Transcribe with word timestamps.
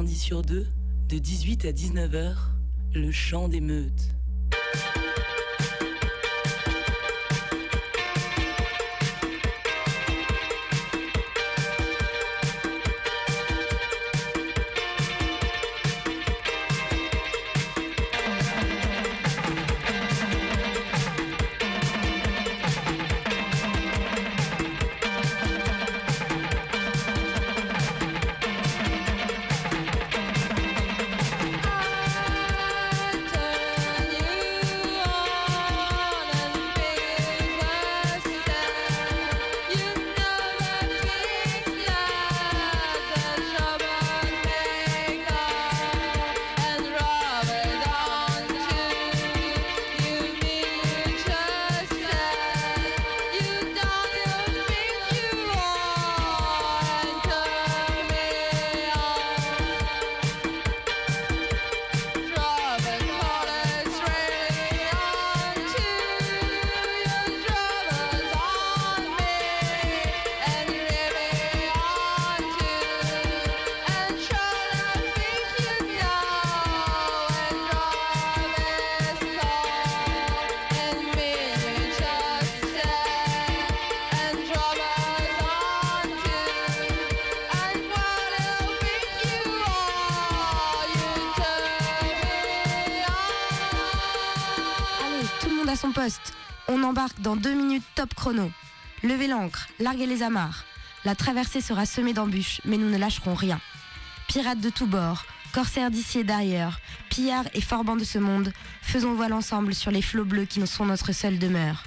lundi 0.00 0.16
sur 0.16 0.40
deux, 0.40 0.66
de 1.10 1.18
18 1.18 1.66
à 1.66 1.72
19h, 1.72 2.34
le 2.94 3.12
chant 3.12 3.48
des 3.48 3.60
meutes. 3.60 4.14
Top 98.00 98.14
chrono. 98.14 98.50
Levez 99.02 99.26
l'ancre, 99.26 99.68
larguez 99.78 100.06
les 100.06 100.22
amarres. 100.22 100.64
La 101.04 101.14
traversée 101.14 101.60
sera 101.60 101.84
semée 101.84 102.14
d'embûches, 102.14 102.62
mais 102.64 102.78
nous 102.78 102.88
ne 102.88 102.96
lâcherons 102.96 103.34
rien. 103.34 103.60
Pirates 104.26 104.60
de 104.60 104.70
tous 104.70 104.86
bords, 104.86 105.26
corsaires 105.52 105.90
d'ici 105.90 106.20
et 106.20 106.24
d'ailleurs, 106.24 106.80
pillards 107.10 107.44
et 107.52 107.60
forbans 107.60 107.96
de 107.96 108.04
ce 108.04 108.16
monde, 108.16 108.54
faisons 108.80 109.12
voile 109.12 109.34
ensemble 109.34 109.74
sur 109.74 109.90
les 109.90 110.00
flots 110.00 110.24
bleus 110.24 110.46
qui 110.46 110.60
nous 110.60 110.66
sont 110.66 110.86
notre 110.86 111.12
seule 111.12 111.38
demeure. 111.38 111.84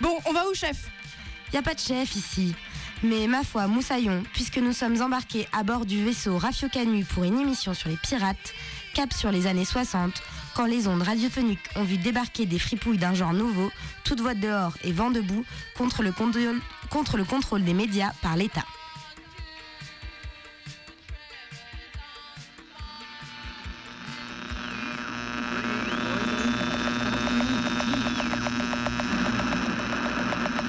Bon, 0.00 0.16
on 0.24 0.32
va 0.32 0.48
où, 0.48 0.54
chef 0.54 0.88
Y 1.52 1.58
a 1.58 1.62
pas 1.62 1.74
de 1.74 1.80
chef 1.80 2.16
ici. 2.16 2.54
Mais 3.02 3.26
ma 3.26 3.44
foi, 3.44 3.66
moussaillon, 3.66 4.22
puisque 4.32 4.56
nous 4.56 4.72
sommes 4.72 5.02
embarqués 5.02 5.46
à 5.52 5.62
bord 5.62 5.84
du 5.84 6.02
vaisseau 6.02 6.38
Rafio 6.38 6.70
Canu 6.70 7.04
pour 7.04 7.24
une 7.24 7.38
émission 7.38 7.74
sur 7.74 7.90
les 7.90 7.98
pirates, 7.98 8.54
cap 8.94 9.12
sur 9.12 9.30
les 9.30 9.46
années 9.46 9.66
60, 9.66 10.22
quand 10.56 10.64
les 10.64 10.88
ondes 10.88 11.02
radiophoniques 11.02 11.68
ont 11.76 11.84
vu 11.84 11.98
débarquer 11.98 12.46
des 12.46 12.58
fripouilles 12.58 12.96
d'un 12.96 13.12
genre 13.12 13.34
nouveau, 13.34 13.70
toute 14.04 14.22
voix 14.22 14.34
dehors 14.34 14.72
et 14.82 14.92
vent 14.92 15.10
debout 15.10 15.44
contre 15.76 16.02
le, 16.02 16.12
contre 16.88 17.18
le 17.18 17.24
contrôle 17.24 17.62
des 17.62 17.74
médias 17.74 18.12
par 18.22 18.36
l'État. 18.36 18.64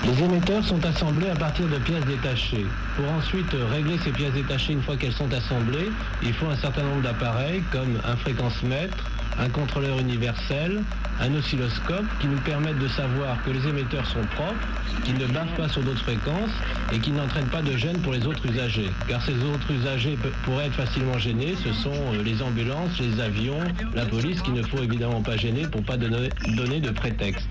Les 0.04 0.24
émetteurs 0.24 0.66
sont 0.66 0.84
assemblés 0.86 1.30
à 1.30 1.36
partir 1.36 1.68
de 1.68 1.78
pièces 1.78 2.06
détachées. 2.06 2.66
Pour 2.98 3.10
ensuite 3.12 3.52
régler 3.72 3.98
ces 4.04 4.12
pièces 4.12 4.34
détachées 4.34 4.74
une 4.74 4.82
fois 4.82 4.98
qu'elles 4.98 5.14
sont 5.14 5.32
assemblées, 5.34 5.90
il 6.24 6.34
faut 6.34 6.48
un 6.48 6.58
certain 6.58 6.84
nombre 6.84 7.04
d'appareils 7.04 7.62
comme 7.72 8.00
un 8.04 8.18
fréquence-mètre, 8.18 9.12
un 9.40 9.50
contrôleur 9.50 10.00
universel, 10.00 10.82
un 11.20 11.34
oscilloscope 11.36 12.06
qui 12.20 12.28
nous 12.28 12.40
permettent 12.40 12.80
de 12.80 12.88
savoir 12.88 13.42
que 13.44 13.52
les 13.52 13.68
émetteurs 13.68 14.06
sont 14.06 14.24
propres, 14.36 14.56
qu'ils 15.04 15.18
ne 15.18 15.26
bavent 15.28 15.54
pas 15.56 15.70
sur 15.70 15.82
d'autres 15.84 16.02
fréquences 16.04 16.52
et 16.92 17.00
qu'ils 17.00 17.14
n'entraînent 17.14 17.50
pas 17.50 17.62
de 17.62 17.76
gêne 17.76 18.00
pour 18.00 18.14
les 18.14 18.26
autres 18.26 18.46
usagers. 18.46 18.90
Car 19.08 19.22
ces 19.24 19.36
autres 19.44 19.72
usagers 19.72 20.18
pourraient 20.44 20.68
être 20.68 20.76
facilement 20.76 21.18
gênés, 21.18 21.56
ce 21.64 21.74
sont 21.74 21.94
euh, 22.14 22.24
les 22.24 22.42
ambulances, 22.42 23.00
les 23.00 23.22
avions, 23.22 23.60
la 23.96 24.06
police 24.06 24.42
qu'il 24.42 24.54
ne 24.54 24.64
faut 24.64 24.82
évidemment 24.82 25.22
pas 25.22 25.38
gêner 25.38 25.68
pour 25.68 25.84
pas 25.84 25.98
donner 25.98 26.80
de 26.80 26.90
prétexte. 26.92 27.48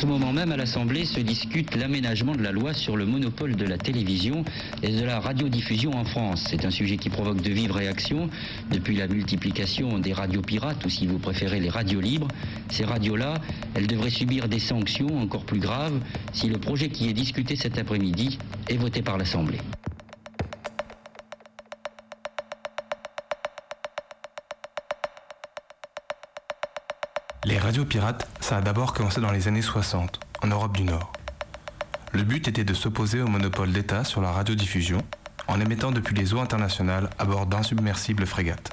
Ce 0.00 0.06
moment 0.06 0.32
même, 0.32 0.50
à 0.50 0.56
l'Assemblée 0.56 1.04
se 1.04 1.20
discute 1.20 1.76
l'aménagement 1.76 2.34
de 2.34 2.42
la 2.42 2.52
loi 2.52 2.72
sur 2.72 2.96
le 2.96 3.04
monopole 3.04 3.54
de 3.54 3.66
la 3.66 3.76
télévision 3.76 4.46
et 4.82 4.88
de 4.88 5.04
la 5.04 5.20
radiodiffusion 5.20 5.92
en 5.92 6.06
France. 6.06 6.46
C'est 6.48 6.64
un 6.64 6.70
sujet 6.70 6.96
qui 6.96 7.10
provoque 7.10 7.42
de 7.42 7.50
vives 7.50 7.72
réactions 7.72 8.30
depuis 8.70 8.96
la 8.96 9.08
multiplication 9.08 9.98
des 9.98 10.14
radios 10.14 10.40
pirates 10.40 10.82
ou 10.86 10.88
si 10.88 11.06
vous 11.06 11.18
préférez 11.18 11.60
les 11.60 11.68
radios 11.68 12.00
libres. 12.00 12.28
Ces 12.70 12.86
radios-là, 12.86 13.34
elles 13.74 13.86
devraient 13.86 14.08
subir 14.08 14.48
des 14.48 14.58
sanctions 14.58 15.20
encore 15.20 15.44
plus 15.44 15.60
graves 15.60 16.00
si 16.32 16.48
le 16.48 16.56
projet 16.56 16.88
qui 16.88 17.10
est 17.10 17.12
discuté 17.12 17.54
cet 17.54 17.76
après-midi 17.76 18.38
est 18.70 18.78
voté 18.78 19.02
par 19.02 19.18
l'Assemblée. 19.18 19.58
Les 27.70 27.74
radios 27.74 27.84
pirates, 27.84 28.28
ça 28.40 28.56
a 28.56 28.60
d'abord 28.62 28.92
commencé 28.92 29.20
dans 29.20 29.30
les 29.30 29.46
années 29.46 29.62
60, 29.62 30.18
en 30.42 30.48
Europe 30.48 30.76
du 30.76 30.82
Nord. 30.82 31.12
Le 32.12 32.24
but 32.24 32.48
était 32.48 32.64
de 32.64 32.74
s'opposer 32.74 33.22
au 33.22 33.28
monopole 33.28 33.70
d'État 33.70 34.02
sur 34.02 34.20
la 34.20 34.32
radiodiffusion, 34.32 34.98
en 35.46 35.60
émettant 35.60 35.92
depuis 35.92 36.16
les 36.16 36.34
eaux 36.34 36.40
internationales 36.40 37.10
à 37.20 37.24
bord 37.24 37.46
d'insubmersibles 37.46 38.26
frégates. 38.26 38.72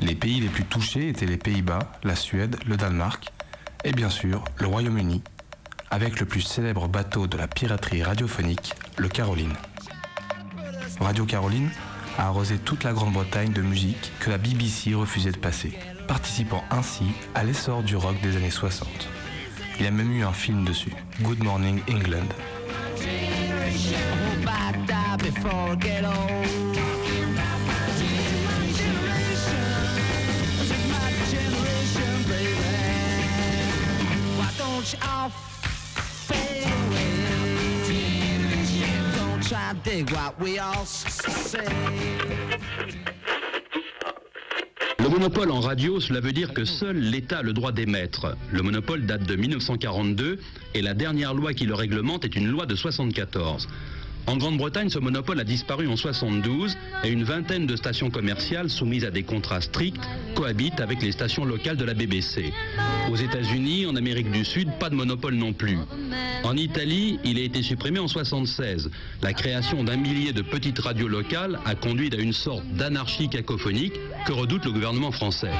Les 0.00 0.14
pays 0.14 0.40
les 0.40 0.50
plus 0.50 0.66
touchés 0.66 1.08
étaient 1.08 1.24
les 1.24 1.38
Pays-Bas, 1.38 1.78
la 2.02 2.16
Suède, 2.16 2.58
le 2.66 2.76
Danemark 2.76 3.32
et 3.82 3.92
bien 3.92 4.10
sûr 4.10 4.44
le 4.58 4.66
Royaume-Uni, 4.66 5.22
avec 5.90 6.20
le 6.20 6.26
plus 6.26 6.42
célèbre 6.42 6.86
bateau 6.86 7.26
de 7.28 7.38
la 7.38 7.48
piraterie 7.48 8.02
radiophonique, 8.02 8.74
le 8.98 9.08
Caroline. 9.08 9.54
Radio 11.00 11.24
Caroline 11.24 11.70
a 12.18 12.26
arrosé 12.26 12.58
toute 12.58 12.84
la 12.84 12.92
Grande-Bretagne 12.92 13.54
de 13.54 13.62
musique 13.62 14.12
que 14.20 14.28
la 14.28 14.36
BBC 14.36 14.92
refusait 14.92 15.32
de 15.32 15.38
passer 15.38 15.78
participant 16.08 16.64
ainsi 16.70 17.04
à 17.34 17.44
l'essor 17.44 17.82
du 17.82 17.94
rock 17.94 18.20
des 18.22 18.36
années 18.36 18.50
60. 18.50 18.88
Il 19.78 19.84
y 19.84 19.86
a 19.86 19.92
même 19.92 20.10
eu 20.10 20.24
un 20.24 20.32
film 20.32 20.64
dessus, 20.64 20.92
Good 21.20 21.44
Morning 21.44 21.80
England. 21.88 22.28
Monopole 45.18 45.50
en 45.50 45.58
radio, 45.58 45.98
cela 45.98 46.20
veut 46.20 46.30
dire 46.30 46.54
que 46.54 46.64
seul 46.64 46.96
l'État 46.96 47.38
a 47.38 47.42
le 47.42 47.52
droit 47.52 47.72
d'émettre. 47.72 48.36
Le 48.52 48.62
monopole 48.62 49.04
date 49.04 49.24
de 49.24 49.34
1942 49.34 50.38
et 50.74 50.80
la 50.80 50.94
dernière 50.94 51.34
loi 51.34 51.54
qui 51.54 51.66
le 51.66 51.74
réglemente 51.74 52.24
est 52.24 52.36
une 52.36 52.46
loi 52.46 52.66
de 52.66 52.76
74. 52.76 53.66
En 54.28 54.36
Grande-Bretagne, 54.36 54.90
ce 54.90 54.98
monopole 54.98 55.40
a 55.40 55.44
disparu 55.44 55.88
en 55.88 55.96
72 55.96 56.76
et 57.02 57.08
une 57.08 57.24
vingtaine 57.24 57.64
de 57.64 57.76
stations 57.76 58.10
commerciales 58.10 58.68
soumises 58.68 59.06
à 59.06 59.10
des 59.10 59.22
contrats 59.22 59.62
stricts 59.62 60.02
cohabitent 60.34 60.80
avec 60.80 61.00
les 61.00 61.12
stations 61.12 61.46
locales 61.46 61.78
de 61.78 61.84
la 61.84 61.94
BBC. 61.94 62.52
Aux 63.10 63.16
États-Unis, 63.16 63.86
en 63.86 63.96
Amérique 63.96 64.30
du 64.30 64.44
Sud, 64.44 64.68
pas 64.78 64.90
de 64.90 64.94
monopole 64.94 65.34
non 65.34 65.54
plus. 65.54 65.78
En 66.44 66.58
Italie, 66.58 67.18
il 67.24 67.38
a 67.38 67.40
été 67.40 67.62
supprimé 67.62 68.00
en 68.00 68.06
76. 68.06 68.90
La 69.22 69.32
création 69.32 69.82
d'un 69.82 69.96
millier 69.96 70.34
de 70.34 70.42
petites 70.42 70.78
radios 70.78 71.08
locales 71.08 71.58
a 71.64 71.74
conduit 71.74 72.14
à 72.14 72.20
une 72.20 72.34
sorte 72.34 72.66
d'anarchie 72.74 73.30
cacophonique 73.30 73.94
que 74.26 74.32
redoute 74.32 74.66
le 74.66 74.72
gouvernement 74.72 75.10
français. 75.10 75.52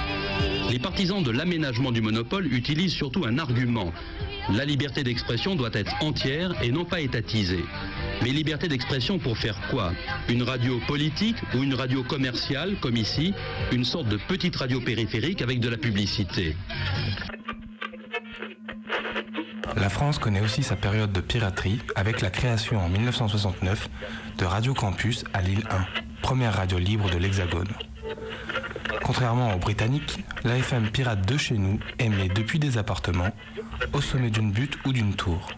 Les 0.70 0.78
partisans 0.78 1.22
de 1.22 1.30
l'aménagement 1.30 1.90
du 1.90 2.02
monopole 2.02 2.52
utilisent 2.52 2.92
surtout 2.92 3.24
un 3.24 3.38
argument. 3.38 3.94
La 4.54 4.66
liberté 4.66 5.02
d'expression 5.04 5.54
doit 5.56 5.70
être 5.72 5.92
entière 6.02 6.54
et 6.62 6.70
non 6.70 6.84
pas 6.84 7.00
étatisée. 7.00 7.64
Mais 8.22 8.30
liberté 8.30 8.68
d'expression 8.68 9.18
pour 9.18 9.38
faire 9.38 9.58
quoi? 9.70 9.92
Une 10.28 10.42
radio 10.42 10.80
politique 10.86 11.36
ou 11.54 11.62
une 11.62 11.74
radio 11.74 12.02
commerciale, 12.02 12.76
comme 12.80 12.96
ici, 12.96 13.32
une 13.72 13.84
sorte 13.84 14.08
de 14.08 14.16
petite 14.16 14.56
radio 14.56 14.80
périphérique 14.80 15.42
avec 15.42 15.60
de 15.60 15.68
la 15.68 15.76
publicité? 15.76 16.56
La 19.76 19.88
France 19.88 20.18
connaît 20.18 20.40
aussi 20.40 20.62
sa 20.62 20.74
période 20.74 21.12
de 21.12 21.20
piraterie 21.20 21.78
avec 21.94 22.20
la 22.20 22.30
création 22.30 22.80
en 22.80 22.88
1969 22.88 23.88
de 24.38 24.44
Radio 24.44 24.74
Campus 24.74 25.24
à 25.32 25.40
Lille 25.40 25.62
1, 25.70 25.86
première 26.22 26.54
radio 26.54 26.78
libre 26.78 27.10
de 27.10 27.18
l'Hexagone. 27.18 27.68
Contrairement 29.02 29.54
aux 29.54 29.58
Britanniques, 29.58 30.24
l'AFM 30.44 30.90
pirate 30.90 31.26
de 31.26 31.36
chez 31.36 31.56
nous 31.56 31.78
émet 31.98 32.28
depuis 32.28 32.58
des 32.58 32.76
appartements, 32.76 33.32
au 33.92 34.00
sommet 34.00 34.30
d'une 34.30 34.50
butte 34.50 34.76
ou 34.84 34.92
d'une 34.92 35.14
tour. 35.14 35.48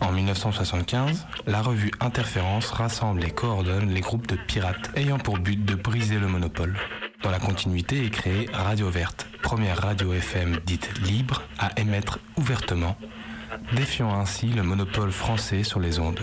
En 0.00 0.12
1975, 0.12 1.26
la 1.46 1.62
revue 1.62 1.90
Interférence 2.00 2.70
rassemble 2.70 3.24
et 3.24 3.30
coordonne 3.30 3.90
les 3.90 4.00
groupes 4.00 4.26
de 4.26 4.36
pirates 4.36 4.90
ayant 4.96 5.18
pour 5.18 5.38
but 5.38 5.64
de 5.64 5.74
briser 5.74 6.18
le 6.18 6.26
monopole. 6.26 6.76
Dans 7.22 7.30
la 7.30 7.38
continuité 7.38 8.04
est 8.04 8.10
créée 8.10 8.46
Radio 8.52 8.90
Verte, 8.90 9.28
première 9.42 9.78
radio 9.78 10.12
FM 10.12 10.58
dite 10.66 10.98
libre 11.06 11.42
à 11.58 11.70
émettre 11.80 12.18
ouvertement, 12.36 12.96
défiant 13.74 14.12
ainsi 14.18 14.48
le 14.48 14.64
monopole 14.64 15.12
français 15.12 15.62
sur 15.62 15.78
les 15.78 16.00
ondes. 16.00 16.20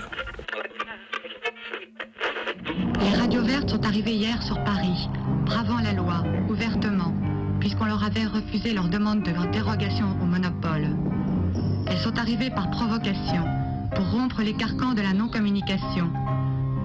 Les 2.99 3.15
radios 3.15 3.43
vertes 3.43 3.69
sont 3.69 3.85
arrivées 3.85 4.15
hier 4.15 4.43
sur 4.43 4.61
Paris, 4.65 5.09
bravant 5.45 5.79
la 5.79 5.93
loi, 5.93 6.23
ouvertement, 6.49 7.13
puisqu'on 7.59 7.85
leur 7.85 8.03
avait 8.03 8.25
refusé 8.25 8.73
leur 8.73 8.89
demande 8.89 9.23
de 9.23 9.31
dérogation 9.51 10.17
au 10.21 10.25
monopole. 10.25 10.87
Elles 11.89 11.97
sont 11.97 12.17
arrivées 12.19 12.49
par 12.51 12.69
provocation, 12.69 13.43
pour 13.95 14.11
rompre 14.11 14.41
les 14.41 14.53
carcans 14.53 14.93
de 14.93 15.01
la 15.01 15.13
non-communication, 15.13 16.09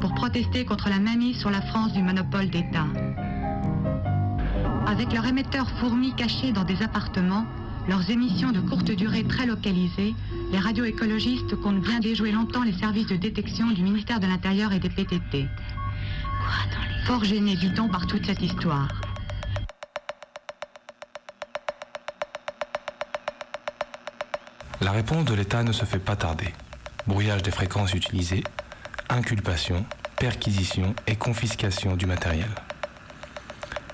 pour 0.00 0.14
protester 0.14 0.64
contre 0.64 0.88
la 0.88 0.98
manie 0.98 1.34
sur 1.34 1.50
la 1.50 1.60
France 1.60 1.92
du 1.92 2.02
monopole 2.02 2.48
d'État. 2.48 2.86
Avec 4.86 5.12
leurs 5.12 5.26
émetteurs 5.26 5.68
fourmis 5.78 6.14
cachés 6.14 6.52
dans 6.52 6.64
des 6.64 6.82
appartements, 6.82 7.46
leurs 7.86 8.10
émissions 8.10 8.50
de 8.50 8.60
courte 8.60 8.90
durée 8.90 9.24
très 9.24 9.46
localisées, 9.46 10.14
les 10.50 10.58
radios 10.58 10.84
écologistes 10.84 11.54
comptent 11.56 11.82
bien 11.82 12.00
déjouer 12.00 12.32
longtemps 12.32 12.62
les 12.62 12.72
services 12.72 13.06
de 13.06 13.16
détection 13.16 13.70
du 13.72 13.82
ministère 13.82 14.20
de 14.20 14.26
l'Intérieur 14.26 14.72
et 14.72 14.78
des 14.78 14.88
PTT. 14.88 15.46
Fort 17.04 17.24
gêné, 17.24 17.56
dit-on, 17.56 17.88
par 17.88 18.06
toute 18.06 18.24
cette 18.24 18.42
histoire. 18.42 18.88
La 24.84 24.92
réponse 24.92 25.24
de 25.24 25.32
l'État 25.32 25.62
ne 25.62 25.72
se 25.72 25.86
fait 25.86 25.98
pas 25.98 26.14
tarder. 26.14 26.52
Brouillage 27.06 27.42
des 27.42 27.50
fréquences 27.50 27.94
utilisées, 27.94 28.44
inculpation, 29.08 29.86
perquisition 30.18 30.94
et 31.06 31.16
confiscation 31.16 31.96
du 31.96 32.04
matériel. 32.04 32.50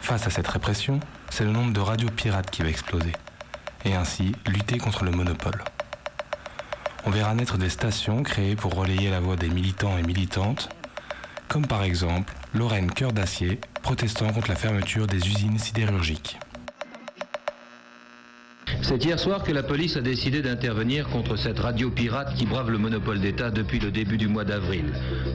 Face 0.01 0.27
à 0.27 0.31
cette 0.31 0.49
répression, 0.49 0.99
c'est 1.29 1.45
le 1.45 1.53
nombre 1.53 1.73
de 1.73 1.79
radios 1.79 2.11
pirates 2.11 2.51
qui 2.51 2.63
va 2.63 2.71
exploser, 2.71 3.13
et 3.85 3.95
ainsi 3.95 4.35
lutter 4.49 4.79
contre 4.79 5.05
le 5.05 5.13
monopole. 5.13 5.63
On 7.07 7.11
verra 7.11 7.37
naître 7.37 7.57
des 7.57 7.71
stations 7.71 8.25
créées 8.25 8.57
pour 8.57 8.75
relayer 8.75 9.11
la 9.11 9.21
voix 9.21 9.37
des 9.37 9.49
militants 9.49 9.97
et 9.97 10.03
militantes, 10.03 10.71
comme 11.47 11.69
par 11.69 11.85
exemple 11.85 12.35
Lorraine 12.53 12.91
Cœur 12.91 13.13
d'Acier, 13.13 13.61
protestant 13.83 14.33
contre 14.33 14.49
la 14.49 14.57
fermeture 14.57 15.07
des 15.07 15.25
usines 15.25 15.61
sidérurgiques. 15.61 16.41
C'est 18.83 19.05
hier 19.05 19.19
soir 19.19 19.45
que 19.45 19.53
la 19.53 19.63
police 19.63 19.97
a 19.97 20.01
décidé 20.01 20.43
d'intervenir 20.43 21.09
contre 21.09 21.37
cette 21.37 21.59
radio 21.59 21.91
pirate 21.91 22.35
qui 22.35 22.47
brave 22.47 22.71
le 22.71 22.79
monopole 22.79 23.21
d'État 23.21 23.51
depuis 23.51 23.79
le 23.79 23.91
début 23.91 24.17
du 24.17 24.27
mois 24.27 24.45
d'avril. 24.45 24.87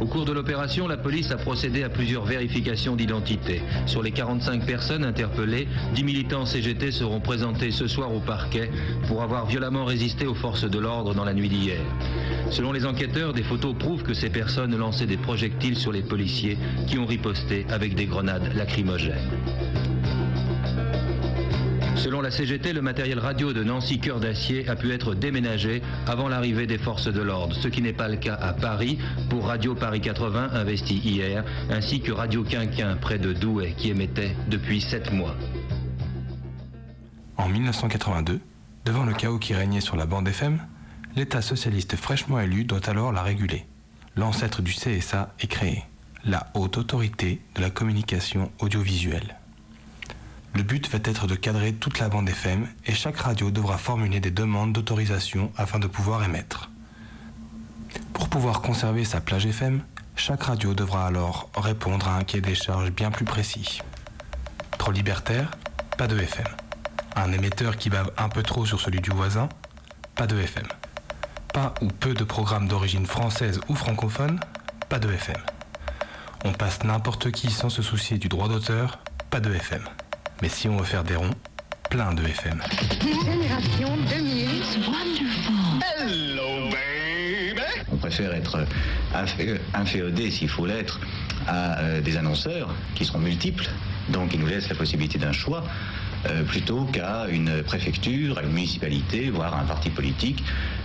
Au 0.02 0.06
cours 0.06 0.26
de 0.26 0.34
l'opération, 0.34 0.88
la 0.88 0.98
police 0.98 1.32
a 1.32 1.38
procédé 1.38 1.84
à 1.84 1.90
plusieurs 1.90 2.26
vérifications 2.26 2.96
d'identité. 2.96 3.62
Sur 3.86 4.04
les 4.04 4.12
45 4.12 4.66
personnes 4.66 5.06
interpellées, 5.06 5.68
10 5.94 6.04
militants 6.04 6.46
CGT 6.46 6.92
seront 6.92 7.22
présentés 7.22 7.72
ce 7.72 7.88
soir 7.88 8.14
au 8.14 8.20
parquet 8.20 8.70
pour 9.08 9.22
avoir 9.22 9.46
violemment 9.46 9.86
résisté 9.86 10.28
aux 10.28 10.36
forces 10.36 10.70
de 10.70 10.80
l'ordre 10.80 11.14
dans 11.14 11.26
la 11.26 11.34
nuit 11.34 11.50
d'hier. 11.50 11.80
Selon 12.50 12.72
les 12.72 12.86
enquêteurs, 12.86 13.34
des 13.34 13.44
photos 13.44 13.76
prouvent 13.78 14.04
que 14.04 14.14
ces 14.14 14.30
personnes 14.30 14.76
lançaient 14.76 15.08
des 15.08 15.18
projectiles 15.18 15.78
sur 15.78 15.92
les 15.92 16.02
policiers 16.02 16.58
qui 16.88 16.98
ont 16.98 17.06
riposté 17.06 17.66
avec 17.70 17.96
des 17.96 18.06
grenades 18.06 18.54
lacrymogènes. 18.56 19.30
Selon 22.06 22.22
la 22.22 22.30
CGT, 22.30 22.72
le 22.72 22.84
matériel 22.84 23.18
radio 23.18 23.52
de 23.52 23.64
Nancy 23.64 24.00
Cœur 24.00 24.20
d'Acier 24.20 24.70
a 24.70 24.76
pu 24.76 24.92
être 24.92 25.16
déménagé 25.16 25.82
avant 26.06 26.28
l'arrivée 26.28 26.68
des 26.68 26.78
forces 26.78 27.12
de 27.12 27.20
l'ordre, 27.20 27.56
ce 27.56 27.68
qui 27.68 27.82
n'est 27.82 27.94
pas 27.94 28.08
le 28.08 28.18
cas 28.18 28.36
à 28.36 28.54
Paris 28.54 29.00
pour 29.28 29.48
Radio 29.48 29.74
Paris 29.74 30.02
80 30.02 30.52
investi 30.54 30.98
hier, 30.98 31.44
ainsi 31.72 32.02
que 32.02 32.12
Radio 32.12 32.44
Quinquin 32.44 32.96
près 32.98 33.18
de 33.18 33.34
Douai 33.34 33.74
qui 33.76 33.90
émettait 33.90 34.36
depuis 34.52 34.82
7 34.82 35.14
mois. 35.14 35.36
En 37.38 37.50
1982, 37.50 38.40
devant 38.86 39.04
le 39.04 39.14
chaos 39.14 39.40
qui 39.40 39.56
régnait 39.56 39.82
sur 39.82 39.96
la 39.96 40.06
bande 40.06 40.28
FM, 40.28 40.60
l'État 41.16 41.42
socialiste 41.42 41.96
fraîchement 41.96 42.40
élu 42.40 42.66
doit 42.66 42.88
alors 42.88 43.14
la 43.14 43.24
réguler. 43.24 43.66
L'ancêtre 44.16 44.62
du 44.62 44.74
CSA 44.74 45.34
est 45.40 45.48
créé, 45.48 45.82
la 46.24 46.52
Haute 46.54 46.78
Autorité 46.78 47.42
de 47.56 47.62
la 47.62 47.72
Communication 47.72 48.52
Audiovisuelle. 48.60 49.38
Le 50.56 50.64
but 50.64 50.90
va 50.90 51.00
être 51.04 51.28
de 51.28 51.36
cadrer 51.36 51.74
toute 51.74 52.00
la 52.00 52.08
bande 52.08 52.30
FM 52.30 52.66
et 52.86 52.94
chaque 52.94 53.18
radio 53.18 53.52
devra 53.52 53.78
formuler 53.78 54.22
des 54.22 54.32
demandes 54.32 54.72
d'autorisation 54.72 55.52
afin 55.58 55.80
de 55.80 55.88
pouvoir 55.88 56.24
émettre. 56.24 56.72
Pour 58.14 58.30
pouvoir 58.30 58.62
conserver 58.62 59.04
sa 59.04 59.20
plage 59.20 59.46
FM, 59.46 59.84
chaque 60.16 60.44
radio 60.44 60.74
devra 60.74 61.08
alors 61.08 61.50
répondre 61.58 62.08
à 62.08 62.16
un 62.16 62.24
quai 62.24 62.40
des 62.40 62.56
charges 62.56 62.90
bien 62.92 63.12
plus 63.12 63.26
précis. 63.26 63.82
Trop 64.78 64.94
libertaire 64.94 65.52
Pas 65.98 66.08
de 66.08 66.18
FM. 66.18 66.48
Un 67.18 67.34
émetteur 67.34 67.76
qui 67.76 67.90
bave 67.90 68.12
un 68.18 68.30
peu 68.30 68.42
trop 68.42 68.66
sur 68.66 68.80
celui 68.80 69.02
du 69.02 69.10
voisin 69.10 69.50
Pas 70.16 70.26
de 70.26 70.40
FM. 70.40 70.68
Pas 71.54 71.74
ou 71.82 71.88
peu 71.88 72.14
de 72.14 72.24
programmes 72.24 72.70
d'origine 72.70 73.06
française 73.06 73.60
ou 73.68 73.76
francophone 73.76 74.40
Pas 74.88 75.00
de 75.00 75.12
FM. 75.12 75.36
On 76.46 76.54
passe 76.54 76.82
n'importe 76.86 77.32
qui 77.32 77.52
sans 77.52 77.70
se 77.70 77.82
soucier 77.82 78.18
du 78.18 78.30
droit 78.30 78.48
d'auteur 78.48 79.00
Pas 79.30 79.42
de 79.42 79.54
FM. 79.54 79.84
Mais 80.42 80.50
si 80.50 80.68
on 80.68 80.78
veut 80.78 80.86
faire 80.86 81.04
des 81.04 81.16
ronds, 81.16 81.32
plein 81.90 82.14
de 82.14 82.24
FM. 82.24 82.62
Génération 83.02 83.98
2000. 84.10 84.50
On 87.92 87.98
préfère 87.98 88.34
être 88.34 88.60
infé- 89.14 89.60
inféodé, 89.74 90.32
s'il 90.32 90.50
faut 90.50 90.66
l'être, 90.66 91.00
à 91.48 91.80
euh, 91.80 92.02
des 92.02 92.18
annonceurs 92.18 92.70
qui 92.96 93.06
seront 93.06 93.20
multiples, 93.20 93.68
donc 94.10 94.30
qui 94.30 94.38
nous 94.38 94.48
laissent 94.48 94.70
la 94.70 94.76
possibilité 94.76 95.18
d'un 95.18 95.32
choix, 95.32 95.64
euh, 96.28 96.44
plutôt 96.44 96.86
qu'à 96.86 97.28
une 97.30 97.64
préfecture, 97.64 98.38
à 98.38 98.44
une 98.44 98.52
municipalité, 98.52 99.30
voire 99.30 99.54
à 99.56 99.62
un 99.62 99.66
parti 99.66 99.90
politique, 99.90 100.44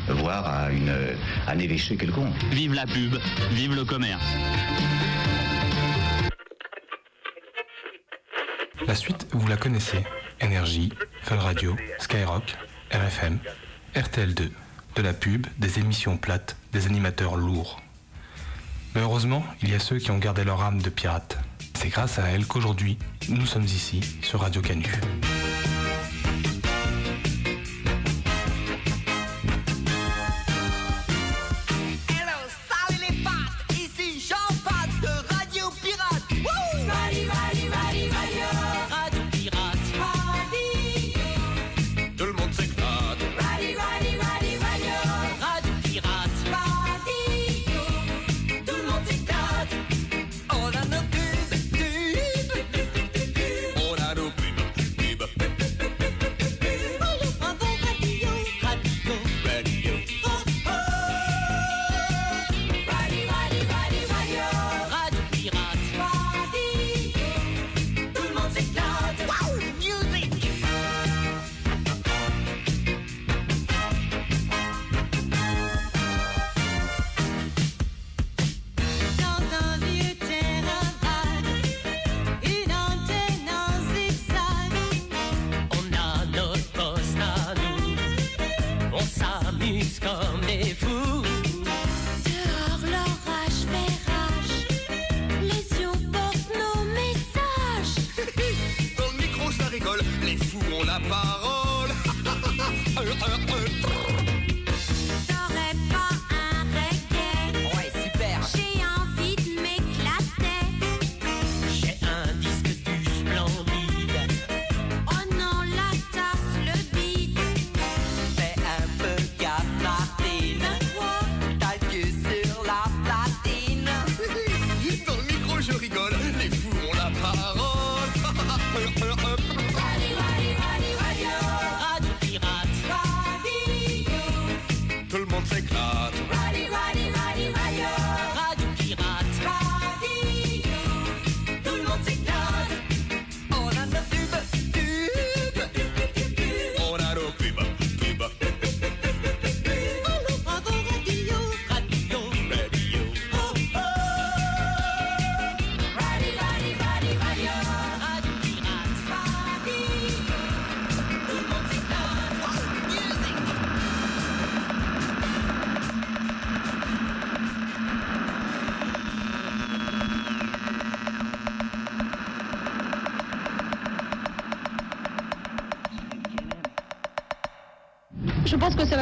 voire 0.08 0.46
à, 0.46 0.70
une, 0.70 0.90
à 1.46 1.52
un 1.52 1.58
évêché 1.58 1.96
quelconque. 1.96 2.34
Vive 2.52 2.74
la 2.74 2.86
pub, 2.86 3.16
vive 3.52 3.74
le 3.74 3.84
commerce. 3.84 4.22
La 8.86 8.94
suite, 8.94 9.26
vous 9.32 9.46
la 9.46 9.56
connaissez. 9.56 10.04
Énergie, 10.40 10.90
Fun 11.22 11.36
Radio, 11.36 11.76
Skyrock, 11.98 12.56
RFM, 12.90 13.38
RTL2. 13.94 14.50
De 14.96 15.02
la 15.02 15.12
pub, 15.12 15.46
des 15.58 15.78
émissions 15.78 16.16
plates, 16.16 16.56
des 16.72 16.86
animateurs 16.86 17.36
lourds. 17.36 17.80
Mais 18.94 19.02
heureusement, 19.02 19.44
il 19.62 19.70
y 19.70 19.74
a 19.74 19.78
ceux 19.78 19.98
qui 19.98 20.10
ont 20.10 20.18
gardé 20.18 20.42
leur 20.44 20.62
âme 20.62 20.82
de 20.82 20.90
pirate. 20.90 21.38
C'est 21.74 21.88
grâce 21.88 22.18
à 22.18 22.28
elles 22.28 22.46
qu'aujourd'hui, 22.46 22.98
nous 23.28 23.46
sommes 23.46 23.64
ici, 23.64 24.00
sur 24.22 24.40
Radio 24.40 24.60
Canu. 24.60 24.90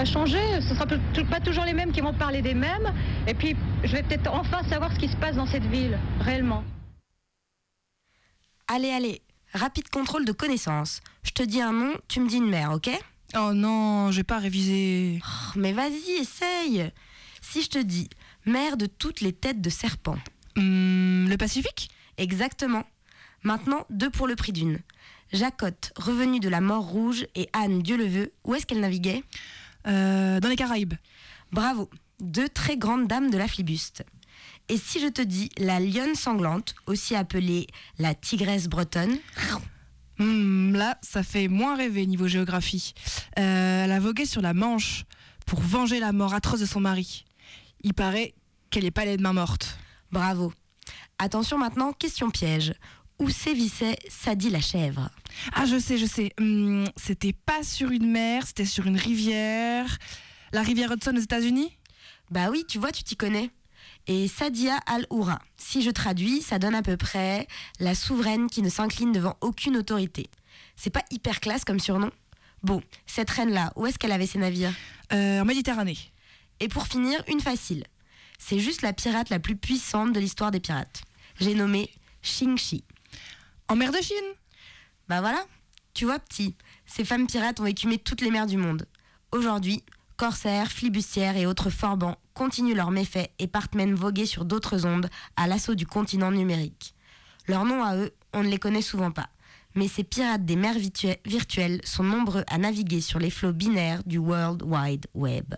Changer. 0.09 0.61
Ce 0.61 0.75
sera 0.75 0.87
pas 0.87 1.41
toujours 1.41 1.65
les 1.65 1.73
mêmes 1.73 1.93
qui 1.93 2.00
vont 2.00 2.15
parler 2.15 2.43
des 2.43 2.55
mêmes. 2.55 2.93
Et 3.27 3.35
puis, 3.35 3.57
je 3.85 3.93
vais 3.93 4.03
peut-être 4.03 4.33
enfin 4.33 4.62
savoir 4.69 4.93
ce 4.93 4.99
qui 4.99 5.09
se 5.09 5.17
passe 5.17 5.37
dans 5.37 5.47
cette 5.47 5.67
ville, 5.67 5.99
réellement. 6.21 6.65
Allez, 8.67 8.91
allez, 8.91 9.23
rapide 9.55 9.88
contrôle 9.88 10.25
de 10.25 10.33
connaissances. 10.33 11.00
Je 11.23 11.31
te 11.31 11.43
dis 11.43 11.61
un 11.61 11.73
nom, 11.73 11.95
tu 12.09 12.21
me 12.21 12.29
dis 12.29 12.37
une 12.37 12.50
mer, 12.50 12.73
ok? 12.73 12.91
Oh 13.37 13.53
non, 13.53 14.11
j'ai 14.11 14.25
pas 14.25 14.38
révisé. 14.38 15.21
Oh, 15.23 15.53
mais 15.57 15.73
vas-y, 15.73 16.12
essaye. 16.21 16.91
Si 17.41 17.62
je 17.62 17.69
te 17.69 17.79
dis 17.79 18.09
mer 18.47 18.77
de 18.77 18.87
toutes 18.87 19.21
les 19.21 19.33
têtes 19.33 19.61
de 19.61 19.71
serpent. 19.71 20.17
Hmm, 20.57 21.29
le 21.29 21.37
Pacifique? 21.37 21.91
Exactement. 22.17 22.85
Maintenant, 23.43 23.87
deux 23.91 24.11
pour 24.11 24.27
le 24.27 24.35
prix 24.35 24.53
d'une. 24.53 24.81
Jacotte, 25.33 25.93
revenue 25.97 26.41
de 26.41 26.49
la 26.49 26.61
mort 26.61 26.85
rouge, 26.85 27.27
et 27.35 27.49
Anne, 27.53 27.83
Dieu 27.83 27.97
le 27.97 28.07
veut, 28.07 28.33
où 28.45 28.55
est-ce 28.55 28.67
qu'elle 28.67 28.81
naviguait? 28.81 29.23
Euh, 29.87 30.41
Dans 30.41 30.49
les 30.49 30.57
Caraïbes. 30.57 30.95
Bravo, 31.53 31.89
deux 32.21 32.49
très 32.49 32.77
grandes 32.77 33.07
dames 33.07 33.31
de 33.31 33.39
la 33.39 33.49
flibuste. 33.49 34.05
Et 34.69 34.77
si 34.77 35.01
je 35.01 35.09
te 35.09 35.23
dis 35.23 35.51
la 35.57 35.81
lionne 35.81 36.15
sanglante, 36.15 36.75
aussi 36.87 37.15
appelée 37.15 37.67
la 37.99 38.15
tigresse 38.15 38.69
bretonne 38.69 39.17
hmm, 40.19 40.75
Là, 40.75 40.99
ça 41.03 41.23
fait 41.23 41.49
moins 41.49 41.77
rêver 41.77 42.07
niveau 42.07 42.29
géographie. 42.29 42.93
Euh, 43.39 43.85
elle 43.85 43.93
a 43.93 44.01
vogué 44.01 44.27
sur 44.27 44.43
la 44.43 44.53
Manche 44.53 45.05
pour 45.47 45.61
venger 45.61 46.01
la 46.01 46.13
mort 46.13 46.35
atroce 46.35 46.61
de 46.61 46.67
son 46.67 46.81
mari. 46.81 47.25
Il 47.83 47.95
paraît 47.95 48.35
qu'elle 48.71 48.85
est 48.85 48.91
pas 48.91 49.07
les 49.07 49.17
main 49.17 49.33
morte. 49.33 49.79
Bravo. 50.13 50.53
Attention 51.19 51.59
maintenant, 51.59 51.93
question 51.93 52.31
piège 52.31 52.75
où 53.19 53.29
sévissait 53.31 53.99
Sadie 54.09 54.51
la 54.51 54.61
chèvre? 54.61 55.11
Ah, 55.53 55.67
je 55.67 55.79
sais, 55.79 55.99
je 55.99 56.07
sais. 56.07 56.33
Hum, 56.41 56.87
c'était 56.97 57.33
pas 57.33 57.63
sur 57.63 57.91
une 57.91 58.11
mer, 58.11 58.47
c'était 58.47 58.65
sur 58.65 58.87
une 58.87 58.97
rivière. 58.97 59.99
La 60.53 60.63
rivière 60.63 60.93
Hudson 60.93 61.17
aux 61.17 61.21
États-Unis? 61.21 61.77
Bah 62.31 62.51
oui, 62.51 62.65
tu 62.69 62.79
vois, 62.79 62.93
tu 62.93 63.03
t'y 63.03 63.17
connais. 63.17 63.51
Et 64.07 64.29
Sadia 64.29 64.77
al-Oura. 64.87 65.39
Si 65.57 65.83
je 65.83 65.91
traduis, 65.91 66.41
ça 66.43 66.59
donne 66.59 66.75
à 66.75 66.83
peu 66.83 66.97
près 66.97 67.47
la 67.79 67.95
souveraine 67.95 68.49
qui 68.49 68.63
ne 68.63 68.71
s'incline 68.71 69.13
devant 69.13 69.37
aucune 69.41 69.77
autorité. 69.77 70.31
C'est 70.77 70.91
pas 70.91 71.05
hyper 71.11 71.41
classe 71.41 71.65
comme 71.65 71.81
surnom 71.81 72.11
Bon, 72.63 72.83
cette 73.07 73.31
reine-là, 73.31 73.73
où 73.77 73.87
est-ce 73.87 73.99
qu'elle 73.99 74.13
avait 74.13 74.27
ses 74.27 74.39
navires? 74.39 74.73
Euh, 75.13 75.41
En 75.41 75.45
Méditerranée. 75.45 75.99
Et 76.61 76.69
pour 76.69 76.87
finir, 76.87 77.23
une 77.29 77.41
facile. 77.41 77.85
C'est 78.39 78.59
juste 78.59 78.83
la 78.83 78.93
pirate 78.93 79.31
la 79.31 79.39
plus 79.39 79.57
puissante 79.57 80.13
de 80.13 80.21
l'histoire 80.21 80.51
des 80.51 80.61
pirates. 80.61 81.03
J'ai 81.41 81.55
nommé 81.55 81.91
Xingxi. 82.23 82.85
En 83.71 83.77
mer 83.77 83.93
de 83.93 84.01
Chine 84.01 84.17
Bah 85.09 85.21
voilà. 85.21 85.45
Tu 85.93 86.07
vois, 86.07 86.19
petit, 86.19 86.55
ces 86.87 87.05
femmes 87.05 87.27
pirates 87.27 87.61
ont 87.61 87.67
écumé 87.67 87.99
toutes 87.99 88.23
les 88.23 88.31
mers 88.31 88.47
du 88.47 88.57
monde. 88.57 88.87
Aujourd'hui, 89.31 89.85
corsaires, 90.17 90.73
flibustières 90.73 91.37
et 91.37 91.45
autres 91.45 91.69
forbans 91.69 92.17
continuent 92.33 92.75
leurs 92.75 92.91
méfaits 92.91 93.31
et 93.39 93.47
partent 93.47 93.75
même 93.75 93.95
voguer 93.95 94.25
sur 94.25 94.47
d'autres 94.47 94.87
ondes 94.87 95.11
à 95.37 95.47
l'assaut 95.47 95.75
du 95.75 95.87
continent 95.87 96.31
numérique. 96.31 96.95
Leurs 97.47 97.67
noms 97.67 97.85
à 97.85 97.97
eux, 97.97 98.13
on 98.33 98.43
ne 98.43 98.49
les 98.49 98.59
connaît 98.59 98.81
souvent 98.81 99.11
pas. 99.11 99.29
Mais 99.75 99.89
ces 99.89 100.05
pirates 100.05 100.47
des 100.47 100.57
mers 100.57 100.79
virtuelles 101.27 101.81
sont 101.85 102.05
nombreux 102.05 102.45
à 102.49 102.57
naviguer 102.57 103.03
sur 103.03 103.19
les 103.19 103.31
flots 103.31 103.53
binaires 103.53 104.03
du 104.07 104.17
World 104.17 104.63
Wide 104.63 105.07
Web. 105.13 105.55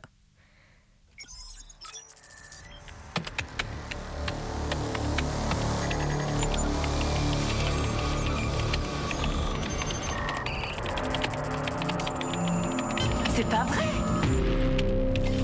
C'est 13.41 13.49
pas 13.49 13.65
vrai 13.65 13.87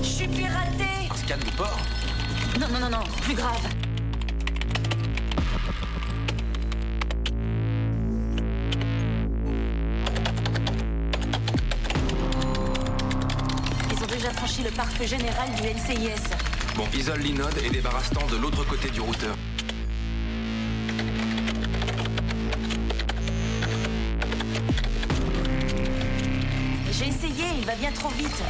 Je 0.03 0.07
suis 0.07 0.27
piraté 0.27 0.83
Un 1.09 1.15
scan 1.15 1.37
du 1.43 1.51
port 1.53 1.79
Non, 2.59 2.67
non, 2.71 2.79
non, 2.79 2.89
non, 2.91 3.03
plus 3.23 3.33
grave. 3.33 3.67
Ils 13.91 14.03
ont 14.03 14.05
déjà 14.05 14.29
franchi 14.29 14.61
le 14.61 14.69
pare-feu 14.69 15.07
général 15.07 15.49
du 15.55 15.63
NCIS. 15.63 16.35
Bon, 16.75 16.83
isole 16.93 17.21
l'inode 17.21 17.57
et 17.65 17.69
débarrasse-t'en 17.71 18.27
de 18.27 18.37
l'autre 18.37 18.63
côté 18.63 18.91
du 18.91 19.01
routeur. 19.01 19.35
Va 27.77 27.89
bien 27.89 27.91
trop 27.91 28.09
vite. 28.09 28.43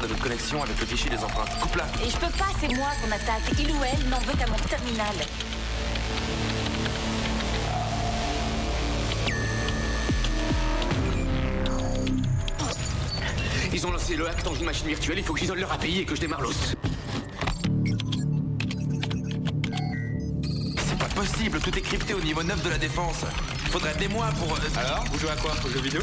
De 0.00 0.06
notre 0.06 0.22
connexion 0.22 0.62
avec 0.62 0.78
le 0.78 0.86
fichier 0.86 1.10
des 1.10 1.16
empreintes. 1.16 1.58
Coupe-la 1.60 1.84
Et 2.04 2.08
je 2.08 2.16
peux 2.18 2.32
pas, 2.38 2.44
c'est 2.60 2.68
moi 2.68 2.86
qu'on 3.02 3.10
attaque. 3.10 3.42
Il 3.58 3.72
ou 3.72 3.78
elle 3.82 4.08
n'en 4.08 4.18
veut 4.20 4.36
qu'à 4.38 4.46
mon 4.46 4.56
terminal. 4.68 5.06
Ils 13.72 13.86
ont 13.86 13.90
lancé 13.90 14.14
le 14.14 14.28
hack 14.28 14.44
dans 14.44 14.54
une 14.54 14.66
machine 14.66 14.86
virtuelle, 14.86 15.18
il 15.18 15.24
faut 15.24 15.34
que 15.34 15.40
j'isole 15.40 15.58
leur 15.58 15.72
API 15.72 16.00
et 16.00 16.04
que 16.04 16.14
je 16.14 16.20
démarre 16.20 16.42
l'os. 16.42 16.77
Tout 21.38 21.78
est 21.78 21.82
crypté 21.82 22.14
au 22.14 22.20
niveau 22.20 22.42
9 22.42 22.64
de 22.64 22.68
la 22.68 22.78
défense. 22.78 23.24
Faudrait 23.70 23.94
des 23.94 24.08
mois 24.08 24.26
pour... 24.40 24.52
Euh, 24.54 24.80
Alors, 24.80 25.04
vous 25.04 25.18
jouez 25.20 25.30
à 25.30 25.36
quoi 25.36 25.52
Au 25.64 25.68
jeu 25.70 25.80
vidéo? 25.80 26.02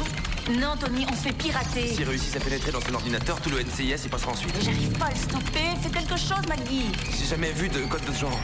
Non, 0.58 0.76
Tony, 0.80 1.04
on 1.10 1.14
se 1.14 1.24
fait 1.24 1.32
pirater. 1.34 1.88
S'ils 1.88 2.08
réussissent 2.08 2.36
à 2.36 2.40
pénétrer 2.40 2.72
dans 2.72 2.80
son 2.80 2.94
ordinateur, 2.94 3.38
tout 3.42 3.50
le 3.50 3.62
NCIS 3.62 4.06
y 4.06 4.08
passera 4.08 4.32
ensuite. 4.32 4.54
J'arrive 4.62 4.96
pas 4.98 5.06
à 5.06 5.10
le 5.10 5.16
stopper, 5.16 5.60
fais 5.82 5.90
quelque 5.90 6.16
chose, 6.16 6.40
Maggie. 6.48 6.86
J'ai 7.18 7.26
jamais 7.26 7.52
vu 7.52 7.68
de 7.68 7.80
code 7.80 8.02
de 8.06 8.12
ce 8.12 8.20
genre. 8.20 8.40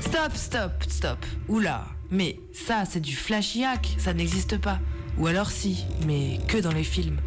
Stop, 0.00 0.36
stop, 0.36 0.72
stop. 0.88 1.26
Oula, 1.48 1.86
mais 2.12 2.38
ça, 2.52 2.84
c'est 2.88 3.00
du 3.00 3.16
flashy 3.16 3.64
hack, 3.64 3.96
ça 3.98 4.14
n'existe 4.14 4.58
pas. 4.58 4.78
Ou 5.18 5.26
alors 5.26 5.50
si, 5.50 5.84
mais 6.06 6.38
que 6.46 6.58
dans 6.58 6.72
les 6.72 6.84
films. 6.84 7.18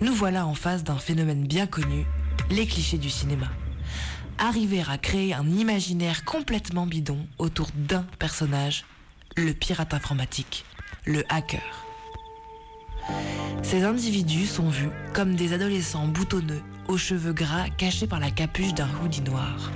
Nous 0.00 0.14
voilà 0.14 0.46
en 0.46 0.54
face 0.54 0.82
d'un 0.82 0.98
phénomène 0.98 1.46
bien 1.46 1.68
connu, 1.68 2.06
les 2.50 2.66
clichés 2.66 2.98
du 2.98 3.08
cinéma. 3.08 3.46
Arriver 4.40 4.84
à 4.88 4.98
créer 4.98 5.34
un 5.34 5.48
imaginaire 5.48 6.24
complètement 6.24 6.86
bidon 6.86 7.18
autour 7.38 7.68
d'un 7.74 8.04
personnage, 8.20 8.84
le 9.36 9.52
pirate 9.52 9.94
informatique, 9.94 10.64
le 11.04 11.24
hacker. 11.28 11.84
Ces 13.64 13.82
individus 13.82 14.46
sont 14.46 14.68
vus 14.68 14.90
comme 15.12 15.34
des 15.34 15.52
adolescents 15.54 16.06
boutonneux, 16.06 16.62
aux 16.86 16.96
cheveux 16.96 17.32
gras 17.32 17.68
cachés 17.68 18.06
par 18.06 18.20
la 18.20 18.30
capuche 18.30 18.74
d'un 18.74 18.88
hoodie 19.02 19.22
noir. 19.22 19.72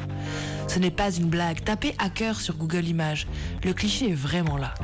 Ce 0.69 0.79
n'est 0.79 0.93
pas 0.93 1.11
une 1.11 1.29
blague, 1.29 1.65
tapez 1.65 1.95
hacker 1.99 2.41
sur 2.41 2.57
Google 2.57 2.87
Images, 2.87 3.27
le 3.65 3.75
cliché 3.75 4.11
est 4.11 4.15
vraiment 4.15 4.57
là. 4.57 4.75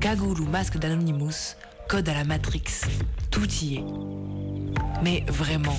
Cagoule 0.00 0.40
ou 0.40 0.46
masque 0.46 0.78
d'Anonymous, 0.78 1.56
code 1.88 2.08
à 2.08 2.14
la 2.14 2.24
Matrix, 2.24 2.62
tout 3.32 3.48
y 3.62 3.74
est. 3.74 4.43
Mais 5.04 5.22
vraiment, 5.28 5.78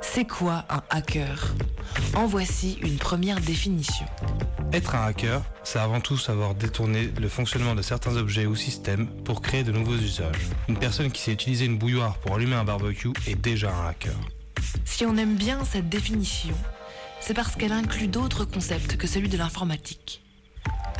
c'est 0.00 0.26
quoi 0.26 0.64
un 0.70 0.80
hacker? 0.88 1.52
En 2.14 2.26
voici 2.26 2.78
une 2.82 2.98
première 2.98 3.40
définition. 3.40 4.06
Être 4.72 4.94
un 4.94 5.06
hacker, 5.06 5.42
c'est 5.64 5.80
avant 5.80 6.00
tout 6.00 6.16
savoir 6.16 6.54
détourner 6.54 7.10
le 7.20 7.28
fonctionnement 7.28 7.74
de 7.74 7.82
certains 7.82 8.16
objets 8.16 8.46
ou 8.46 8.54
systèmes 8.54 9.08
pour 9.24 9.42
créer 9.42 9.64
de 9.64 9.72
nouveaux 9.72 9.96
usages. 9.96 10.46
Une 10.68 10.78
personne 10.78 11.10
qui 11.10 11.20
sait 11.20 11.32
utiliser 11.32 11.64
une 11.64 11.78
bouilloire 11.78 12.16
pour 12.18 12.36
allumer 12.36 12.54
un 12.54 12.62
barbecue 12.62 13.10
est 13.26 13.34
déjà 13.34 13.74
un 13.74 13.88
hacker. 13.88 14.14
Si 14.84 15.04
on 15.04 15.16
aime 15.16 15.34
bien 15.34 15.64
cette 15.64 15.88
définition, 15.88 16.54
c'est 17.20 17.34
parce 17.34 17.56
qu'elle 17.56 17.72
inclut 17.72 18.06
d'autres 18.06 18.44
concepts 18.44 18.96
que 18.96 19.08
celui 19.08 19.28
de 19.28 19.36
l'informatique. 19.36 20.22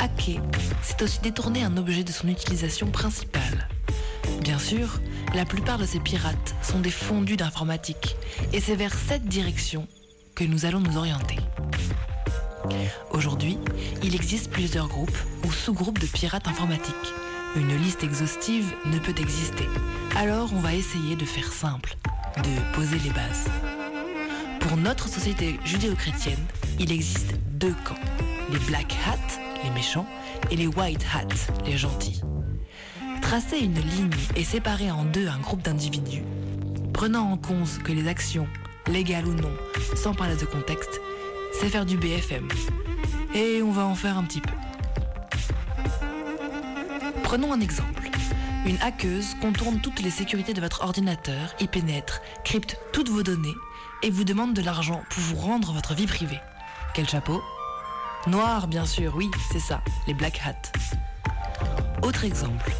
Hacker, 0.01 0.43
c'est 0.83 1.03
aussi 1.03 1.21
détourner 1.21 1.63
un 1.63 1.77
objet 1.77 2.03
de 2.03 2.11
son 2.11 2.27
utilisation 2.27 2.91
principale. 2.91 3.69
Bien 4.41 4.59
sûr, 4.59 5.01
la 5.35 5.45
plupart 5.45 5.79
de 5.79 5.87
ces 5.87 6.01
pirates 6.01 6.55
sont 6.63 6.81
des 6.81 6.91
fondus 6.91 7.37
d'informatique, 7.37 8.17
et 8.53 8.61
c'est 8.61 8.77
vers 8.77 8.95
cette 8.95 9.27
direction 9.27 9.87
que 10.35 10.45
nous 10.45 10.65
allons 10.65 10.81
nous 10.81 10.97
orienter. 10.97 11.39
Aujourd'hui, 13.11 13.59
il 14.03 14.15
existe 14.15 14.51
plusieurs 14.51 14.89
groupes 14.89 15.17
ou 15.47 15.53
sous-groupes 15.53 15.99
de 15.99 16.07
pirates 16.07 16.49
informatiques. 16.49 16.95
Une 17.57 17.77
liste 17.77 18.03
exhaustive 18.03 18.73
ne 18.87 18.99
peut 18.99 19.15
exister. 19.19 19.69
Alors 20.17 20.53
on 20.53 20.61
va 20.61 20.75
essayer 20.75 21.15
de 21.15 21.25
faire 21.25 21.53
simple, 21.53 21.97
de 22.39 22.75
poser 22.75 22.99
les 22.99 23.11
bases. 23.11 23.49
Pour 24.61 24.77
notre 24.77 25.09
société 25.09 25.59
judéo-chrétienne, 25.65 26.45
il 26.81 26.91
existe 26.91 27.35
deux 27.51 27.75
camps. 27.85 27.95
Les 28.51 28.59
Black 28.61 28.95
Hats, 29.07 29.41
les 29.63 29.71
méchants, 29.71 30.07
et 30.51 30.57
les 30.57 30.67
White 30.67 31.05
Hats, 31.15 31.53
les 31.65 31.77
gentils. 31.77 32.21
Tracer 33.23 33.59
une 33.59 33.81
ligne 33.81 34.11
et 34.37 34.45
séparer 34.45 34.91
en 34.91 35.05
deux 35.05 35.27
un 35.29 35.39
groupe 35.39 35.63
d'individus, 35.63 36.23
prenant 36.93 37.33
en 37.33 37.37
compte 37.37 37.83
que 37.83 37.93
les 37.93 38.09
actions 38.09 38.47
légal 38.89 39.27
ou 39.27 39.35
non, 39.35 39.53
sans 39.97 40.15
parler 40.15 40.37
de 40.37 40.45
contexte, 40.45 41.01
c'est 41.53 41.69
faire 41.69 41.87
du 41.87 41.97
BFM. 41.97 42.49
Et 43.35 43.63
on 43.63 43.73
va 43.73 43.85
en 43.85 43.95
faire 43.95 44.19
un 44.19 44.25
petit 44.25 44.41
peu. 44.41 44.53
Prenons 47.23 47.53
un 47.53 47.61
exemple. 47.61 48.11
Une 48.67 48.81
hackeuse 48.81 49.35
contourne 49.41 49.81
toutes 49.81 50.01
les 50.01 50.11
sécurités 50.11 50.55
de 50.55 50.61
votre 50.61 50.83
ordinateur, 50.83 51.55
y 51.61 51.67
pénètre, 51.67 52.23
crypte 52.45 52.79
toutes 52.93 53.11
vos 53.11 53.23
données 53.23 53.55
et 54.03 54.11
vous 54.11 54.25
demande 54.25 54.55
de 54.55 54.63
l'argent 54.63 55.03
pour 55.11 55.23
vous 55.23 55.37
rendre 55.37 55.73
votre 55.73 55.95
vie 55.95 56.07
privée. 56.07 56.41
Quel 56.95 57.09
chapeau? 57.09 57.43
Noir, 58.27 58.69
bien 58.69 58.87
sûr, 58.87 59.15
oui, 59.17 59.31
c'est 59.53 59.61
ça, 59.61 59.83
les 60.07 60.15
black 60.15 60.41
hats. 60.45 60.73
Autre 62.03 62.25
exemple. 62.25 62.71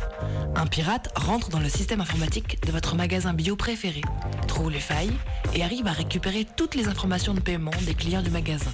Un 0.57 0.67
pirate 0.67 1.11
rentre 1.17 1.49
dans 1.49 1.59
le 1.59 1.69
système 1.69 2.01
informatique 2.01 2.65
de 2.67 2.73
votre 2.73 2.95
magasin 2.95 3.33
bio 3.33 3.57
préféré, 3.57 4.03
trouve 4.47 4.71
les 4.71 4.81
failles 4.81 5.13
et 5.55 5.63
arrive 5.63 5.87
à 5.87 5.93
récupérer 5.93 6.47
toutes 6.57 6.75
les 6.75 6.89
informations 6.89 7.35
de 7.35 7.41
paiement 7.41 7.71
des 7.83 7.95
clients 7.95 8.23
du 8.23 8.31
magasin. 8.31 8.73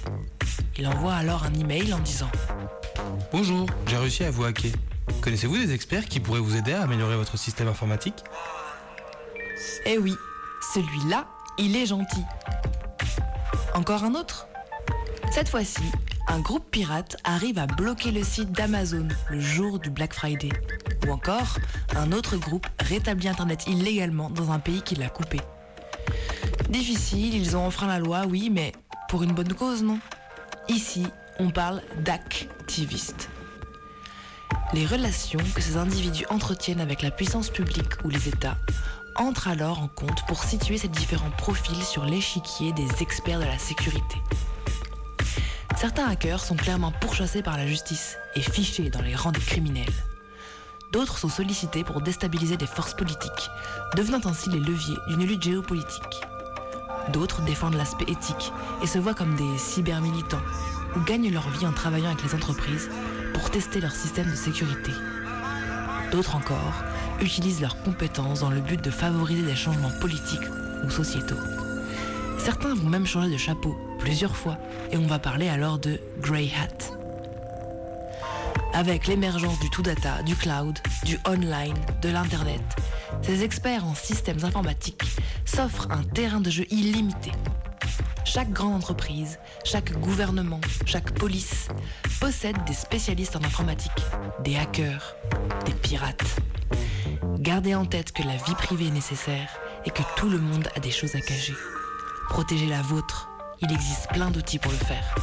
Il 0.77 0.87
envoie 0.87 1.13
alors 1.13 1.43
un 1.43 1.53
email 1.53 1.93
en 1.93 1.99
disant 1.99 2.29
Bonjour, 3.31 3.65
j'ai 3.87 3.97
réussi 3.97 4.23
à 4.23 4.31
vous 4.31 4.43
hacker. 4.43 4.71
Connaissez-vous 5.21 5.57
des 5.57 5.73
experts 5.73 6.05
qui 6.05 6.19
pourraient 6.19 6.39
vous 6.39 6.55
aider 6.55 6.73
à 6.73 6.83
améliorer 6.83 7.15
votre 7.15 7.37
système 7.37 7.67
informatique? 7.67 8.23
Eh 9.85 9.97
oui, 9.97 10.15
celui-là, 10.73 11.27
il 11.57 11.75
est 11.75 11.85
gentil. 11.85 12.23
Encore 13.73 14.03
un 14.03 14.15
autre? 14.15 14.47
Cette 15.31 15.49
fois-ci, 15.49 15.83
un 16.27 16.39
groupe 16.39 16.69
pirate 16.71 17.17
arrive 17.23 17.57
à 17.57 17.67
bloquer 17.67 18.11
le 18.11 18.23
site 18.23 18.51
d'Amazon 18.51 19.07
le 19.29 19.39
jour 19.39 19.79
du 19.79 19.89
Black 19.89 20.13
Friday. 20.13 20.49
Ou 21.07 21.11
encore, 21.11 21.57
un 21.95 22.11
autre 22.11 22.37
groupe 22.37 22.67
rétablit 22.79 23.27
Internet 23.27 23.65
illégalement 23.67 24.29
dans 24.29 24.51
un 24.51 24.59
pays 24.59 24.81
qui 24.81 24.95
l'a 24.95 25.09
coupé. 25.09 25.39
Difficile, 26.69 27.35
ils 27.35 27.57
ont 27.57 27.65
enfreint 27.65 27.87
la 27.87 27.99
loi, 27.99 28.23
oui, 28.29 28.49
mais 28.51 28.71
pour 29.09 29.23
une 29.23 29.33
bonne 29.33 29.53
cause, 29.53 29.83
non? 29.83 29.99
Ici, 30.69 31.05
on 31.39 31.49
parle 31.49 31.81
d'activistes. 32.03 33.29
Les 34.73 34.85
relations 34.85 35.39
que 35.53 35.61
ces 35.61 35.77
individus 35.77 36.25
entretiennent 36.29 36.79
avec 36.79 37.01
la 37.01 37.11
puissance 37.11 37.49
publique 37.49 38.03
ou 38.05 38.09
les 38.09 38.29
États 38.29 38.57
entrent 39.17 39.49
alors 39.49 39.79
en 39.79 39.87
compte 39.89 40.25
pour 40.27 40.43
situer 40.43 40.77
ces 40.77 40.87
différents 40.87 41.31
profils 41.31 41.83
sur 41.83 42.05
l'échiquier 42.05 42.71
des 42.71 42.87
experts 43.01 43.39
de 43.39 43.45
la 43.45 43.57
sécurité. 43.57 44.17
Certains 45.81 46.07
hackers 46.07 46.41
sont 46.41 46.55
clairement 46.55 46.91
pourchassés 46.91 47.41
par 47.41 47.57
la 47.57 47.65
justice 47.65 48.19
et 48.35 48.41
fichés 48.41 48.91
dans 48.91 49.01
les 49.01 49.15
rangs 49.15 49.31
des 49.31 49.39
criminels. 49.39 49.91
D'autres 50.91 51.17
sont 51.17 51.27
sollicités 51.27 51.83
pour 51.83 52.01
déstabiliser 52.01 52.55
des 52.55 52.67
forces 52.67 52.93
politiques, 52.93 53.49
devenant 53.97 54.21
ainsi 54.25 54.51
les 54.51 54.59
leviers 54.59 54.99
d'une 55.07 55.25
lutte 55.25 55.41
géopolitique. 55.41 56.21
D'autres 57.11 57.41
défendent 57.41 57.73
l'aspect 57.73 58.11
éthique 58.11 58.53
et 58.83 58.85
se 58.85 58.99
voient 58.99 59.15
comme 59.15 59.35
des 59.35 59.57
cybermilitants 59.57 60.43
ou 60.95 60.99
gagnent 60.99 61.33
leur 61.33 61.49
vie 61.49 61.65
en 61.65 61.73
travaillant 61.73 62.11
avec 62.11 62.21
les 62.25 62.35
entreprises 62.35 62.91
pour 63.33 63.49
tester 63.49 63.81
leur 63.81 63.91
système 63.91 64.29
de 64.29 64.35
sécurité. 64.35 64.91
D'autres 66.11 66.35
encore 66.35 66.83
utilisent 67.21 67.61
leurs 67.61 67.81
compétences 67.81 68.41
dans 68.41 68.51
le 68.51 68.61
but 68.61 68.83
de 68.83 68.91
favoriser 68.91 69.47
des 69.47 69.55
changements 69.55 69.97
politiques 69.99 70.47
ou 70.83 70.91
sociétaux. 70.91 71.39
Certains 72.43 72.73
vont 72.73 72.89
même 72.89 73.05
changer 73.05 73.29
de 73.29 73.37
chapeau 73.37 73.77
plusieurs 73.99 74.35
fois 74.35 74.57
et 74.91 74.97
on 74.97 75.05
va 75.05 75.19
parler 75.19 75.47
alors 75.47 75.77
de 75.77 75.99
Grey 76.21 76.49
Hat. 76.59 76.91
Avec 78.73 79.05
l'émergence 79.05 79.59
du 79.59 79.69
tout 79.69 79.83
data, 79.83 80.23
du 80.23 80.35
cloud, 80.35 80.79
du 81.05 81.19
online, 81.27 81.77
de 82.01 82.09
l'Internet, 82.09 82.63
ces 83.21 83.43
experts 83.43 83.85
en 83.85 83.93
systèmes 83.93 84.43
informatiques 84.43 85.03
s'offrent 85.45 85.91
un 85.91 86.01
terrain 86.01 86.41
de 86.41 86.49
jeu 86.49 86.65
illimité. 86.71 87.31
Chaque 88.25 88.51
grande 88.51 88.73
entreprise, 88.73 89.37
chaque 89.63 89.93
gouvernement, 89.99 90.61
chaque 90.85 91.11
police 91.11 91.67
possède 92.19 92.57
des 92.65 92.73
spécialistes 92.73 93.35
en 93.35 93.43
informatique, 93.43 93.91
des 94.43 94.57
hackers, 94.57 95.15
des 95.65 95.73
pirates. 95.73 96.41
Gardez 97.37 97.75
en 97.75 97.85
tête 97.85 98.11
que 98.11 98.23
la 98.23 98.35
vie 98.37 98.55
privée 98.55 98.87
est 98.87 98.91
nécessaire 98.91 99.49
et 99.85 99.91
que 99.91 100.01
tout 100.15 100.29
le 100.29 100.39
monde 100.39 100.67
a 100.75 100.79
des 100.79 100.91
choses 100.91 101.15
à 101.15 101.21
cacher. 101.21 101.53
Protégez 102.31 102.67
la 102.67 102.81
vôtre, 102.81 103.29
il 103.59 103.69
existe 103.73 104.07
plein 104.07 104.31
d'outils 104.31 104.57
pour 104.57 104.71
le 104.71 104.77
faire. 104.77 105.15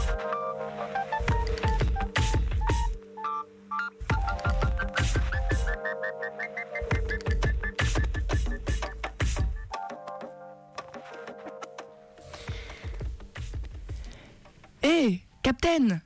Hé, 14.82 15.22
Captain 15.42 16.00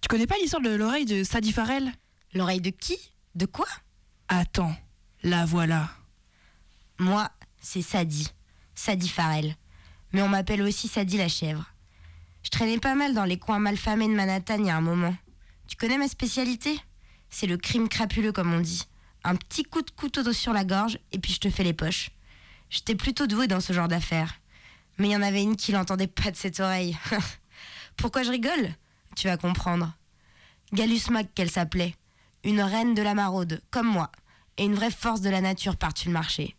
Tu 0.00 0.08
connais 0.08 0.28
pas 0.28 0.36
l'histoire 0.40 0.62
de 0.62 0.70
l'oreille 0.70 1.04
de 1.04 1.24
Sadie 1.24 1.52
Farrell? 1.52 1.90
L'oreille 2.32 2.60
de 2.60 2.70
qui? 2.70 2.96
De 3.34 3.46
quoi? 3.46 3.66
Attends, 4.28 4.76
la 5.24 5.44
voilà. 5.44 5.90
Moi, 7.00 7.28
c'est 7.60 7.82
Sadie. 7.82 8.28
Sadie 8.76 9.08
Farrell. 9.08 9.56
Mais 10.14 10.22
on 10.22 10.28
m'appelle 10.28 10.62
aussi 10.62 10.86
Sadie 10.86 11.18
la 11.18 11.26
chèvre. 11.26 11.64
Je 12.44 12.50
traînais 12.50 12.78
pas 12.78 12.94
mal 12.94 13.14
dans 13.14 13.24
les 13.24 13.36
coins 13.36 13.58
malfamés 13.58 14.06
de 14.06 14.14
Manhattan 14.14 14.58
il 14.60 14.66
y 14.66 14.70
a 14.70 14.76
un 14.76 14.80
moment. 14.80 15.14
Tu 15.66 15.74
connais 15.74 15.98
ma 15.98 16.06
spécialité? 16.06 16.78
C'est 17.30 17.48
le 17.48 17.56
crime 17.56 17.88
crapuleux, 17.88 18.30
comme 18.30 18.54
on 18.54 18.60
dit. 18.60 18.84
Un 19.24 19.34
petit 19.34 19.64
coup 19.64 19.82
de 19.82 19.90
couteau 19.90 20.32
sur 20.32 20.52
la 20.52 20.64
gorge 20.64 21.00
et 21.10 21.18
puis 21.18 21.32
je 21.32 21.40
te 21.40 21.50
fais 21.50 21.64
les 21.64 21.72
poches. 21.72 22.10
J'étais 22.70 22.94
plutôt 22.94 23.26
douée 23.26 23.48
dans 23.48 23.60
ce 23.60 23.72
genre 23.72 23.88
d'affaires. 23.88 24.34
Mais 24.98 25.08
il 25.08 25.10
y 25.10 25.16
en 25.16 25.22
avait 25.22 25.42
une 25.42 25.56
qui 25.56 25.72
l'entendait 25.72 26.06
pas 26.06 26.30
de 26.30 26.36
cette 26.36 26.60
oreille. 26.60 26.96
Pourquoi 27.96 28.22
je 28.22 28.30
rigole? 28.30 28.70
Tu 29.16 29.26
vas 29.26 29.36
comprendre. 29.36 29.96
Gallus 30.72 31.10
Mac 31.10 31.34
qu'elle 31.34 31.50
s'appelait. 31.50 31.96
Une 32.44 32.60
reine 32.62 32.94
de 32.94 33.02
la 33.02 33.14
maraude, 33.14 33.60
comme 33.72 33.88
moi. 33.88 34.12
Et 34.58 34.64
une 34.64 34.76
vraie 34.76 34.92
force 34.92 35.22
de 35.22 35.30
la 35.30 35.40
nature 35.40 35.76
par-dessus 35.76 36.06
le 36.06 36.14
marché. 36.14 36.54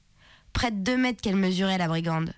Près 0.52 0.72
de 0.72 0.84
deux 0.84 0.98
mètres 0.98 1.22
qu'elle 1.22 1.38
mesurait 1.38 1.78
la 1.78 1.88
brigande. 1.88 2.34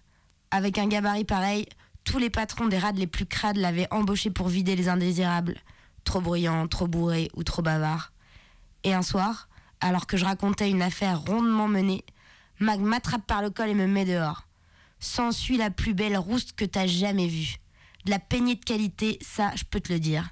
Avec 0.52 0.78
un 0.78 0.88
gabarit 0.88 1.26
pareil, 1.26 1.68
tous 2.04 2.20
les 2.20 2.30
patrons 2.30 2.68
des 2.68 2.78
rades 2.78 2.98
les 2.98 3.08
plus 3.08 3.26
crades 3.26 3.58
l'avaient 3.58 3.88
embauchée 3.92 4.30
pour 4.30 4.48
vider 4.48 4.76
les 4.76 4.88
indésirables. 4.88 5.58
Trop 6.06 6.22
bruyant, 6.22 6.68
trop 6.68 6.88
bourré 6.88 7.30
ou 7.36 7.44
trop 7.44 7.62
bavard. 7.62 8.14
Et 8.84 8.94
un 8.94 9.02
soir, 9.02 9.50
alors 9.82 10.08
que 10.08 10.16
je 10.16 10.24
racontais 10.24 10.70
une 10.70 10.82
affaire 10.82 11.22
rondement 11.22 11.68
menée, 11.68 12.06
Mag 12.60 12.80
m'attrape 12.80 13.28
par 13.28 13.42
le 13.42 13.50
col 13.50 13.70
et 13.70 13.74
me 13.74 13.88
met 13.88 14.06
dehors. 14.06 14.48
S'ensuit 15.00 15.58
la 15.58 15.70
plus 15.70 15.94
belle 15.94 16.18
rouste 16.18 16.54
que 16.54 16.66
t'as 16.66 16.88
jamais 16.88 17.28
vue. 17.28 17.58
De 18.06 18.12
la 18.12 18.20
peignée 18.20 18.56
de 18.56 18.64
qualité, 18.64 19.20
ça, 19.22 19.52
je 19.56 19.64
peux 19.64 19.80
te 19.80 19.92
le 19.92 20.00
dire. 20.00 20.30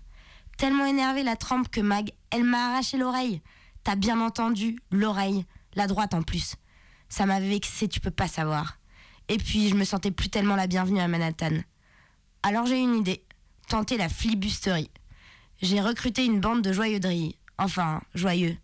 Tellement 0.57 0.85
énervée 0.85 1.23
la 1.23 1.35
trempe 1.35 1.69
que 1.69 1.81
Mag, 1.81 2.11
elle 2.31 2.45
m'a 2.45 2.69
arraché 2.69 2.97
l'oreille. 2.97 3.41
T'as 3.83 3.95
bien 3.95 4.21
entendu, 4.21 4.79
l'oreille, 4.89 5.45
la 5.75 5.87
droite 5.87 6.13
en 6.13 6.23
plus. 6.23 6.55
Ça 7.09 7.25
m'avait 7.25 7.49
vexé, 7.49 7.87
tu 7.87 7.99
peux 7.99 8.11
pas 8.11 8.27
savoir. 8.27 8.77
Et 9.27 9.37
puis, 9.37 9.69
je 9.69 9.75
me 9.75 9.83
sentais 9.83 10.11
plus 10.11 10.29
tellement 10.29 10.55
la 10.55 10.67
bienvenue 10.67 10.99
à 10.99 11.07
Manhattan. 11.07 11.61
Alors 12.43 12.67
j'ai 12.67 12.79
une 12.79 12.95
idée. 12.95 13.23
Tenter 13.67 13.97
la 13.97 14.09
flibusterie. 14.09 14.91
J'ai 15.61 15.81
recruté 15.81 16.23
une 16.23 16.39
bande 16.39 16.61
de 16.61 16.71
joyeux 16.71 16.99
drilles. 16.99 17.35
Enfin, 17.57 18.01
joyeux. 18.13 18.55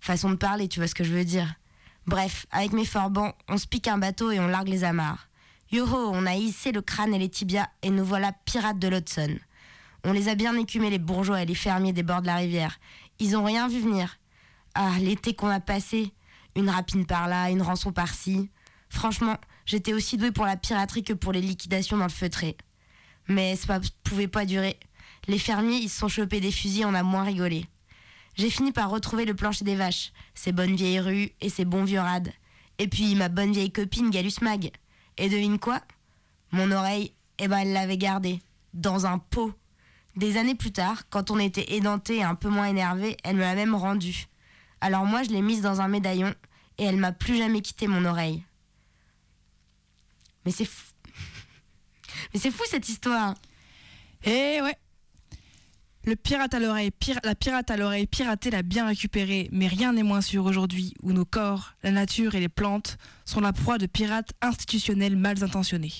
Façon 0.00 0.30
de 0.30 0.36
parler, 0.36 0.68
tu 0.68 0.80
vois 0.80 0.86
ce 0.86 0.94
que 0.94 1.04
je 1.04 1.12
veux 1.12 1.26
dire. 1.26 1.54
Bref, 2.06 2.46
avec 2.52 2.72
mes 2.72 2.86
forbans, 2.86 3.34
on 3.48 3.58
se 3.58 3.66
pique 3.66 3.88
un 3.88 3.98
bateau 3.98 4.30
et 4.30 4.40
on 4.40 4.48
largue 4.48 4.68
les 4.68 4.84
amarres. 4.84 5.28
Yoho, 5.70 6.10
on 6.10 6.24
a 6.24 6.36
hissé 6.36 6.72
le 6.72 6.80
crâne 6.80 7.12
et 7.12 7.18
les 7.18 7.28
tibias 7.28 7.68
et 7.82 7.90
nous 7.90 8.04
voilà 8.04 8.32
pirates 8.46 8.78
de 8.78 8.88
l'Hudson. 8.88 9.36
On 10.04 10.12
les 10.12 10.28
a 10.30 10.34
bien 10.34 10.56
écumés 10.56 10.88
les 10.88 10.98
bourgeois 10.98 11.42
et 11.42 11.46
les 11.46 11.54
fermiers 11.54 11.92
des 11.92 12.02
bords 12.02 12.22
de 12.22 12.26
la 12.28 12.36
rivière. 12.36 12.78
Ils 13.18 13.36
ont 13.36 13.44
rien 13.44 13.68
vu 13.68 13.80
venir. 13.80 14.18
Ah, 14.74 14.92
l'été 15.00 15.34
qu'on 15.34 15.48
a 15.48 15.60
passé. 15.60 16.14
Une 16.56 16.70
rapine 16.70 17.04
par 17.04 17.28
là, 17.28 17.50
une 17.50 17.60
rançon 17.60 17.92
par-ci. 17.92 18.48
Franchement, 18.88 19.36
j'étais 19.68 19.92
aussi 19.92 20.16
douée 20.16 20.32
pour 20.32 20.46
la 20.46 20.56
piraterie 20.56 21.04
que 21.04 21.12
pour 21.12 21.32
les 21.32 21.42
liquidations 21.42 21.98
dans 21.98 22.06
le 22.06 22.10
feutré. 22.10 22.56
Mais 23.28 23.54
ça 23.54 23.78
pouvait 24.02 24.26
pas 24.26 24.46
durer. 24.46 24.80
Les 25.28 25.38
fermiers, 25.38 25.76
ils 25.76 25.90
se 25.90 25.98
sont 25.98 26.08
chopés 26.08 26.40
des 26.40 26.50
fusils, 26.50 26.86
on 26.86 26.94
a 26.94 27.02
moins 27.02 27.22
rigolé. 27.22 27.66
J'ai 28.36 28.50
fini 28.50 28.72
par 28.72 28.90
retrouver 28.90 29.26
le 29.26 29.34
plancher 29.34 29.64
des 29.64 29.74
vaches, 29.74 30.12
ces 30.34 30.52
bonnes 30.52 30.74
vieilles 30.74 31.00
rues 31.00 31.30
et 31.40 31.50
ces 31.50 31.66
bons 31.66 31.84
vieux 31.84 32.00
rades. 32.00 32.32
Et 32.78 32.88
puis 32.88 33.14
ma 33.14 33.28
bonne 33.28 33.52
vieille 33.52 33.70
copine 33.70 34.10
Galus 34.10 34.40
Mag. 34.40 34.70
Et 35.18 35.28
devine 35.28 35.58
quoi? 35.58 35.82
Mon 36.50 36.70
oreille, 36.70 37.12
eh 37.38 37.48
ben 37.48 37.58
elle 37.58 37.72
l'avait 37.72 37.98
gardée, 37.98 38.40
dans 38.72 39.04
un 39.04 39.18
pot. 39.18 39.52
Des 40.16 40.38
années 40.38 40.54
plus 40.54 40.72
tard, 40.72 41.08
quand 41.10 41.30
on 41.30 41.38
était 41.38 41.74
édenté 41.74 42.18
et 42.18 42.22
un 42.22 42.34
peu 42.34 42.48
moins 42.48 42.66
énervé, 42.66 43.16
elle 43.22 43.36
me 43.36 43.42
l'a 43.42 43.54
même 43.54 43.74
rendue. 43.74 44.28
Alors 44.80 45.04
moi, 45.04 45.24
je 45.24 45.30
l'ai 45.30 45.42
mise 45.42 45.60
dans 45.60 45.80
un 45.80 45.88
médaillon 45.88 46.32
et 46.78 46.84
elle 46.84 46.96
m'a 46.96 47.12
plus 47.12 47.36
jamais 47.36 47.60
quitté 47.60 47.86
mon 47.86 48.04
oreille. 48.04 48.44
Mais 50.48 50.52
c'est 50.52 50.64
fou. 50.64 50.92
Mais 52.32 52.40
c'est 52.40 52.50
fou 52.50 52.62
cette 52.70 52.88
histoire. 52.88 53.34
Eh 54.24 54.62
ouais. 54.62 54.74
Le 56.04 56.16
pirate 56.16 56.54
à 56.54 56.58
l'oreille, 56.58 56.90
pir- 56.90 57.20
la 57.22 57.34
pirate 57.34 57.70
à 57.70 57.76
l'oreille 57.76 58.06
piratée 58.06 58.50
l'a 58.50 58.62
bien 58.62 58.86
récupéré, 58.86 59.50
mais 59.52 59.66
rien 59.68 59.92
n'est 59.92 60.02
moins 60.02 60.22
sûr 60.22 60.46
aujourd'hui 60.46 60.94
où 61.02 61.12
nos 61.12 61.26
corps, 61.26 61.74
la 61.82 61.90
nature 61.90 62.34
et 62.34 62.40
les 62.40 62.48
plantes 62.48 62.96
sont 63.26 63.40
la 63.40 63.52
proie 63.52 63.76
de 63.76 63.84
pirates 63.84 64.32
institutionnels 64.40 65.16
mal 65.16 65.44
intentionnés. 65.44 65.92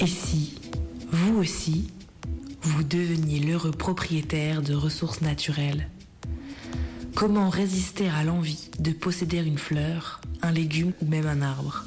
Et 0.00 0.08
si, 0.08 0.58
vous 1.12 1.36
aussi, 1.36 1.92
vous 2.62 2.82
deveniez 2.82 3.38
l'heureux 3.38 3.70
propriétaire 3.70 4.60
de 4.60 4.74
ressources 4.74 5.20
naturelles? 5.20 5.88
Comment 7.14 7.50
résister 7.50 8.08
à 8.08 8.24
l'envie 8.24 8.70
de 8.78 8.90
posséder 8.90 9.36
une 9.38 9.58
fleur, 9.58 10.22
un 10.40 10.50
légume 10.50 10.92
ou 11.02 11.06
même 11.06 11.26
un 11.26 11.42
arbre? 11.42 11.84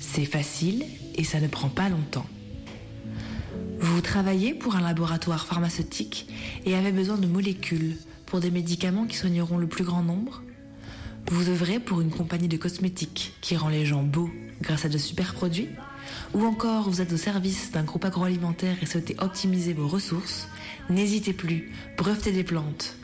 C'est 0.00 0.24
facile 0.24 0.84
et 1.14 1.22
ça 1.22 1.40
ne 1.40 1.46
prend 1.46 1.68
pas 1.68 1.88
longtemps. 1.88 2.26
Vous 3.78 4.00
travaillez 4.00 4.54
pour 4.54 4.74
un 4.74 4.80
laboratoire 4.80 5.46
pharmaceutique 5.46 6.28
et 6.64 6.74
avez 6.74 6.90
besoin 6.90 7.16
de 7.16 7.28
molécules 7.28 7.96
pour 8.26 8.40
des 8.40 8.50
médicaments 8.50 9.06
qui 9.06 9.16
soigneront 9.16 9.56
le 9.56 9.68
plus 9.68 9.84
grand 9.84 10.02
nombre? 10.02 10.42
Vous 11.30 11.48
œuvrez 11.48 11.78
pour 11.78 12.00
une 12.00 12.10
compagnie 12.10 12.48
de 12.48 12.56
cosmétiques 12.56 13.34
qui 13.40 13.56
rend 13.56 13.68
les 13.68 13.86
gens 13.86 14.02
beaux 14.02 14.30
grâce 14.60 14.84
à 14.84 14.88
de 14.88 14.98
super 14.98 15.34
produits? 15.34 15.68
Ou 16.34 16.44
encore 16.44 16.90
vous 16.90 17.00
êtes 17.00 17.12
au 17.12 17.16
service 17.16 17.70
d'un 17.70 17.84
groupe 17.84 18.04
agroalimentaire 18.04 18.76
et 18.82 18.86
souhaitez 18.86 19.16
optimiser 19.20 19.74
vos 19.74 19.88
ressources? 19.88 20.48
N'hésitez 20.90 21.32
plus, 21.32 21.72
brevetez 21.96 22.32
des 22.32 22.44
plantes. 22.44 22.96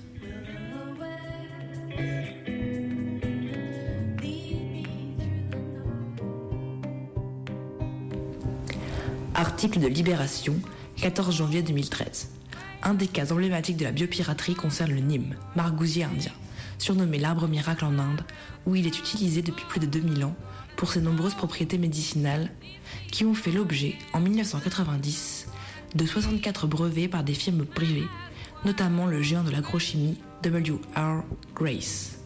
De 9.63 9.87
Libération, 9.87 10.57
14 10.97 11.37
janvier 11.37 11.63
2013. 11.63 12.31
Un 12.83 12.95
des 12.95 13.07
cas 13.07 13.31
emblématiques 13.31 13.77
de 13.77 13.85
la 13.85 13.93
biopiraterie 13.93 14.57
concerne 14.57 14.91
le 14.91 15.01
Nîmes, 15.01 15.37
margousier 15.55 16.03
indien, 16.03 16.33
surnommé 16.79 17.21
l'arbre 17.21 17.47
miracle 17.47 17.85
en 17.85 17.97
Inde, 17.97 18.23
où 18.67 18.75
il 18.75 18.89
est 18.89 18.99
utilisé 18.99 19.41
depuis 19.41 19.65
plus 19.69 19.79
de 19.79 19.87
2000 19.87 20.25
ans 20.25 20.35
pour 20.75 20.91
ses 20.91 21.01
nombreuses 21.01 21.37
propriétés 21.37 21.79
médicinales 21.79 22.51
qui 23.13 23.25
ont 23.25 23.35
fait 23.35 23.53
l'objet, 23.53 23.95
en 24.13 24.19
1990, 24.19 25.47
de 25.95 26.07
64 26.07 26.67
brevets 26.67 27.07
par 27.07 27.23
des 27.23 27.35
firmes 27.35 27.65
privées, 27.65 28.09
notamment 28.65 29.07
le 29.07 29.23
géant 29.23 29.45
de 29.45 29.51
l'agrochimie 29.53 30.19
W.R. 30.43 31.23
Grace. 31.55 32.19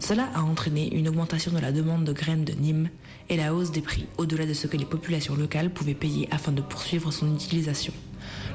Cela 0.00 0.28
a 0.34 0.42
entraîné 0.42 0.94
une 0.94 1.08
augmentation 1.08 1.50
de 1.50 1.60
la 1.60 1.72
demande 1.72 2.04
de 2.04 2.12
graines 2.12 2.44
de 2.44 2.52
Nîmes 2.52 2.90
et 3.28 3.36
la 3.36 3.54
hausse 3.54 3.70
des 3.70 3.80
prix 3.80 4.06
au-delà 4.16 4.46
de 4.46 4.54
ce 4.54 4.66
que 4.66 4.76
les 4.76 4.84
populations 4.84 5.36
locales 5.36 5.70
pouvaient 5.70 5.94
payer 5.94 6.28
afin 6.30 6.52
de 6.52 6.62
poursuivre 6.62 7.12
son 7.12 7.34
utilisation. 7.34 7.92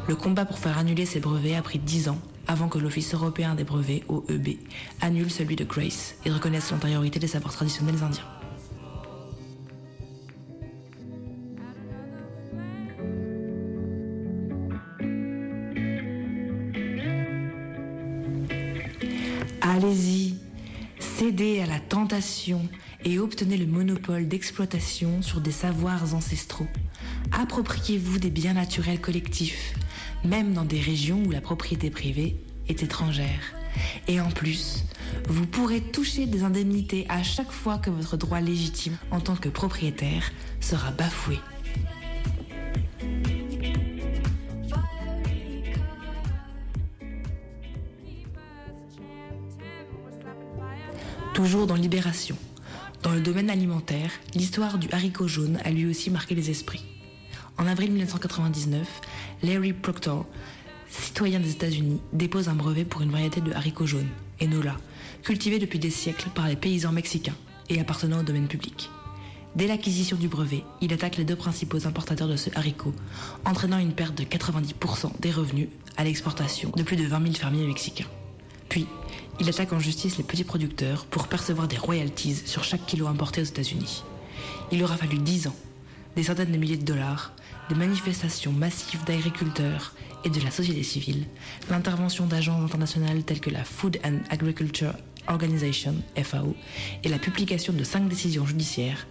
Le 0.07 0.15
combat 0.15 0.45
pour 0.45 0.59
faire 0.59 0.77
annuler 0.77 1.05
ces 1.05 1.19
brevets 1.19 1.55
a 1.55 1.62
pris 1.62 1.79
10 1.79 2.09
ans 2.09 2.19
avant 2.47 2.67
que 2.67 2.77
l'Office 2.77 3.13
européen 3.13 3.55
des 3.55 3.63
brevets, 3.63 4.03
OEB, 4.09 4.57
annule 5.01 5.31
celui 5.31 5.55
de 5.55 5.63
Grace 5.63 6.15
et 6.25 6.31
reconnaisse 6.31 6.71
l'antériorité 6.71 7.19
des 7.19 7.27
savoirs 7.27 7.53
traditionnels 7.53 8.03
indiens. 8.03 8.23
Allez-y, 19.62 20.36
cédez 20.99 21.62
à 21.62 21.65
la 21.65 21.79
tentation 21.79 22.62
et 23.05 23.19
obtenez 23.19 23.57
le 23.57 23.65
monopole 23.65 24.27
d'exploitation 24.27 25.21
sur 25.21 25.41
des 25.41 25.51
savoirs 25.51 26.15
ancestraux. 26.15 26.67
Appropriez-vous 27.31 28.19
des 28.19 28.29
biens 28.29 28.53
naturels 28.53 29.01
collectifs, 29.01 29.73
même 30.23 30.53
dans 30.53 30.65
des 30.65 30.79
régions 30.79 31.23
où 31.25 31.31
la 31.31 31.41
propriété 31.41 31.89
privée 31.89 32.37
est 32.67 32.83
étrangère. 32.83 33.53
Et 34.07 34.21
en 34.21 34.29
plus, 34.29 34.85
vous 35.27 35.45
pourrez 35.47 35.81
toucher 35.81 36.25
des 36.25 36.43
indemnités 36.43 37.05
à 37.09 37.23
chaque 37.23 37.51
fois 37.51 37.77
que 37.77 37.89
votre 37.89 38.17
droit 38.17 38.39
légitime 38.39 38.97
en 39.11 39.19
tant 39.19 39.35
que 39.35 39.49
propriétaire 39.49 40.31
sera 40.61 40.91
bafoué. 40.91 41.39
Toujours 51.33 51.65
dans 51.65 51.75
Libération. 51.75 52.37
Dans 53.03 53.11
le 53.11 53.19
domaine 53.19 53.49
alimentaire, 53.49 54.11
l'histoire 54.33 54.77
du 54.77 54.87
haricot 54.89 55.27
jaune 55.27 55.59
a 55.65 55.71
lui 55.71 55.85
aussi 55.85 56.09
marqué 56.09 56.35
les 56.35 56.49
esprits. 56.49 56.85
En 57.57 57.67
avril 57.67 57.91
1999, 57.91 58.87
Larry 59.43 59.73
Proctor, 59.73 60.25
citoyen 60.87 61.41
des 61.41 61.51
États-Unis, 61.51 61.99
dépose 62.13 62.47
un 62.47 62.55
brevet 62.55 62.85
pour 62.85 63.01
une 63.01 63.11
variété 63.11 63.41
de 63.41 63.51
haricots 63.51 63.85
jaunes, 63.85 64.07
Enola, 64.41 64.77
cultivée 65.21 65.59
depuis 65.59 65.79
des 65.79 65.89
siècles 65.89 66.29
par 66.33 66.47
les 66.47 66.55
paysans 66.55 66.93
mexicains 66.93 67.35
et 67.69 67.81
appartenant 67.81 68.21
au 68.21 68.23
domaine 68.23 68.47
public. 68.47 68.89
Dès 69.57 69.67
l'acquisition 69.67 70.15
du 70.15 70.29
brevet, 70.29 70.63
il 70.79 70.93
attaque 70.93 71.17
les 71.17 71.25
deux 71.25 71.35
principaux 71.35 71.85
importateurs 71.85 72.29
de 72.29 72.37
ce 72.37 72.51
haricot, 72.55 72.93
entraînant 73.43 73.79
une 73.79 73.91
perte 73.91 74.17
de 74.17 74.23
90% 74.23 75.19
des 75.19 75.31
revenus 75.31 75.67
à 75.97 76.05
l'exportation 76.05 76.71
de 76.73 76.83
plus 76.83 76.95
de 76.95 77.03
20 77.03 77.21
000 77.21 77.33
fermiers 77.35 77.67
mexicains. 77.67 78.07
Puis, 78.69 78.87
il 79.39 79.50
attaque 79.50 79.74
en 79.74 79.80
justice 79.80 80.17
les 80.17 80.24
petits 80.24 80.43
producteurs 80.43 81.06
pour 81.06 81.28
percevoir 81.28 81.67
des 81.67 81.78
royalties 81.78 82.36
sur 82.46 82.63
chaque 82.63 82.86
kilo 82.86 83.08
importé 83.08 83.41
aux 83.41 83.46
États-Unis. 83.46 84.04
Il 84.72 84.84
aura 84.84 84.98
fallu 84.98 85.17
10 85.17 85.48
ans, 85.48 85.56
des 86.15 86.24
centaines 86.24 86.52
de 86.52 86.58
milliers 86.58 86.78
de 86.78 86.86
dollars, 86.86 87.34
des 87.69 87.76
manifestations 87.76 88.52
massives 88.52 89.04
d'agriculteurs 89.06 89.93
et 90.24 90.30
de 90.30 90.39
la 90.41 90.52
société 90.52 90.84
civile, 90.84 91.26
l'intervention 91.69 92.26
d'agences 92.26 92.63
internationales 92.63 93.24
telles 93.24 93.39
que 93.39 93.50
la 93.50 93.63
Food 93.63 94.00
and 94.06 94.19
Agriculture 94.30 94.93
Organization, 95.28 95.96
FAO, 96.22 96.56
et 97.04 97.10
la 97.10 97.19
publication 97.19 97.74
de 97.74 97.84
cinq 97.84 98.08
décisions 98.08 98.46
judiciaires 98.46 99.08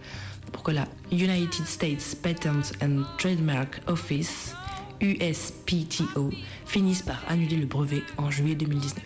pour 0.51 0.63
que 0.63 0.71
la 0.71 0.87
United 1.11 1.65
States 1.65 2.17
Patent 2.21 2.73
and 2.81 3.03
Trademark 3.17 3.81
Office, 3.87 4.55
USPTO, 5.01 6.31
finisse 6.65 7.01
par 7.01 7.23
annuler 7.27 7.57
le 7.57 7.65
brevet 7.65 8.03
en 8.17 8.29
juillet 8.29 8.55
2019. 8.55 9.03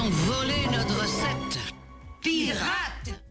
Ont 0.00 0.08
volé 0.08 0.54
notre 0.72 1.00
recette. 1.00 1.58
Pirates 2.22 3.22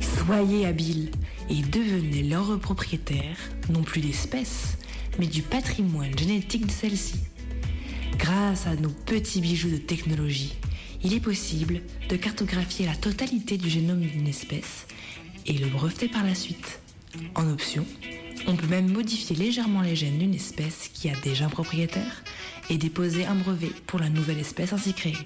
Soyez 0.00 0.66
habiles 0.66 1.10
et 1.50 1.62
devenez 1.62 2.22
l'heureux 2.22 2.58
propriétaire, 2.58 3.36
non 3.68 3.82
plus 3.82 4.00
d'espèces, 4.00 4.78
mais 5.18 5.26
du 5.26 5.42
patrimoine 5.42 6.16
génétique 6.18 6.66
de 6.66 6.70
celle-ci. 6.70 7.20
Grâce 8.18 8.66
à 8.66 8.74
nos 8.76 8.90
petits 8.90 9.40
bijoux 9.40 9.70
de 9.70 9.76
technologie, 9.76 10.54
il 11.04 11.14
est 11.14 11.20
possible 11.20 11.82
de 12.08 12.16
cartographier 12.16 12.86
la 12.86 12.94
totalité 12.96 13.58
du 13.58 13.68
génome 13.68 14.00
d'une 14.00 14.28
espèce 14.28 14.86
et 15.46 15.54
le 15.54 15.66
breveter 15.66 16.08
par 16.08 16.24
la 16.24 16.34
suite. 16.34 16.80
En 17.34 17.48
option, 17.50 17.84
on 18.46 18.56
peut 18.56 18.66
même 18.66 18.90
modifier 18.90 19.36
légèrement 19.36 19.82
les 19.82 19.96
gènes 19.96 20.18
d'une 20.18 20.34
espèce 20.34 20.88
qui 20.92 21.08
a 21.08 21.14
déjà 21.16 21.46
un 21.46 21.48
propriétaire 21.48 22.22
et 22.70 22.78
déposer 22.78 23.26
un 23.26 23.34
brevet 23.34 23.72
pour 23.86 23.98
la 23.98 24.08
nouvelle 24.08 24.38
espèce 24.38 24.72
ainsi 24.72 24.94
créée. 24.94 25.18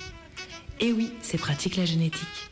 Et 0.81 0.93
oui, 0.93 1.13
c'est 1.23 1.39
pratique 1.39 1.77
la 1.77 1.85
génétique. 1.85 2.51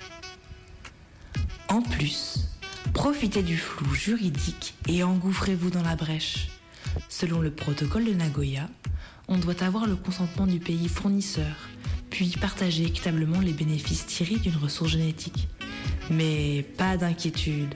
En 1.68 1.82
plus, 1.82 2.48
profitez 2.92 3.42
du 3.42 3.56
flou 3.56 3.94
juridique 3.94 4.74
et 4.88 5.02
engouffrez-vous 5.02 5.70
dans 5.70 5.82
la 5.82 5.96
brèche. 5.96 6.48
Selon 7.08 7.40
le 7.40 7.50
protocole 7.50 8.04
de 8.04 8.12
Nagoya, 8.12 8.68
on 9.28 9.38
doit 9.38 9.62
avoir 9.62 9.86
le 9.86 9.96
consentement 9.96 10.46
du 10.46 10.60
pays 10.60 10.88
fournisseur, 10.88 11.68
puis 12.10 12.28
partager 12.40 12.84
équitablement 12.84 13.40
les 13.40 13.52
bénéfices 13.52 14.06
tirés 14.06 14.36
d'une 14.36 14.56
ressource 14.56 14.92
génétique. 14.92 15.48
Mais 16.10 16.62
pas 16.76 16.96
d'inquiétude. 16.96 17.74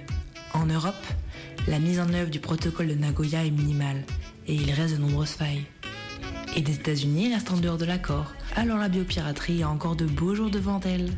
En 0.55 0.66
Europe, 0.66 0.94
la 1.68 1.78
mise 1.78 2.00
en 2.00 2.12
œuvre 2.14 2.31
du 2.31 2.40
protocole 2.40 2.88
de 2.88 2.94
Nagoya 2.94 3.44
est 3.44 3.50
minimale 3.50 4.02
et 4.46 4.54
il 4.54 4.70
reste 4.72 4.94
de 4.94 5.00
nombreuses 5.00 5.33
failles. 5.33 5.66
Et 6.57 6.62
les 6.62 6.74
États-Unis 6.74 7.33
restent 7.33 7.52
en 7.52 7.59
dehors 7.59 7.76
de 7.76 7.85
l'accord, 7.85 8.33
alors 8.57 8.78
la 8.78 8.88
biopiraterie 8.88 9.62
a 9.62 9.68
encore 9.68 9.94
de 9.94 10.07
beaux 10.07 10.35
jours 10.35 10.50
devant 10.50 10.81
elle. 10.81 11.12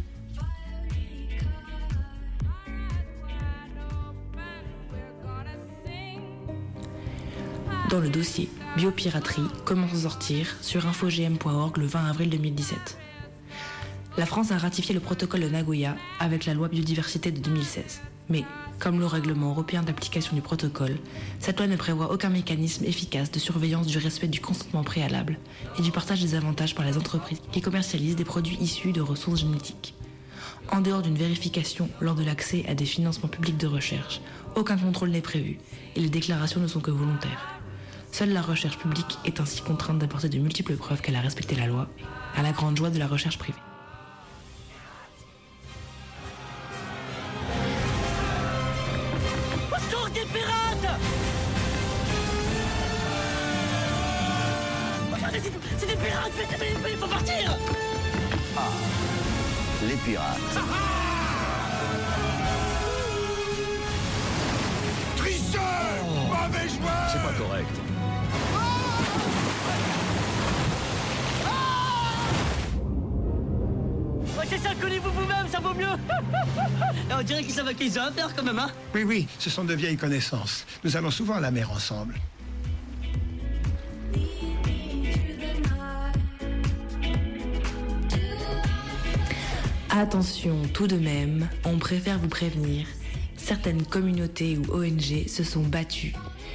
Dans 7.88 8.00
le 8.00 8.08
dossier 8.08 8.48
Biopiraterie 8.76 9.48
commence 9.64 9.94
à 9.94 9.98
sortir 10.08 10.56
sur 10.60 10.86
infogm.org 10.86 11.76
le 11.76 11.86
20 11.86 12.04
avril 12.06 12.30
2017. 12.30 12.98
La 14.16 14.26
France 14.26 14.52
a 14.52 14.58
ratifié 14.58 14.94
le 14.94 15.00
protocole 15.00 15.40
de 15.40 15.48
Nagoya 15.48 15.96
avec 16.18 16.46
la 16.46 16.54
loi 16.54 16.68
biodiversité 16.68 17.30
de 17.32 17.40
2016. 17.40 18.00
Mais, 18.28 18.44
comme 18.80 18.98
le 18.98 19.06
règlement 19.06 19.50
européen 19.50 19.82
d'application 19.82 20.34
du 20.34 20.42
protocole, 20.42 20.96
cette 21.38 21.58
loi 21.58 21.68
ne 21.68 21.76
prévoit 21.76 22.10
aucun 22.12 22.30
mécanisme 22.30 22.84
efficace 22.84 23.30
de 23.30 23.38
surveillance 23.38 23.86
du 23.86 23.98
respect 23.98 24.26
du 24.26 24.40
consentement 24.40 24.82
préalable 24.82 25.38
et 25.78 25.82
du 25.82 25.92
partage 25.92 26.22
des 26.22 26.34
avantages 26.34 26.74
par 26.74 26.86
les 26.86 26.96
entreprises 26.96 27.40
qui 27.52 27.60
commercialisent 27.60 28.16
des 28.16 28.24
produits 28.24 28.56
issus 28.60 28.92
de 28.92 29.02
ressources 29.02 29.40
génétiques. 29.40 29.94
En 30.72 30.80
dehors 30.80 31.02
d'une 31.02 31.16
vérification 31.16 31.88
lors 32.00 32.14
de 32.14 32.24
l'accès 32.24 32.64
à 32.68 32.74
des 32.74 32.86
financements 32.86 33.28
publics 33.28 33.58
de 33.58 33.66
recherche, 33.66 34.20
aucun 34.56 34.78
contrôle 34.78 35.10
n'est 35.10 35.20
prévu 35.20 35.58
et 35.94 36.00
les 36.00 36.08
déclarations 36.08 36.60
ne 36.60 36.66
sont 36.66 36.80
que 36.80 36.90
volontaires. 36.90 37.60
Seule 38.12 38.32
la 38.32 38.42
recherche 38.42 38.78
publique 38.78 39.18
est 39.24 39.40
ainsi 39.40 39.60
contrainte 39.60 39.98
d'apporter 39.98 40.28
de 40.28 40.38
multiples 40.38 40.76
preuves 40.76 41.00
qu'elle 41.00 41.16
a 41.16 41.20
respecté 41.20 41.54
la 41.54 41.66
loi, 41.66 41.88
à 42.36 42.42
la 42.42 42.52
grande 42.52 42.76
joie 42.76 42.90
de 42.90 42.98
la 42.98 43.06
recherche 43.06 43.38
privée. 43.38 43.58
Pirates 56.02 56.32
Il 56.90 56.96
faut 56.96 57.06
partir 57.06 57.56
Les 59.86 59.96
pirates. 59.96 60.38
Tricheur 65.16 65.62
Mauvais 66.28 66.68
joueur 66.68 67.08
C'est 67.12 67.22
pas 67.22 67.32
correct. 67.38 67.68
Ouais, 74.38 74.44
C'est 74.48 74.58
ça, 74.58 74.70
connaissez-vous 74.80 75.10
vous-même, 75.12 75.48
ça 75.50 75.60
vaut 75.60 75.74
mieux 75.74 75.86
On 77.18 77.22
dirait 77.22 77.42
qu'ils 77.42 77.52
savent 77.52 77.68
à 77.68 77.74
qui 77.74 77.86
ils 77.86 77.98
ont 77.98 78.02
affaire 78.02 78.34
quand 78.34 78.42
même, 78.42 78.58
hein 78.58 78.70
Oui, 78.94 79.04
oui, 79.04 79.28
ce 79.38 79.50
sont 79.50 79.64
de 79.64 79.74
vieilles 79.74 79.96
connaissances. 79.96 80.64
Nous 80.84 80.96
allons 80.96 81.10
souvent 81.10 81.34
à 81.34 81.40
la 81.40 81.50
mer 81.50 81.70
ensemble. 81.70 82.14
Attention 89.92 90.62
tout 90.72 90.86
de 90.86 90.96
même, 90.96 91.48
on 91.64 91.76
préfère 91.76 92.20
vous 92.20 92.28
prévenir, 92.28 92.86
certaines 93.36 93.82
communautés 93.82 94.56
ou 94.56 94.72
ONG 94.72 95.26
se 95.26 95.42
sont 95.42 95.64
battues 95.64 96.14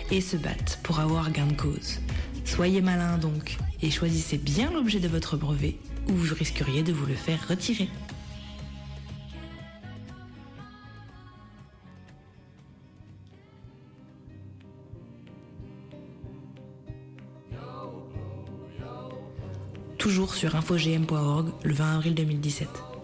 et 0.09 0.21
se 0.21 0.37
battent 0.37 0.79
pour 0.83 1.01
avoir 1.01 1.29
gain 1.31 1.47
de 1.47 1.53
cause. 1.53 1.99
Soyez 2.45 2.81
malins 2.81 3.17
donc 3.17 3.57
et 3.81 3.91
choisissez 3.91 4.37
bien 4.37 4.71
l'objet 4.71 5.01
de 5.01 5.09
votre 5.09 5.35
brevet 5.35 5.75
ou 6.07 6.13
vous 6.13 6.33
risqueriez 6.33 6.81
de 6.81 6.93
vous 6.93 7.05
le 7.05 7.13
faire 7.13 7.45
retirer. 7.49 7.89
Toujours 19.97 20.35
sur 20.35 20.55
infogm.org 20.55 21.49
le 21.63 21.73
20 21.73 21.95
avril 21.95 22.15
2017. 22.15 22.94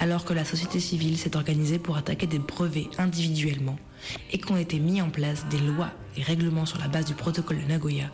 Alors 0.00 0.24
que 0.24 0.32
la 0.32 0.44
société 0.44 0.78
civile 0.78 1.18
s'est 1.18 1.36
organisée 1.36 1.78
pour 1.78 1.96
attaquer 1.96 2.26
des 2.26 2.38
brevets 2.38 2.88
individuellement 2.98 3.78
et 4.32 4.38
qu'ont 4.38 4.56
été 4.56 4.78
mis 4.78 5.02
en 5.02 5.10
place 5.10 5.46
des 5.50 5.58
lois 5.58 5.90
et 6.16 6.22
règlements 6.22 6.66
sur 6.66 6.78
la 6.78 6.86
base 6.86 7.06
du 7.06 7.14
protocole 7.14 7.60
de 7.60 7.66
Nagoya, 7.66 8.10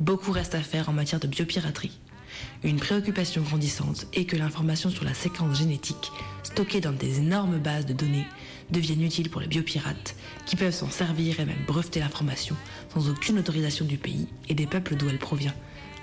beaucoup 0.00 0.32
reste 0.32 0.56
à 0.56 0.60
faire 0.60 0.88
en 0.88 0.92
matière 0.92 1.20
de 1.20 1.28
biopiraterie. 1.28 1.96
Une 2.64 2.78
préoccupation 2.78 3.42
grandissante 3.42 4.06
est 4.12 4.24
que 4.24 4.36
l'information 4.36 4.90
sur 4.90 5.04
la 5.04 5.14
séquence 5.14 5.58
génétique, 5.58 6.10
stockée 6.42 6.80
dans 6.80 6.92
des 6.92 7.18
énormes 7.20 7.58
bases 7.58 7.86
de 7.86 7.92
données, 7.92 8.26
devienne 8.70 9.02
utile 9.02 9.30
pour 9.30 9.40
les 9.40 9.46
biopirates, 9.46 10.16
qui 10.44 10.56
peuvent 10.56 10.74
s'en 10.74 10.90
servir 10.90 11.40
et 11.40 11.46
même 11.46 11.64
breveter 11.66 12.00
l'information 12.00 12.56
sans 12.92 13.08
aucune 13.08 13.38
autorisation 13.38 13.84
du 13.84 13.96
pays 13.96 14.26
et 14.48 14.54
des 14.54 14.66
peuples 14.66 14.96
d'où 14.96 15.08
elle 15.08 15.18
provient. 15.18 15.54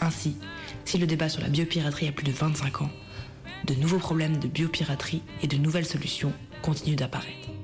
Ainsi, 0.02 0.38
si 0.86 0.98
le 0.98 1.08
débat 1.08 1.30
sur 1.30 1.41
la 1.41 1.50
biopiraterie 1.50 2.08
a 2.08 2.12
plus 2.12 2.26
de 2.26 2.32
25 2.32 2.82
ans, 2.82 2.91
de 3.63 3.73
nouveaux 3.75 3.99
problèmes 3.99 4.37
de 4.37 4.47
biopiraterie 4.47 5.23
et 5.41 5.47
de 5.47 5.57
nouvelles 5.57 5.85
solutions 5.85 6.33
continuent 6.61 6.97
d'apparaître. 6.97 7.54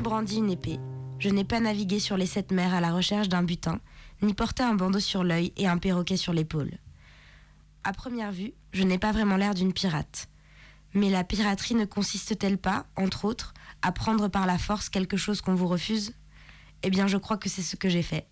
Brandi 0.00 0.36
une 0.36 0.50
épée, 0.50 0.78
je 1.18 1.28
n'ai 1.28 1.44
pas 1.44 1.60
navigué 1.60 1.98
sur 1.98 2.16
les 2.16 2.26
sept 2.26 2.52
mers 2.52 2.74
à 2.74 2.80
la 2.80 2.92
recherche 2.92 3.28
d'un 3.28 3.42
butin, 3.42 3.80
ni 4.22 4.34
porté 4.34 4.62
un 4.62 4.74
bandeau 4.74 5.00
sur 5.00 5.24
l'œil 5.24 5.52
et 5.56 5.66
un 5.66 5.78
perroquet 5.78 6.16
sur 6.16 6.32
l'épaule. 6.32 6.78
À 7.84 7.92
première 7.92 8.32
vue, 8.32 8.52
je 8.72 8.82
n'ai 8.82 8.98
pas 8.98 9.12
vraiment 9.12 9.36
l'air 9.36 9.54
d'une 9.54 9.72
pirate. 9.72 10.28
Mais 10.94 11.10
la 11.10 11.24
piraterie 11.24 11.74
ne 11.74 11.84
consiste-t-elle 11.84 12.58
pas, 12.58 12.86
entre 12.96 13.24
autres, 13.24 13.54
à 13.82 13.92
prendre 13.92 14.28
par 14.28 14.46
la 14.46 14.58
force 14.58 14.88
quelque 14.88 15.16
chose 15.16 15.40
qu'on 15.40 15.54
vous 15.54 15.68
refuse? 15.68 16.14
Eh 16.82 16.90
bien, 16.90 17.06
je 17.06 17.16
crois 17.16 17.36
que 17.36 17.48
c'est 17.48 17.62
ce 17.62 17.76
que 17.76 17.88
j'ai 17.88 18.02
fait. 18.02 18.26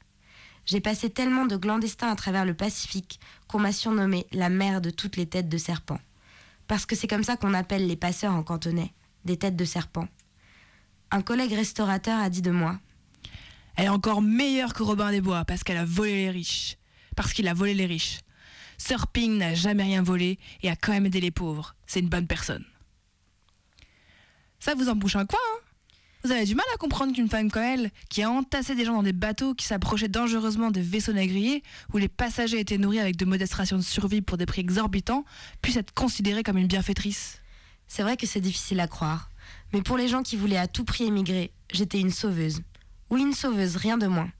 J'ai 0.64 0.80
passé 0.80 1.10
tellement 1.10 1.46
de 1.46 1.56
clandestins 1.56 2.10
à 2.10 2.16
travers 2.16 2.44
le 2.44 2.54
Pacifique 2.54 3.20
qu'on 3.46 3.60
m'a 3.60 3.72
surnommé 3.72 4.26
la 4.32 4.48
mère 4.48 4.80
de 4.80 4.90
toutes 4.90 5.16
les 5.16 5.26
têtes 5.26 5.48
de 5.48 5.58
serpent. 5.58 6.00
Parce 6.66 6.86
que 6.86 6.96
c'est 6.96 7.06
comme 7.06 7.24
ça 7.24 7.36
qu'on 7.36 7.54
appelle 7.54 7.86
les 7.86 7.96
passeurs 7.96 8.34
en 8.34 8.42
cantonais, 8.42 8.92
des 9.24 9.36
têtes 9.36 9.56
de 9.56 9.64
serpent. 9.64 10.08
Un 11.10 11.22
collègue 11.22 11.52
restaurateur 11.52 12.18
a 12.18 12.30
dit 12.30 12.42
de 12.42 12.50
moi 12.50 12.78
Elle 13.76 13.86
est 13.86 13.90
encore 13.90 14.22
meilleure 14.22 14.74
que 14.74 14.82
Robin 14.82 15.10
des 15.10 15.20
Bois 15.20 15.44
parce 15.44 15.62
qu'elle 15.62 15.76
a 15.76 15.84
volé 15.84 16.12
les 16.12 16.30
riches. 16.30 16.76
Parce 17.14 17.32
qu'il 17.32 17.48
a 17.48 17.54
volé 17.54 17.74
les 17.74 17.86
riches. 17.86 18.20
Sir 18.78 19.06
Ping 19.06 19.38
n'a 19.38 19.54
jamais 19.54 19.84
rien 19.84 20.02
volé 20.02 20.38
et 20.62 20.68
a 20.68 20.76
quand 20.76 20.92
même 20.92 21.06
aidé 21.06 21.20
les 21.20 21.30
pauvres. 21.30 21.74
C'est 21.86 22.00
une 22.00 22.08
bonne 22.08 22.26
personne. 22.26 22.64
Ça 24.58 24.74
vous 24.74 24.88
en 24.88 24.96
bouche 24.96 25.16
un 25.16 25.26
coin, 25.26 25.38
hein? 25.38 25.60
Vous 26.24 26.32
avez 26.32 26.44
du 26.44 26.56
mal 26.56 26.66
à 26.74 26.76
comprendre 26.76 27.14
qu'une 27.14 27.28
femme 27.28 27.52
comme 27.52 27.62
elle, 27.62 27.92
qui 28.08 28.22
a 28.22 28.30
entassé 28.30 28.74
des 28.74 28.84
gens 28.84 28.94
dans 28.94 29.04
des 29.04 29.12
bateaux 29.12 29.54
qui 29.54 29.64
s'approchaient 29.64 30.08
dangereusement 30.08 30.72
des 30.72 30.80
vaisseaux 30.80 31.12
négriers, 31.12 31.62
où 31.92 31.98
les 31.98 32.08
passagers 32.08 32.58
étaient 32.58 32.78
nourris 32.78 32.98
avec 32.98 33.16
de 33.16 33.24
modestes 33.24 33.54
rations 33.54 33.76
de 33.76 33.82
survie 33.82 34.22
pour 34.22 34.36
des 34.36 34.46
prix 34.46 34.62
exorbitants, 34.62 35.24
puisse 35.62 35.76
être 35.76 35.94
considérée 35.94 36.42
comme 36.42 36.58
une 36.58 36.66
bienfaitrice? 36.66 37.42
C'est 37.86 38.02
vrai 38.02 38.16
que 38.16 38.26
c'est 38.26 38.40
difficile 38.40 38.80
à 38.80 38.88
croire, 38.88 39.30
mais 39.72 39.82
pour 39.82 39.96
les 39.96 40.08
gens 40.08 40.22
qui 40.22 40.36
voulaient 40.36 40.56
à 40.56 40.68
tout 40.68 40.84
prix 40.84 41.04
émigrer, 41.04 41.52
j'étais 41.72 42.00
une 42.00 42.10
sauveuse. 42.10 42.62
Oui, 43.10 43.22
une 43.22 43.32
sauveuse, 43.32 43.76
rien 43.76 43.98
de 43.98 44.06
moins. 44.06 44.30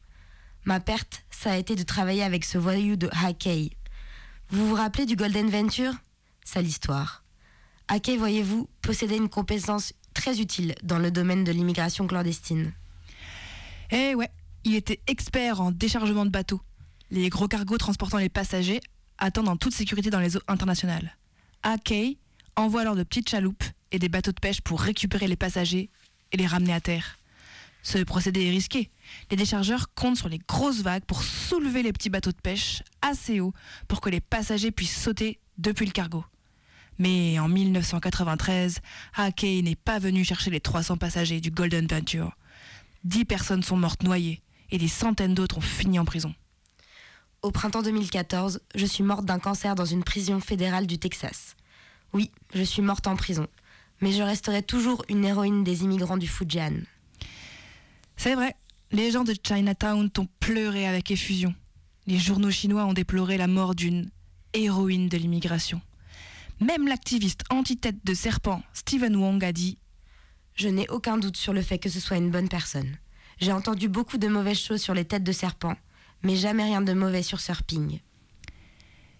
Ma 0.64 0.80
perte, 0.80 1.24
ça 1.30 1.52
a 1.52 1.56
été 1.56 1.76
de 1.76 1.82
travailler 1.82 2.22
avec 2.22 2.44
ce 2.44 2.58
voyou 2.58 2.96
de 2.96 3.08
Hakei. 3.12 3.76
Vous 4.50 4.68
vous 4.68 4.74
rappelez 4.74 5.06
du 5.06 5.16
Golden 5.16 5.48
Venture? 5.48 5.92
C'est 6.44 6.62
l'histoire. 6.62 7.24
Hakei, 7.88 8.16
voyez-vous, 8.16 8.68
possédait 8.82 9.16
une 9.16 9.28
compétence 9.28 9.92
très 10.14 10.40
utile 10.40 10.74
dans 10.82 10.98
le 10.98 11.10
domaine 11.10 11.44
de 11.44 11.52
l'immigration 11.52 12.06
clandestine. 12.06 12.72
Eh 13.92 14.14
ouais, 14.14 14.30
il 14.64 14.74
était 14.74 15.00
expert 15.06 15.60
en 15.60 15.70
déchargement 15.70 16.24
de 16.24 16.30
bateaux. 16.30 16.60
Les 17.10 17.28
gros 17.28 17.46
cargos 17.46 17.78
transportant 17.78 18.18
les 18.18 18.28
passagers 18.28 18.80
attendent 19.18 19.48
en 19.48 19.56
toute 19.56 19.74
sécurité 19.74 20.10
dans 20.10 20.18
les 20.18 20.36
eaux 20.36 20.42
internationales. 20.48 21.16
Akei 21.62 22.18
envoient 22.56 22.80
alors 22.80 22.96
de 22.96 23.04
petites 23.04 23.28
chaloupes 23.28 23.64
des 23.98 24.08
bateaux 24.08 24.32
de 24.32 24.40
pêche 24.40 24.60
pour 24.60 24.80
récupérer 24.80 25.26
les 25.26 25.36
passagers 25.36 25.90
et 26.32 26.36
les 26.36 26.46
ramener 26.46 26.72
à 26.72 26.80
terre. 26.80 27.18
Ce 27.82 27.98
procédé 27.98 28.44
est 28.46 28.50
risqué. 28.50 28.90
Les 29.30 29.36
déchargeurs 29.36 29.94
comptent 29.94 30.16
sur 30.16 30.28
les 30.28 30.40
grosses 30.48 30.82
vagues 30.82 31.04
pour 31.04 31.22
soulever 31.22 31.82
les 31.84 31.92
petits 31.92 32.10
bateaux 32.10 32.32
de 32.32 32.40
pêche 32.42 32.82
assez 33.00 33.38
haut 33.38 33.52
pour 33.86 34.00
que 34.00 34.10
les 34.10 34.20
passagers 34.20 34.72
puissent 34.72 35.00
sauter 35.00 35.38
depuis 35.58 35.86
le 35.86 35.92
cargo. 35.92 36.24
Mais 36.98 37.38
en 37.38 37.48
1993, 37.48 38.80
Hackey 39.14 39.62
n'est 39.62 39.76
pas 39.76 39.98
venu 39.98 40.24
chercher 40.24 40.50
les 40.50 40.60
300 40.60 40.96
passagers 40.96 41.40
du 41.40 41.50
Golden 41.50 41.86
Venture. 41.86 42.36
Dix 43.04 43.24
personnes 43.24 43.62
sont 43.62 43.76
mortes 43.76 44.02
noyées 44.02 44.42
et 44.70 44.78
des 44.78 44.88
centaines 44.88 45.34
d'autres 45.34 45.58
ont 45.58 45.60
fini 45.60 45.98
en 45.98 46.04
prison. 46.04 46.34
Au 47.42 47.52
printemps 47.52 47.82
2014, 47.82 48.60
je 48.74 48.86
suis 48.86 49.04
morte 49.04 49.24
d'un 49.24 49.38
cancer 49.38 49.76
dans 49.76 49.84
une 49.84 50.02
prison 50.02 50.40
fédérale 50.40 50.86
du 50.88 50.98
Texas. 50.98 51.54
Oui, 52.12 52.32
je 52.54 52.62
suis 52.62 52.82
morte 52.82 53.06
en 53.06 53.14
prison, 53.14 53.46
mais 54.00 54.12
je 54.12 54.22
resterai 54.22 54.62
toujours 54.62 55.04
une 55.08 55.24
héroïne 55.24 55.64
des 55.64 55.84
immigrants 55.84 56.16
du 56.16 56.28
Fujian. 56.28 56.80
C'est 58.16 58.34
vrai, 58.34 58.54
les 58.92 59.10
gens 59.10 59.24
de 59.24 59.34
Chinatown 59.34 60.10
ont 60.18 60.28
pleuré 60.40 60.86
avec 60.86 61.10
effusion. 61.10 61.54
Les 62.06 62.18
journaux 62.18 62.50
chinois 62.50 62.84
ont 62.84 62.92
déploré 62.92 63.36
la 63.36 63.46
mort 63.46 63.74
d'une 63.74 64.10
héroïne 64.52 65.08
de 65.08 65.18
l'immigration. 65.18 65.80
Même 66.60 66.88
l'activiste 66.88 67.42
anti-tête 67.50 68.04
de 68.04 68.14
serpent 68.14 68.62
Stephen 68.72 69.16
Wong 69.16 69.44
a 69.44 69.52
dit 69.52 69.78
Je 70.54 70.68
n'ai 70.68 70.88
aucun 70.88 71.18
doute 71.18 71.36
sur 71.36 71.52
le 71.52 71.62
fait 71.62 71.78
que 71.78 71.90
ce 71.90 72.00
soit 72.00 72.16
une 72.16 72.30
bonne 72.30 72.48
personne. 72.48 72.96
J'ai 73.38 73.52
entendu 73.52 73.88
beaucoup 73.88 74.16
de 74.16 74.28
mauvaises 74.28 74.60
choses 74.60 74.80
sur 74.80 74.94
les 74.94 75.04
têtes 75.04 75.24
de 75.24 75.32
serpent, 75.32 75.76
mais 76.22 76.36
jamais 76.36 76.64
rien 76.64 76.80
de 76.80 76.94
mauvais 76.94 77.22
sur 77.22 77.40
Surping. 77.40 78.00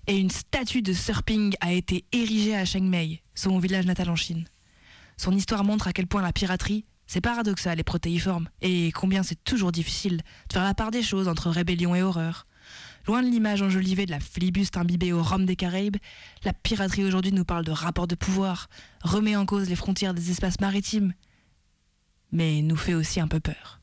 Et 0.07 0.17
une 0.17 0.31
statue 0.31 0.81
de 0.81 0.93
Surping 0.93 1.55
a 1.61 1.73
été 1.73 2.05
érigée 2.13 2.57
à 2.57 2.65
Chiang 2.65 2.85
Mai, 2.85 3.23
son 3.35 3.59
village 3.59 3.85
natal 3.85 4.09
en 4.09 4.17
Chine. 4.17 4.47
Son 5.17 5.33
histoire 5.33 5.65
montre 5.65 5.89
à 5.89 5.93
quel 5.93 6.07
point 6.07 6.23
la 6.23 6.33
piraterie, 6.33 6.85
c'est 7.07 7.21
paradoxal 7.21 7.79
et 7.79 7.85
protéiforme, 7.85 8.49
et 8.61 8.91
combien 8.93 9.23
c'est 9.23 9.43
toujours 9.45 9.73
difficile 9.73 10.19
de 10.49 10.53
faire 10.53 10.65
la 10.65 10.75
part 10.75 10.91
des 10.91 11.03
choses 11.03 11.29
entre 11.29 11.51
rébellion 11.51 11.95
et 11.95 12.03
horreur. 12.03 12.47
Loin 13.07 13.23
de 13.23 13.29
l'image 13.29 13.63
enjolivée 13.63 14.07
de 14.07 14.11
la 14.11 14.19
flibuste 14.19 14.77
imbibée 14.77 15.13
au 15.13 15.23
rhum 15.23 15.47
des 15.47 15.55
Caraïbes, 15.55 15.97
la 16.45 16.53
piraterie 16.53 17.05
aujourd'hui 17.05 17.33
nous 17.33 17.45
parle 17.45 17.65
de 17.65 17.71
rapports 17.71 18.09
de 18.09 18.17
pouvoir, 18.17 18.69
remet 19.03 19.37
en 19.37 19.47
cause 19.47 19.69
les 19.69 19.77
frontières 19.77 20.15
des 20.15 20.31
espaces 20.33 20.61
maritimes, 20.61 21.15
mais 22.33 22.63
nous 22.63 22.77
fait 22.77 22.95
aussi 22.95 23.21
un 23.21 23.29
peu 23.29 23.39
peur. 23.39 23.81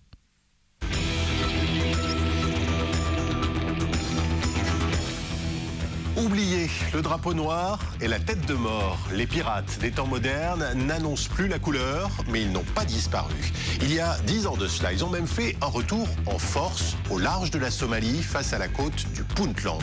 Oubliez 6.15 6.69
le 6.93 7.01
drapeau 7.01 7.33
noir 7.33 7.79
et 7.99 8.07
la 8.07 8.19
tête 8.19 8.45
de 8.45 8.53
mort. 8.53 8.99
Les 9.13 9.25
pirates 9.25 9.79
des 9.79 9.89
temps 9.89 10.05
modernes 10.05 10.63
n'annoncent 10.75 11.27
plus 11.27 11.47
la 11.47 11.57
couleur, 11.57 12.11
mais 12.29 12.43
ils 12.43 12.51
n'ont 12.51 12.63
pas 12.75 12.85
disparu. 12.85 13.33
Il 13.81 13.91
y 13.91 13.99
a 13.99 14.17
dix 14.27 14.45
ans 14.45 14.55
de 14.55 14.67
cela, 14.67 14.93
ils 14.93 15.03
ont 15.03 15.09
même 15.09 15.25
fait 15.25 15.57
un 15.61 15.67
retour 15.67 16.07
en 16.27 16.37
force 16.37 16.95
au 17.09 17.17
large 17.17 17.49
de 17.49 17.57
la 17.57 17.71
Somalie 17.71 18.21
face 18.21 18.53
à 18.53 18.59
la 18.59 18.67
côte 18.67 19.07
du 19.15 19.23
Puntland. 19.23 19.79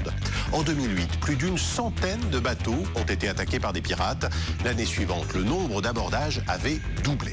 En 0.52 0.62
2008, 0.62 1.18
plus 1.18 1.34
d'une 1.34 1.58
centaine 1.58 2.30
de 2.30 2.38
bateaux 2.38 2.84
ont 2.94 3.04
été 3.04 3.28
attaqués 3.28 3.58
par 3.58 3.72
des 3.72 3.82
pirates. 3.82 4.32
L'année 4.64 4.86
suivante, 4.86 5.34
le 5.34 5.42
nombre 5.42 5.82
d'abordages 5.82 6.42
avait 6.46 6.80
doublé. 7.02 7.32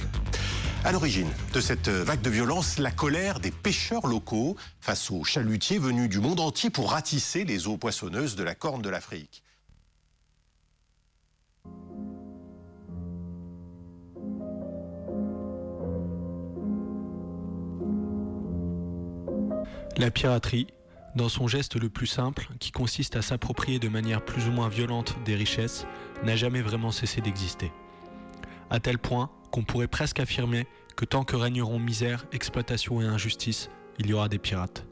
À 0.88 0.94
l'origine 0.94 1.28
de 1.54 1.60
cette 1.60 1.90
vague 1.90 2.22
de 2.22 2.30
violence, 2.30 2.80
la 2.80 2.92
colère 2.92 3.42
des 3.42 3.52
pêcheurs 3.52 4.08
locaux 4.08 4.56
face 4.80 5.12
aux 5.12 5.26
chalutiers 5.26 5.80
venus 5.80 6.08
du 6.08 6.22
monde 6.22 6.40
entier 6.40 6.70
pour 6.70 6.92
ratisser 6.92 7.44
les 7.44 7.68
eaux 7.68 7.76
poissonneuses 7.76 8.38
de 8.38 8.44
la 8.46 8.56
Corne 8.56 8.82
de 8.82 8.88
l'Afrique. 8.88 9.44
La 19.98 20.10
piraterie, 20.10 20.68
dans 21.18 21.28
son 21.28 21.50
geste 21.50 21.76
le 21.76 21.90
plus 21.90 22.08
simple, 22.08 22.48
qui 22.62 22.72
consiste 22.72 23.18
à 23.18 23.22
s'approprier 23.22 23.80
de 23.80 23.90
manière 23.90 24.24
plus 24.24 24.48
ou 24.48 24.54
moins 24.54 24.70
violente 24.70 25.18
des 25.26 25.36
richesses, 25.36 25.86
n'a 26.24 26.38
jamais 26.38 26.62
vraiment 26.62 26.92
cessé 26.92 27.20
d'exister. 27.20 27.74
À 28.70 28.80
tel 28.80 28.98
point 28.98 29.30
qu'on 29.58 29.64
pourrait 29.64 29.88
presque 29.88 30.20
affirmer 30.20 30.68
que 30.96 31.04
tant 31.04 31.24
que 31.24 31.36
régneront 31.36 31.80
misère, 31.80 32.28
exploitation 32.32 33.02
et 33.02 33.06
injustice, 33.06 33.72
il 33.98 34.06
y 34.06 34.14
aura 34.14 34.30
des 34.30 34.38
pirates. 34.38 34.86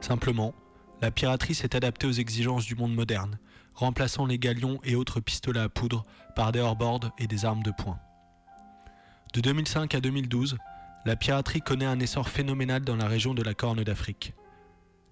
Simplement, 0.00 0.52
la 1.00 1.12
piraterie 1.12 1.54
s'est 1.54 1.76
adaptée 1.76 2.08
aux 2.08 2.12
exigences 2.12 2.66
du 2.66 2.74
monde 2.74 2.92
moderne, 2.92 3.38
remplaçant 3.72 4.26
les 4.26 4.36
galions 4.36 4.80
et 4.82 4.96
autres 4.96 5.20
pistolets 5.20 5.60
à 5.60 5.68
poudre 5.68 6.02
par 6.34 6.50
des 6.50 6.58
hors-bords 6.58 7.12
et 7.18 7.28
des 7.28 7.44
armes 7.44 7.62
de 7.62 7.70
poing. 7.70 7.96
De 9.32 9.40
2005 9.40 9.94
à 9.94 10.00
2012, 10.00 10.58
la 11.04 11.14
piraterie 11.14 11.60
connaît 11.60 11.84
un 11.84 12.00
essor 12.00 12.28
phénoménal 12.28 12.82
dans 12.82 12.96
la 12.96 13.06
région 13.06 13.32
de 13.32 13.44
la 13.44 13.54
Corne 13.54 13.84
d'Afrique. 13.84 14.34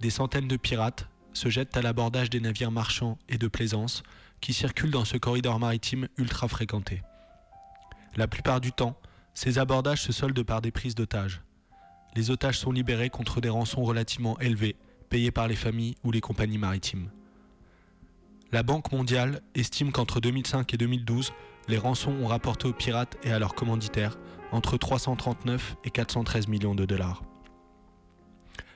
Des 0.01 0.11
centaines 0.11 0.49
de 0.49 0.57
pirates 0.57 1.09
se 1.35 1.51
jettent 1.51 1.77
à 1.77 1.83
l'abordage 1.83 2.31
des 2.31 2.41
navires 2.41 2.73
marchands 2.73 3.17
et 3.29 3.39
de 3.39 3.47
plaisance 3.47 4.03
qui 4.41 4.53
circulent 4.53 4.91
dans 4.91 5.05
ce 5.05 5.19
corridor 5.19 5.61
maritime 5.61 6.09
ultra 6.19 6.49
fréquenté. 6.49 7.03
La 8.17 8.29
plupart 8.29 8.61
du 8.61 8.73
temps, 8.73 8.99
ces 9.33 9.59
abordages 9.59 10.03
se 10.03 10.13
soldent 10.13 10.43
par 10.43 10.61
des 10.61 10.71
prises 10.71 10.95
d'otages. 10.95 11.41
Les 12.15 12.31
otages 12.31 12.59
sont 12.59 12.73
libérés 12.73 13.09
contre 13.09 13.41
des 13.41 13.49
rançons 13.49 13.83
relativement 13.83 14.39
élevées, 14.39 14.77
payées 15.09 15.31
par 15.31 15.49
les 15.49 15.57
familles 15.57 15.97
ou 16.05 16.11
les 16.11 16.21
compagnies 16.21 16.59
maritimes. 16.59 17.11
La 18.53 18.63
Banque 18.63 18.93
mondiale 18.93 19.41
estime 19.55 19.93
qu'entre 19.93 20.21
2005 20.21 20.75
et 20.75 20.77
2012, 20.77 21.33
les 21.69 21.79
rançons 21.79 22.13
ont 22.13 22.27
rapporté 22.27 22.69
aux 22.69 22.75
pirates 22.75 23.17
et 23.23 23.33
à 23.33 23.39
leurs 23.39 23.55
commanditaires 23.55 24.19
entre 24.51 24.77
339 24.77 25.77
et 25.85 25.91
413 25.91 26.49
millions 26.49 26.75
de 26.75 26.85
dollars. 26.85 27.23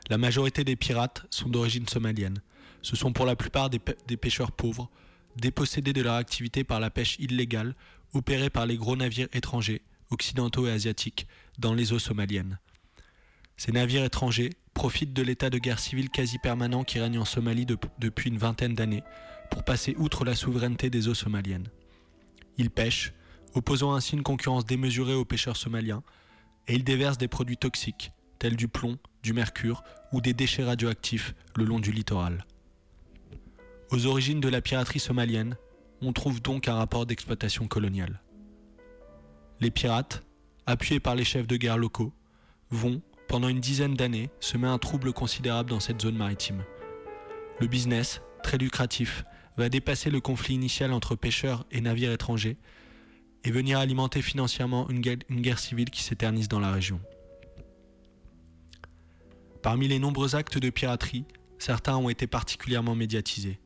La 0.08 0.16
majorité 0.16 0.64
des 0.64 0.76
pirates 0.76 1.26
sont 1.28 1.50
d'origine 1.50 1.86
somalienne. 1.86 2.40
Ce 2.80 2.96
sont 2.96 3.12
pour 3.12 3.26
la 3.26 3.36
plupart 3.36 3.68
des, 3.68 3.80
des 4.06 4.16
pêcheurs 4.16 4.52
pauvres, 4.52 4.88
dépossédés 5.36 5.92
de 5.92 6.00
leur 6.00 6.14
activité 6.14 6.64
par 6.64 6.80
la 6.80 6.88
pêche 6.88 7.16
illégale 7.18 7.74
opérée 8.12 8.50
par 8.50 8.66
les 8.66 8.76
gros 8.76 8.96
navires 8.96 9.28
étrangers, 9.32 9.82
occidentaux 10.10 10.66
et 10.66 10.70
asiatiques, 10.72 11.26
dans 11.58 11.74
les 11.74 11.92
eaux 11.92 11.98
somaliennes. 11.98 12.58
Ces 13.56 13.72
navires 13.72 14.04
étrangers 14.04 14.50
profitent 14.74 15.14
de 15.14 15.22
l'état 15.22 15.48
de 15.50 15.58
guerre 15.58 15.78
civile 15.78 16.10
quasi 16.10 16.38
permanent 16.38 16.84
qui 16.84 16.98
règne 17.00 17.18
en 17.18 17.24
Somalie 17.24 17.64
de- 17.66 17.78
depuis 17.98 18.28
une 18.30 18.36
vingtaine 18.38 18.74
d'années 18.74 19.02
pour 19.50 19.64
passer 19.64 19.94
outre 19.96 20.24
la 20.24 20.34
souveraineté 20.34 20.90
des 20.90 21.08
eaux 21.08 21.14
somaliennes. 21.14 21.68
Ils 22.58 22.70
pêchent, 22.70 23.12
opposant 23.54 23.94
ainsi 23.94 24.14
une 24.14 24.22
concurrence 24.22 24.66
démesurée 24.66 25.14
aux 25.14 25.24
pêcheurs 25.24 25.56
somaliens, 25.56 26.02
et 26.68 26.74
ils 26.74 26.84
déversent 26.84 27.18
des 27.18 27.28
produits 27.28 27.56
toxiques, 27.56 28.12
tels 28.38 28.56
du 28.56 28.68
plomb, 28.68 28.98
du 29.22 29.32
mercure 29.32 29.82
ou 30.12 30.20
des 30.20 30.34
déchets 30.34 30.64
radioactifs 30.64 31.34
le 31.56 31.64
long 31.64 31.78
du 31.78 31.92
littoral. 31.92 32.44
Aux 33.90 34.04
origines 34.06 34.40
de 34.40 34.48
la 34.48 34.60
piraterie 34.60 35.00
somalienne, 35.00 35.56
on 36.02 36.12
trouve 36.12 36.42
donc 36.42 36.68
un 36.68 36.74
rapport 36.74 37.06
d'exploitation 37.06 37.66
coloniale. 37.68 38.20
Les 39.60 39.70
pirates, 39.70 40.24
appuyés 40.66 41.00
par 41.00 41.14
les 41.14 41.24
chefs 41.24 41.46
de 41.46 41.56
guerre 41.56 41.78
locaux, 41.78 42.12
vont, 42.70 43.00
pendant 43.28 43.48
une 43.48 43.60
dizaine 43.60 43.94
d'années, 43.94 44.30
semer 44.40 44.68
un 44.68 44.78
trouble 44.78 45.12
considérable 45.12 45.70
dans 45.70 45.80
cette 45.80 46.02
zone 46.02 46.16
maritime. 46.16 46.62
Le 47.60 47.66
business, 47.66 48.20
très 48.42 48.58
lucratif, 48.58 49.24
va 49.56 49.68
dépasser 49.68 50.10
le 50.10 50.20
conflit 50.20 50.54
initial 50.54 50.92
entre 50.92 51.16
pêcheurs 51.16 51.64
et 51.70 51.80
navires 51.80 52.12
étrangers 52.12 52.58
et 53.44 53.50
venir 53.50 53.78
alimenter 53.78 54.20
financièrement 54.20 54.88
une 54.90 55.00
guerre, 55.00 55.58
civile 55.58 55.90
qui 55.90 56.02
s'éternise 56.02 56.48
dans 56.48 56.60
la 56.60 56.72
région. 56.72 57.00
Parmi 59.62 59.88
les 59.88 59.98
nombreux 59.98 60.36
actes 60.36 60.58
de 60.58 60.70
piraterie, 60.70 61.24
certains 61.58 61.96
ont 61.96 62.08
été 62.08 62.26
particulièrement 62.26 62.94
médiatisés. 62.94 63.58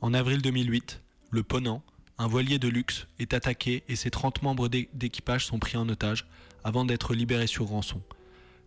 En 0.00 0.14
avril 0.14 0.42
2008, 0.42 1.03
le 1.34 1.42
Ponant, 1.42 1.82
un 2.18 2.28
voilier 2.28 2.60
de 2.60 2.68
luxe, 2.68 3.08
est 3.18 3.34
attaqué 3.34 3.82
et 3.88 3.96
ses 3.96 4.08
30 4.10 4.42
membres 4.42 4.68
d'é- 4.68 4.88
d'équipage 4.94 5.44
sont 5.46 5.58
pris 5.58 5.76
en 5.76 5.88
otage 5.88 6.26
avant 6.62 6.84
d'être 6.84 7.12
libérés 7.12 7.48
sur 7.48 7.66
rançon. 7.66 8.00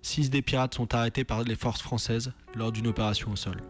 Six 0.02 0.30
des 0.30 0.42
pirates 0.42 0.76
sont 0.76 0.94
arrêtés 0.94 1.24
par 1.24 1.44
les 1.44 1.56
forces 1.56 1.82
françaises 1.82 2.34
lors 2.56 2.74
d'une 2.74 2.88
opération 2.88 3.32
au 3.32 3.38
sol. 3.38 3.64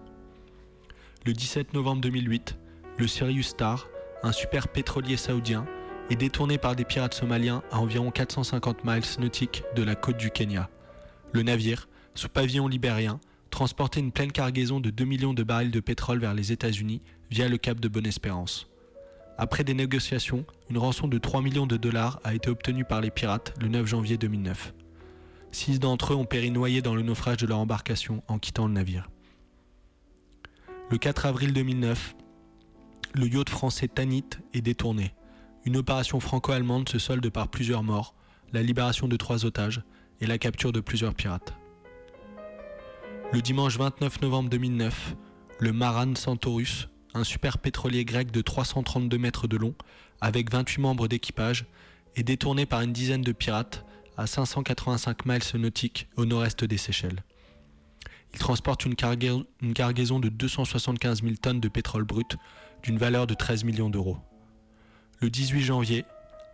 Le 1.28 1.34
17 1.34 1.76
novembre 1.76 2.02
2008, 2.02 2.58
le 2.98 3.08
Sirius 3.08 3.50
Star, 3.50 3.88
un 4.24 4.32
super 4.32 4.68
pétrolier 4.68 5.16
saoudien, 5.16 5.68
est 6.10 6.16
détourné 6.16 6.58
par 6.58 6.76
des 6.76 6.84
pirates 6.86 7.14
somaliens 7.14 7.62
à 7.72 7.78
environ 7.80 8.10
450 8.10 8.84
miles 8.84 9.04
nautiques 9.20 9.62
de 9.76 9.84
la 9.84 9.94
côte 9.94 10.18
du 10.18 10.32
Kenya. 10.32 10.72
Le 11.34 11.44
navire, 11.44 11.88
sous 12.16 12.30
pavillon 12.30 12.68
libérien, 12.68 13.20
transportait 13.52 14.00
une 14.00 14.12
pleine 14.12 14.32
cargaison 14.32 14.80
de 14.80 14.90
2 14.90 15.06
millions 15.06 15.34
de 15.36 15.44
barils 15.44 15.70
de 15.70 15.80
pétrole 15.82 16.18
vers 16.20 16.34
les 16.34 16.52
États-Unis 16.52 17.04
via 17.30 17.48
le 17.48 17.58
cap 17.58 17.80
de 17.80 17.88
Bonne-Espérance. 17.88 18.68
Après 19.40 19.64
des 19.64 19.76
négociations, 19.76 20.46
une 20.70 20.80
rançon 20.80 21.08
de 21.08 21.20
3 21.20 21.42
millions 21.42 21.68
de 21.68 21.78
dollars 21.78 22.20
a 22.24 22.34
été 22.34 22.50
obtenue 22.50 22.86
par 22.86 23.02
les 23.02 23.12
pirates 23.12 23.54
le 23.62 23.68
9 23.68 23.86
janvier 23.86 24.18
2009. 24.18 24.74
Six 25.52 25.80
d'entre 25.80 26.14
eux 26.14 26.16
ont 26.16 26.26
péri 26.26 26.50
noyés 26.50 26.82
dans 26.82 26.96
le 26.96 27.04
naufrage 27.04 27.38
de 27.38 27.46
leur 27.46 27.60
embarcation 27.60 28.24
en 28.28 28.40
quittant 28.40 28.68
le 28.68 28.74
navire. 28.74 29.10
Le 30.90 30.98
4 30.98 31.28
avril 31.28 31.54
2009, 31.54 32.16
le 33.14 33.28
yacht 33.28 33.50
français 33.50 33.88
Tanit 33.88 34.26
est 34.54 34.62
détourné. 34.62 35.14
Une 35.66 35.78
opération 35.78 36.20
franco-allemande 36.20 36.90
se 36.90 36.98
solde 36.98 37.30
par 37.30 37.50
plusieurs 37.50 37.84
morts, 37.84 38.16
la 38.54 38.64
libération 38.64 39.08
de 39.08 39.18
trois 39.18 39.46
otages 39.46 39.84
et 40.20 40.26
la 40.26 40.40
capture 40.40 40.72
de 40.72 40.80
plusieurs 40.80 41.14
pirates. 41.14 41.54
Le 43.34 43.42
dimanche 43.42 43.78
29 43.78 44.22
novembre 44.22 44.50
2009, 44.50 45.16
le 45.60 45.74
Maran 45.74 46.16
Santorus, 46.16 46.88
un 47.14 47.24
super 47.24 47.58
pétrolier 47.58 48.06
grec 48.06 48.32
de 48.32 48.42
332 48.42 49.18
mètres 49.18 49.48
de 49.48 49.58
long, 49.58 49.74
avec 50.22 50.52
28 50.52 50.82
membres 50.82 51.08
d'équipage, 51.08 51.66
est 52.16 52.24
détourné 52.24 52.66
par 52.66 52.82
une 52.82 52.94
dizaine 52.94 53.22
de 53.22 53.32
pirates 53.32 53.86
à 54.18 54.26
585 54.28 55.26
miles 55.26 55.42
nautiques 55.56 56.08
au 56.16 56.26
nord-est 56.26 56.64
des 56.64 56.78
Seychelles. 56.78 57.24
Il 58.34 58.40
transporte 58.40 58.86
une, 58.86 58.96
carga- 58.96 59.46
une 59.62 59.74
cargaison 59.74 60.20
de 60.20 60.30
275 60.30 61.22
000 61.24 61.36
tonnes 61.42 61.60
de 61.60 61.68
pétrole 61.70 62.04
brut 62.04 62.36
d'une 62.84 62.98
valeur 62.98 63.28
de 63.28 63.34
13 63.34 63.64
millions 63.64 63.90
d'euros. 63.90 64.18
Le 65.22 65.30
18 65.30 65.62
janvier, 65.62 66.06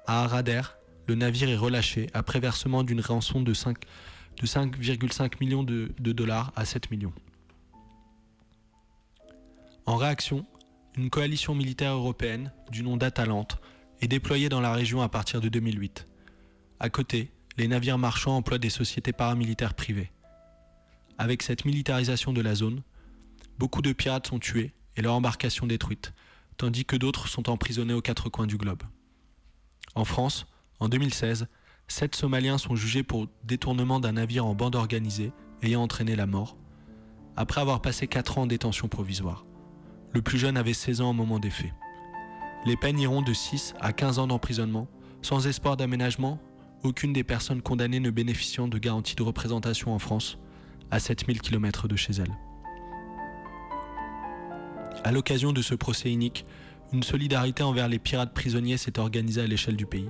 à 0.06 0.24
Arader, 0.24 0.62
le 1.08 1.16
navire 1.16 1.49
est 1.49 1.58
relâché 1.58 2.08
après 2.14 2.39
versement 2.39 2.84
d'une 2.84 3.01
rançon 3.01 3.41
de 3.41 3.54
5 3.54 3.78
de 4.41 4.47
5,5 4.47 5.34
millions 5.41 5.64
de 5.64 5.91
dollars 5.99 6.51
à 6.56 6.66
7 6.66 6.89
millions. 6.91 7.14
En 9.86 9.97
réaction, 9.97 10.45
une 10.95 11.09
coalition 11.09 11.55
militaire 11.55 11.93
européenne 11.93 12.53
du 12.71 12.84
nom 12.84 12.95
d'Atalante 12.95 13.59
est 13.99 14.07
déployée 14.07 14.47
dans 14.47 14.61
la 14.61 14.71
région 14.71 15.01
à 15.01 15.09
partir 15.09 15.41
de 15.41 15.49
2008. 15.49 16.07
À 16.79 16.89
côté, 16.89 17.31
les 17.57 17.67
navires 17.67 17.97
marchands 17.97 18.38
emploient 18.38 18.59
des 18.59 18.69
sociétés 18.69 19.11
paramilitaires 19.11 19.73
privées. 19.73 20.11
Avec 21.17 21.43
cette 21.43 21.65
militarisation 21.65 22.31
de 22.31 22.41
la 22.41 22.55
zone, 22.55 22.81
beaucoup 23.59 23.81
de 23.81 23.91
pirates 23.91 24.27
sont 24.27 24.39
tués 24.39 24.73
et 24.95 25.01
leurs 25.01 25.15
embarcations 25.15 25.67
détruites, 25.67 26.13
tandis 26.55 26.86
que 26.86 26.95
d'autres 26.95 27.27
sont 27.27 27.49
emprisonnés 27.49 27.93
aux 27.93 28.01
quatre 28.01 28.29
coins 28.29 28.47
du 28.47 28.57
globe. 28.57 28.84
En 29.95 30.05
France, 30.05 30.45
en 30.79 30.88
2016, 30.88 31.47
sept 31.89 32.15
Somaliens 32.15 32.57
sont 32.57 32.75
jugés 32.75 33.03
pour 33.03 33.27
détournement 33.43 33.99
d'un 33.99 34.13
navire 34.13 34.45
en 34.45 34.55
bande 34.55 34.75
organisée 34.75 35.34
ayant 35.61 35.84
entraîné 35.84 36.15
la 36.15 36.25
mort, 36.25 36.57
après 37.36 37.59
avoir 37.59 37.81
passé 37.81 38.07
4 38.07 38.38
ans 38.38 38.41
en 38.43 38.47
détention 38.47 38.88
provisoire. 38.88 39.45
Le 40.14 40.22
plus 40.22 40.38
jeune 40.38 40.57
avait 40.57 40.74
16 40.74 41.01
ans 41.01 41.09
au 41.09 41.14
moment 41.14 41.39
des 41.39 41.49
faits. 41.49 41.74
Les 42.66 42.78
peines 42.78 42.99
iront 42.99 43.22
de 43.22 43.34
6 43.34 43.74
à 43.80 43.93
15 43.93 44.20
ans 44.20 44.28
d'emprisonnement, 44.28 44.88
sans 45.22 45.47
espoir 45.47 45.76
d'aménagement, 45.76 46.39
aucune 46.84 47.14
des 47.14 47.24
personnes 47.24 47.61
condamnées 47.61 47.99
ne 47.99 48.11
bénéficiant 48.11 48.68
de 48.68 48.78
garantie 48.78 49.16
de 49.16 49.24
représentation 49.24 49.93
en 49.93 49.99
France, 49.99 50.38
à 50.91 50.99
7000 50.99 51.41
km 51.41 51.88
de 51.88 51.95
chez 51.95 52.14
elle. 52.14 52.38
À 55.03 55.11
l'occasion 55.11 55.51
de 55.51 55.61
ce 55.61 55.74
procès 55.76 56.11
unique, 56.11 56.45
une 56.93 57.03
solidarité 57.03 57.64
envers 57.64 57.88
les 57.88 57.99
pirates 57.99 58.34
prisonniers 58.34 58.78
s'est 58.78 58.99
organisée 58.99 59.41
à 59.41 59.47
l'échelle 59.47 59.76
du 59.76 59.88
pays. 59.88 60.09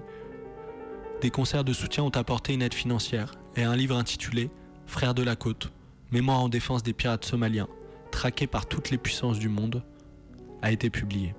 Des 1.21 1.29
concerts 1.29 1.63
de 1.63 1.71
soutien 1.71 2.03
ont 2.03 2.09
apporté 2.09 2.53
une 2.53 2.61
aide 2.61 2.73
financière 2.73 3.35
et 3.55 3.63
un 3.63 3.75
livre 3.75 3.95
intitulé 3.95 4.51
Frères 4.85 5.13
de 5.13 5.23
la 5.23 5.37
côte, 5.37 5.71
mémoire 6.11 6.41
en 6.41 6.49
défense 6.49 6.83
des 6.83 6.91
pirates 6.91 7.23
somaliens, 7.23 7.69
traqués 8.11 8.47
par 8.47 8.65
toutes 8.65 8.89
les 8.89 8.97
puissances 8.97 9.39
du 9.39 9.47
monde, 9.47 9.81
a 10.63 10.71
été 10.71 10.89
publié. 10.89 11.35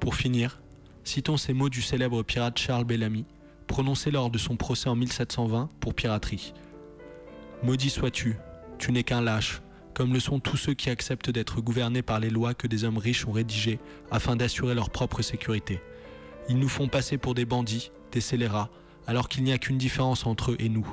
Pour 0.00 0.16
finir, 0.16 0.60
citons 1.04 1.36
ces 1.36 1.52
mots 1.52 1.68
du 1.68 1.82
célèbre 1.82 2.22
pirate 2.22 2.58
Charles 2.58 2.84
Bellamy, 2.84 3.26
prononcés 3.68 4.10
lors 4.10 4.30
de 4.30 4.38
son 4.38 4.56
procès 4.56 4.88
en 4.88 4.96
1720 4.96 5.70
pour 5.78 5.94
piraterie. 5.94 6.54
Maudit 7.62 7.90
sois-tu, 7.90 8.36
tu 8.78 8.90
n'es 8.90 9.04
qu'un 9.04 9.20
lâche, 9.20 9.60
comme 9.92 10.14
le 10.14 10.20
sont 10.20 10.40
tous 10.40 10.56
ceux 10.56 10.72
qui 10.72 10.88
acceptent 10.88 11.30
d'être 11.30 11.60
gouvernés 11.60 12.00
par 12.00 12.20
les 12.20 12.30
lois 12.30 12.54
que 12.54 12.66
des 12.66 12.84
hommes 12.84 12.96
riches 12.96 13.26
ont 13.26 13.32
rédigées 13.32 13.78
afin 14.10 14.34
d'assurer 14.34 14.74
leur 14.74 14.88
propre 14.88 15.20
sécurité. 15.20 15.82
Ils 16.48 16.58
nous 16.58 16.68
font 16.70 16.88
passer 16.88 17.18
pour 17.18 17.34
des 17.34 17.44
bandits, 17.44 17.92
des 18.12 18.22
scélérats, 18.22 18.70
alors 19.06 19.28
qu'il 19.28 19.44
n'y 19.44 19.52
a 19.52 19.58
qu'une 19.58 19.78
différence 19.78 20.24
entre 20.24 20.52
eux 20.52 20.56
et 20.58 20.70
nous. 20.70 20.88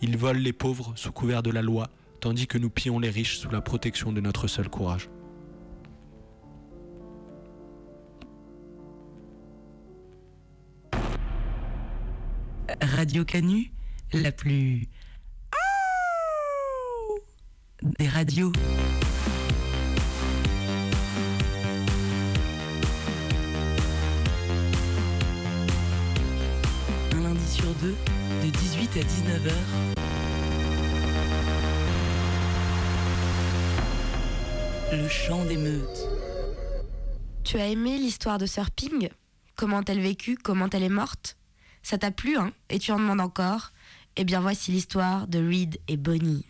Ils 0.00 0.16
volent 0.16 0.40
les 0.40 0.52
pauvres 0.52 0.92
sous 0.94 1.10
couvert 1.10 1.42
de 1.42 1.50
la 1.50 1.62
loi, 1.62 1.88
tandis 2.20 2.46
que 2.46 2.58
nous 2.58 2.70
pillons 2.70 3.00
les 3.00 3.10
riches 3.10 3.38
sous 3.38 3.50
la 3.50 3.60
protection 3.60 4.12
de 4.12 4.20
notre 4.20 4.46
seul 4.46 4.68
courage. 4.68 5.10
Radio 12.80 13.24
Canu, 13.24 13.72
la 14.12 14.32
plus. 14.32 14.88
des 17.98 18.08
radios. 18.08 18.52
Un 27.12 27.20
lundi 27.22 27.46
sur 27.48 27.74
deux, 27.74 27.96
de 28.42 28.50
18 28.50 28.96
à 28.96 29.00
19h. 29.00 29.52
Le 34.92 35.08
chant 35.08 35.44
des 35.46 35.56
meutes. 35.56 36.08
Tu 37.44 37.56
as 37.58 37.66
aimé 37.68 37.98
l'histoire 37.98 38.38
de 38.38 38.46
Sir 38.46 38.70
Ping? 38.70 39.08
Comment 39.56 39.82
elle 39.86 40.00
vécut? 40.00 40.36
Comment 40.36 40.68
elle 40.72 40.84
est 40.84 40.88
morte? 40.88 41.36
Ça 41.82 41.98
t'a 41.98 42.10
plu, 42.10 42.36
hein? 42.36 42.52
Et 42.70 42.78
tu 42.78 42.92
en 42.92 42.98
demandes 42.98 43.20
encore? 43.20 43.72
Eh 44.16 44.24
bien, 44.24 44.40
voici 44.40 44.70
l'histoire 44.70 45.26
de 45.26 45.38
Reed 45.38 45.80
et 45.88 45.96
Bonnie. 45.96 46.44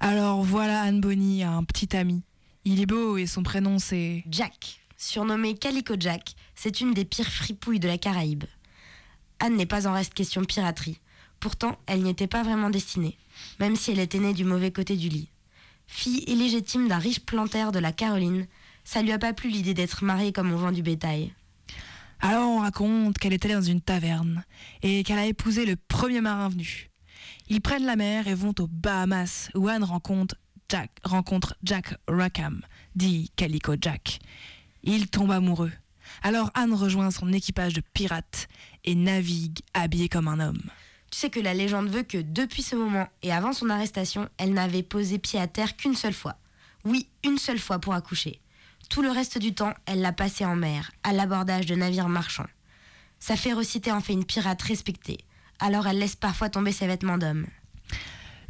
Alors 0.00 0.42
voilà, 0.42 0.82
Anne 0.82 1.00
Bonny 1.00 1.42
a 1.42 1.52
un 1.52 1.64
petit 1.64 1.96
ami. 1.96 2.22
Il 2.64 2.80
est 2.80 2.86
beau 2.86 3.16
et 3.16 3.26
son 3.26 3.42
prénom 3.42 3.78
c'est. 3.78 4.24
Jack, 4.30 4.80
surnommé 4.96 5.54
Calico 5.54 5.94
Jack, 5.98 6.34
c'est 6.54 6.80
une 6.80 6.94
des 6.94 7.04
pires 7.04 7.30
fripouilles 7.30 7.80
de 7.80 7.88
la 7.88 7.98
Caraïbe. 7.98 8.44
Anne 9.40 9.56
n'est 9.56 9.66
pas 9.66 9.88
en 9.88 9.92
reste 9.92 10.14
question 10.14 10.44
piraterie. 10.44 11.00
Pourtant, 11.40 11.76
elle 11.86 12.02
n'y 12.02 12.10
était 12.10 12.28
pas 12.28 12.44
vraiment 12.44 12.70
destinée, 12.70 13.18
même 13.58 13.74
si 13.74 13.90
elle 13.90 13.98
était 13.98 14.20
née 14.20 14.32
du 14.32 14.44
mauvais 14.44 14.70
côté 14.70 14.96
du 14.96 15.08
lit. 15.08 15.28
Fille 15.88 16.22
illégitime 16.28 16.86
d'un 16.86 16.98
riche 16.98 17.20
plantaire 17.20 17.72
de 17.72 17.80
la 17.80 17.90
Caroline, 17.90 18.46
ça 18.84 19.02
lui 19.02 19.10
a 19.10 19.18
pas 19.18 19.32
plu 19.32 19.50
l'idée 19.50 19.74
d'être 19.74 20.04
mariée 20.04 20.32
comme 20.32 20.52
on 20.52 20.56
vend 20.56 20.72
du 20.72 20.82
bétail. 20.82 21.34
Alors 22.24 22.48
on 22.48 22.60
raconte 22.60 23.18
qu'elle 23.18 23.32
allée 23.32 23.54
dans 23.54 23.60
une 23.60 23.80
taverne 23.80 24.44
et 24.82 25.02
qu'elle 25.02 25.18
a 25.18 25.26
épousé 25.26 25.66
le 25.66 25.74
premier 25.74 26.20
marin 26.20 26.48
venu. 26.48 26.88
Ils 27.48 27.60
prennent 27.60 27.84
la 27.84 27.96
mer 27.96 28.28
et 28.28 28.34
vont 28.34 28.54
aux 28.60 28.68
Bahamas 28.68 29.50
où 29.56 29.66
Anne 29.66 29.82
rencontre 29.82 30.36
Jack, 30.68 30.92
rencontre 31.02 31.56
Jack 31.64 31.96
Rackham, 32.06 32.62
dit 32.94 33.32
Calico 33.34 33.74
Jack. 33.78 34.20
Ils 34.84 35.10
tombent 35.10 35.32
amoureux. 35.32 35.72
Alors 36.22 36.52
Anne 36.54 36.74
rejoint 36.74 37.10
son 37.10 37.32
équipage 37.32 37.74
de 37.74 37.82
pirates 37.92 38.46
et 38.84 38.94
navigue 38.94 39.58
habillée 39.74 40.08
comme 40.08 40.28
un 40.28 40.38
homme. 40.38 40.62
Tu 41.10 41.18
sais 41.18 41.28
que 41.28 41.40
la 41.40 41.54
légende 41.54 41.88
veut 41.88 42.04
que 42.04 42.18
depuis 42.18 42.62
ce 42.62 42.76
moment 42.76 43.08
et 43.24 43.32
avant 43.32 43.52
son 43.52 43.68
arrestation, 43.68 44.28
elle 44.38 44.54
n'avait 44.54 44.84
posé 44.84 45.18
pied 45.18 45.40
à 45.40 45.48
terre 45.48 45.76
qu'une 45.76 45.96
seule 45.96 46.14
fois. 46.14 46.36
Oui, 46.84 47.08
une 47.24 47.38
seule 47.38 47.58
fois 47.58 47.80
pour 47.80 47.94
accoucher. 47.94 48.40
Tout 48.88 49.02
le 49.02 49.10
reste 49.10 49.38
du 49.38 49.54
temps, 49.54 49.74
elle 49.86 50.00
l'a 50.00 50.12
passé 50.12 50.44
en 50.44 50.56
mer, 50.56 50.90
à 51.02 51.12
l'abordage 51.12 51.66
de 51.66 51.74
navires 51.74 52.08
marchands. 52.08 52.48
Sa 53.18 53.36
férocité 53.36 53.92
en 53.92 54.00
fait 54.00 54.12
une 54.12 54.24
pirate 54.24 54.62
respectée, 54.62 55.18
alors 55.60 55.86
elle 55.86 55.98
laisse 55.98 56.16
parfois 56.16 56.50
tomber 56.50 56.72
ses 56.72 56.86
vêtements 56.86 57.18
d'homme. 57.18 57.46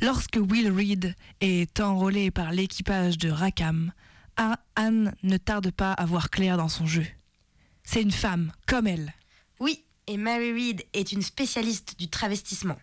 Lorsque 0.01 0.37
Will 0.37 0.71
Reed 0.71 1.15
est 1.41 1.79
enrôlé 1.79 2.31
par 2.31 2.51
l'équipage 2.51 3.19
de 3.19 3.31
Rackham, 3.31 3.93
Anne 4.75 5.15
ne 5.23 5.37
tarde 5.37 5.71
pas 5.71 5.93
à 5.93 6.07
voir 6.07 6.31
clair 6.31 6.57
dans 6.57 6.69
son 6.69 6.87
jeu. 6.87 7.07
C'est 7.85 8.03
une 8.03 8.11
femme, 8.11 8.53
comme 8.67 8.87
elle. 8.87 9.13
Oui, 9.61 9.85
et 10.07 10.17
Mary 10.17 10.53
Reed 10.53 10.85
est 10.93 11.13
une 11.13 11.23
spécialiste 11.23 11.99
du 11.99 12.09
travestissement. 12.09 12.79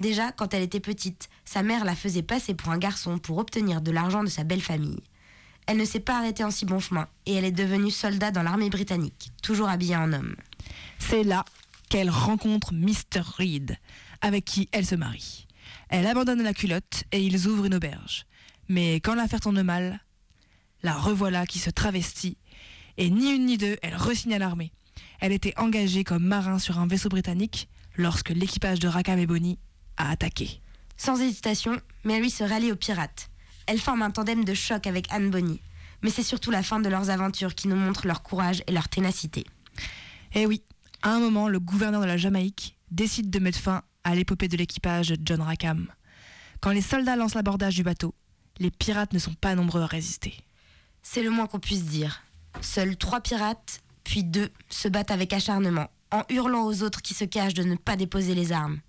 Déjà, 0.00 0.32
quand 0.32 0.54
elle 0.54 0.62
était 0.62 0.80
petite, 0.80 1.28
sa 1.44 1.62
mère 1.62 1.84
la 1.84 1.94
faisait 1.94 2.22
passer 2.22 2.54
pour 2.54 2.70
un 2.70 2.78
garçon 2.78 3.18
pour 3.18 3.38
obtenir 3.38 3.80
de 3.80 3.90
l'argent 3.90 4.24
de 4.24 4.28
sa 4.28 4.44
belle 4.44 4.62
famille. 4.62 5.02
Elle 5.68 5.76
ne 5.76 5.84
s'est 5.84 6.00
pas 6.00 6.16
arrêtée 6.16 6.44
en 6.44 6.50
si 6.50 6.64
bon 6.64 6.80
chemin 6.80 7.06
et 7.26 7.34
elle 7.34 7.44
est 7.44 7.52
devenue 7.52 7.90
soldat 7.90 8.30
dans 8.30 8.42
l'armée 8.42 8.70
britannique, 8.70 9.32
toujours 9.42 9.68
habillée 9.68 9.96
en 9.96 10.14
homme. 10.14 10.34
C'est 10.98 11.22
là 11.22 11.44
qu'elle 11.90 12.08
rencontre 12.08 12.72
Mr. 12.72 13.20
Reed, 13.36 13.76
avec 14.22 14.46
qui 14.46 14.70
elle 14.72 14.86
se 14.86 14.94
marie. 14.94 15.46
Elle 15.90 16.06
abandonne 16.06 16.42
la 16.42 16.54
culotte 16.54 17.04
et 17.12 17.20
ils 17.20 17.46
ouvrent 17.46 17.66
une 17.66 17.74
auberge. 17.74 18.24
Mais 18.70 18.94
quand 18.94 19.14
l'affaire 19.14 19.40
tourne 19.40 19.62
mal, 19.62 20.00
la 20.82 20.94
revoilà 20.94 21.44
qui 21.44 21.58
se 21.58 21.68
travestit. 21.68 22.38
Et 22.96 23.10
ni 23.10 23.30
une 23.34 23.44
ni 23.44 23.58
deux, 23.58 23.76
elle 23.82 23.94
resigne 23.94 24.32
à 24.34 24.38
l'armée. 24.38 24.72
Elle 25.20 25.32
était 25.32 25.58
engagée 25.58 26.02
comme 26.02 26.24
marin 26.24 26.58
sur 26.58 26.78
un 26.78 26.86
vaisseau 26.86 27.10
britannique 27.10 27.68
lorsque 27.94 28.30
l'équipage 28.30 28.80
de 28.80 28.88
Rackham 28.88 29.18
et 29.18 29.26
Bonny 29.26 29.58
a 29.98 30.08
attaqué. 30.10 30.62
Sans 30.96 31.20
hésitation, 31.20 31.78
Mary 32.04 32.30
se 32.30 32.42
rallie 32.42 32.72
aux 32.72 32.76
pirates. 32.76 33.28
Elle 33.68 33.78
forme 33.78 34.00
un 34.00 34.10
tandem 34.10 34.46
de 34.46 34.54
choc 34.54 34.86
avec 34.86 35.12
Anne 35.12 35.30
Bonny. 35.30 35.60
Mais 36.02 36.08
c'est 36.08 36.22
surtout 36.22 36.50
la 36.50 36.62
fin 36.62 36.80
de 36.80 36.88
leurs 36.88 37.10
aventures 37.10 37.54
qui 37.54 37.68
nous 37.68 37.76
montre 37.76 38.06
leur 38.06 38.22
courage 38.22 38.62
et 38.66 38.72
leur 38.72 38.88
ténacité. 38.88 39.44
Eh 40.34 40.46
oui, 40.46 40.62
à 41.02 41.10
un 41.10 41.20
moment, 41.20 41.48
le 41.48 41.60
gouverneur 41.60 42.00
de 42.00 42.06
la 42.06 42.16
Jamaïque 42.16 42.78
décide 42.90 43.28
de 43.28 43.38
mettre 43.38 43.58
fin 43.58 43.82
à 44.04 44.14
l'épopée 44.14 44.48
de 44.48 44.56
l'équipage 44.56 45.08
de 45.08 45.20
John 45.22 45.42
Rackham. 45.42 45.86
Quand 46.60 46.70
les 46.70 46.80
soldats 46.80 47.16
lancent 47.16 47.34
l'abordage 47.34 47.74
du 47.74 47.82
bateau, 47.82 48.14
les 48.58 48.70
pirates 48.70 49.12
ne 49.12 49.18
sont 49.18 49.34
pas 49.34 49.54
nombreux 49.54 49.82
à 49.82 49.86
résister. 49.86 50.34
C'est 51.02 51.22
le 51.22 51.30
moins 51.30 51.46
qu'on 51.46 51.60
puisse 51.60 51.84
dire. 51.84 52.22
Seuls 52.62 52.96
trois 52.96 53.20
pirates, 53.20 53.82
puis 54.02 54.24
deux 54.24 54.48
se 54.70 54.88
battent 54.88 55.10
avec 55.10 55.34
acharnement, 55.34 55.90
en 56.10 56.22
hurlant 56.30 56.64
aux 56.64 56.82
autres 56.82 57.02
qui 57.02 57.12
se 57.12 57.24
cachent 57.24 57.54
de 57.54 57.64
ne 57.64 57.76
pas 57.76 57.96
déposer 57.96 58.34
les 58.34 58.50
armes. 58.50 58.80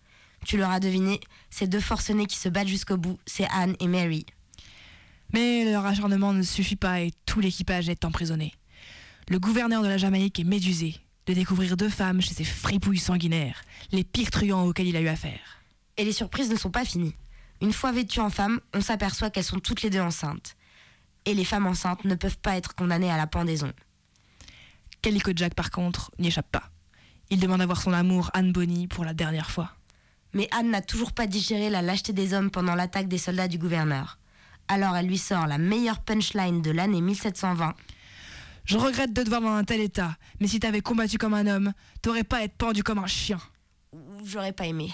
Tu 0.45 0.57
l'auras 0.57 0.79
deviné, 0.79 1.19
ces 1.49 1.67
deux 1.67 1.81
forcenés 1.81 2.27
qui 2.27 2.37
se 2.37 2.47
battent 2.47 2.69
jusqu'au 2.69 2.95
bout, 2.95 3.19
c'est 3.25 3.47
Anne 3.51 3.75
et 3.81 3.87
Mary. 3.87 4.25
Mais 5.33 5.65
leur 5.65 5.85
acharnement 5.85 6.33
ne 6.33 6.41
suffit 6.41 6.75
pas 6.75 7.01
et 7.01 7.11
tout 7.25 7.39
l'équipage 7.39 7.89
est 7.89 8.05
emprisonné. 8.05 8.53
Le 9.27 9.39
gouverneur 9.39 9.83
de 9.83 9.87
la 9.87 9.97
Jamaïque 9.97 10.39
est 10.39 10.43
médusé 10.43 10.95
de 11.27 11.33
découvrir 11.33 11.77
deux 11.77 11.89
femmes 11.89 12.21
chez 12.21 12.33
ces 12.33 12.43
fripouilles 12.43 12.97
sanguinaires, 12.97 13.61
les 13.91 14.03
pires 14.03 14.31
truands 14.31 14.65
auxquels 14.65 14.87
il 14.87 14.95
a 14.95 15.01
eu 15.01 15.07
affaire. 15.07 15.61
Et 15.97 16.03
les 16.03 16.11
surprises 16.11 16.49
ne 16.49 16.55
sont 16.55 16.71
pas 16.71 16.85
finies. 16.85 17.15
Une 17.61 17.73
fois 17.73 17.91
vêtues 17.91 18.21
en 18.21 18.29
femmes, 18.29 18.59
on 18.73 18.81
s'aperçoit 18.81 19.29
qu'elles 19.29 19.43
sont 19.43 19.59
toutes 19.59 19.81
les 19.81 19.89
deux 19.89 19.99
enceintes. 19.99 20.55
Et 21.25 21.33
les 21.33 21.43
femmes 21.43 21.67
enceintes 21.67 22.05
ne 22.05 22.15
peuvent 22.15 22.37
pas 22.39 22.55
être 22.55 22.73
condamnées 22.73 23.11
à 23.11 23.17
la 23.17 23.27
pendaison. 23.27 23.71
Calico 25.01 25.31
Jack, 25.35 25.53
par 25.53 25.69
contre, 25.71 26.11
n'y 26.19 26.27
échappe 26.27 26.51
pas. 26.51 26.71
Il 27.29 27.39
demande 27.39 27.61
à 27.61 27.65
voir 27.65 27.81
son 27.81 27.93
amour 27.93 28.31
Anne 28.33 28.51
Bonny 28.51 28.87
pour 28.87 29.05
la 29.05 29.13
dernière 29.13 29.51
fois. 29.51 29.71
Mais 30.33 30.47
Anne 30.51 30.71
n'a 30.71 30.81
toujours 30.81 31.11
pas 31.11 31.27
digéré 31.27 31.69
la 31.69 31.81
lâcheté 31.81 32.13
des 32.13 32.33
hommes 32.33 32.51
pendant 32.51 32.75
l'attaque 32.75 33.07
des 33.07 33.17
soldats 33.17 33.47
du 33.47 33.57
gouverneur. 33.57 34.18
Alors 34.71 34.95
elle 34.95 35.07
lui 35.07 35.17
sort 35.17 35.47
la 35.47 35.57
meilleure 35.57 35.99
punchline 35.99 36.61
de 36.61 36.69
l'année 36.69 37.01
1720. 37.01 37.73
Je 38.65 38.77
regrette 38.77 39.13
de 39.13 39.23
te 39.23 39.29
voir 39.29 39.41
dans 39.41 39.53
un 39.53 39.63
tel 39.63 39.81
état, 39.81 40.15
mais 40.39 40.47
si 40.47 40.59
t'avais 40.59 40.81
combattu 40.81 41.17
comme 41.17 41.33
un 41.33 41.47
homme, 41.47 41.73
t'aurais 42.03 42.23
pas 42.23 42.37
à 42.37 42.43
être 42.43 42.53
pendu 42.53 42.83
comme 42.83 42.99
un 42.99 43.07
chien. 43.07 43.39
J'aurais 44.23 44.53
pas 44.53 44.67
aimé. 44.67 44.93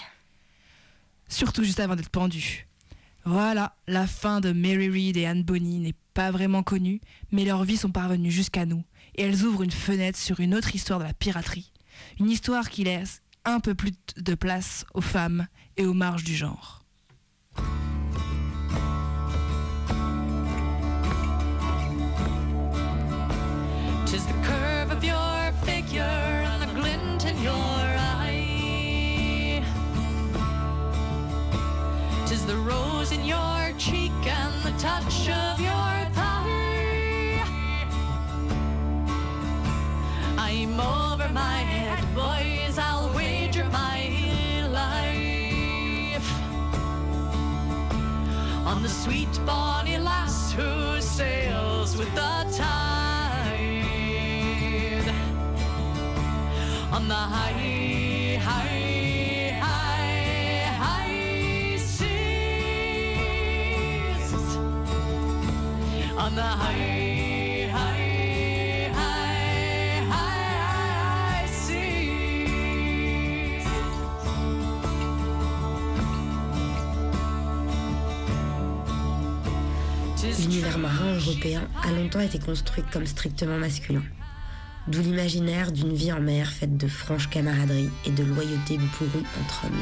Surtout 1.28 1.62
juste 1.62 1.78
avant 1.78 1.94
d'être 1.94 2.08
pendu. 2.08 2.66
Voilà, 3.26 3.76
la 3.86 4.06
fin 4.06 4.40
de 4.40 4.52
Mary 4.52 4.88
Read 4.88 5.18
et 5.18 5.26
Anne 5.26 5.42
Bonny 5.42 5.78
n'est 5.80 5.94
pas 6.14 6.30
vraiment 6.30 6.62
connue, 6.62 7.02
mais 7.30 7.44
leurs 7.44 7.64
vies 7.64 7.76
sont 7.76 7.90
parvenues 7.90 8.30
jusqu'à 8.30 8.64
nous, 8.64 8.82
et 9.14 9.24
elles 9.24 9.44
ouvrent 9.44 9.64
une 9.64 9.70
fenêtre 9.70 10.18
sur 10.18 10.40
une 10.40 10.54
autre 10.54 10.74
histoire 10.74 11.00
de 11.00 11.04
la 11.04 11.12
piraterie. 11.12 11.70
Une 12.18 12.30
histoire 12.30 12.70
qui 12.70 12.84
laisse 12.84 13.20
un 13.44 13.60
peu 13.60 13.74
plus 13.74 13.92
de 14.16 14.34
place 14.34 14.86
aux 14.94 15.02
femmes 15.02 15.48
et 15.76 15.84
aux 15.84 15.92
marges 15.92 16.24
du 16.24 16.34
genre. 16.34 16.82
The 32.46 32.56
rose 32.58 33.10
in 33.10 33.24
your 33.24 33.72
cheek 33.76 34.12
and 34.24 34.62
the 34.62 34.70
touch 34.78 35.28
of 35.28 35.58
your 35.58 36.10
thigh. 36.14 37.42
I'm 40.38 40.78
over 40.78 41.28
my 41.32 41.58
head, 41.72 41.98
boys. 42.14 42.78
I'll 42.78 43.12
wager 43.14 43.64
my 43.70 44.68
life 44.70 46.30
on 48.64 48.82
the 48.84 48.88
sweet 48.88 49.40
bonny 49.44 49.98
lass 49.98 50.52
who 50.52 51.00
sails 51.00 51.96
with 51.96 52.14
the 52.14 52.46
tide 52.56 53.56
on 56.92 57.08
the 57.08 57.14
high, 57.14 57.95
L'univers 80.38 80.78
marin 80.78 81.14
européen 81.14 81.62
a 81.82 81.92
longtemps 81.92 82.20
été 82.20 82.38
construit 82.38 82.84
comme 82.92 83.06
strictement 83.06 83.56
masculin. 83.56 84.02
D'où 84.88 85.00
l'imaginaire 85.00 85.72
d'une 85.72 85.94
vie 85.94 86.12
en 86.12 86.20
mer 86.20 86.52
faite 86.52 86.76
de 86.76 86.86
franche 86.86 87.30
camaraderie 87.30 87.88
et 88.04 88.10
de 88.10 88.24
loyauté 88.24 88.76
bourrue 88.76 89.24
entre 89.40 89.64
hommes. 89.64 89.72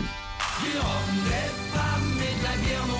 Du 0.60 0.78
rhum, 0.78 1.16
des 1.24 1.50
femmes 1.72 2.18
et 2.18 2.38
de 2.38 2.44
la 2.44 2.56
bière, 2.62 2.93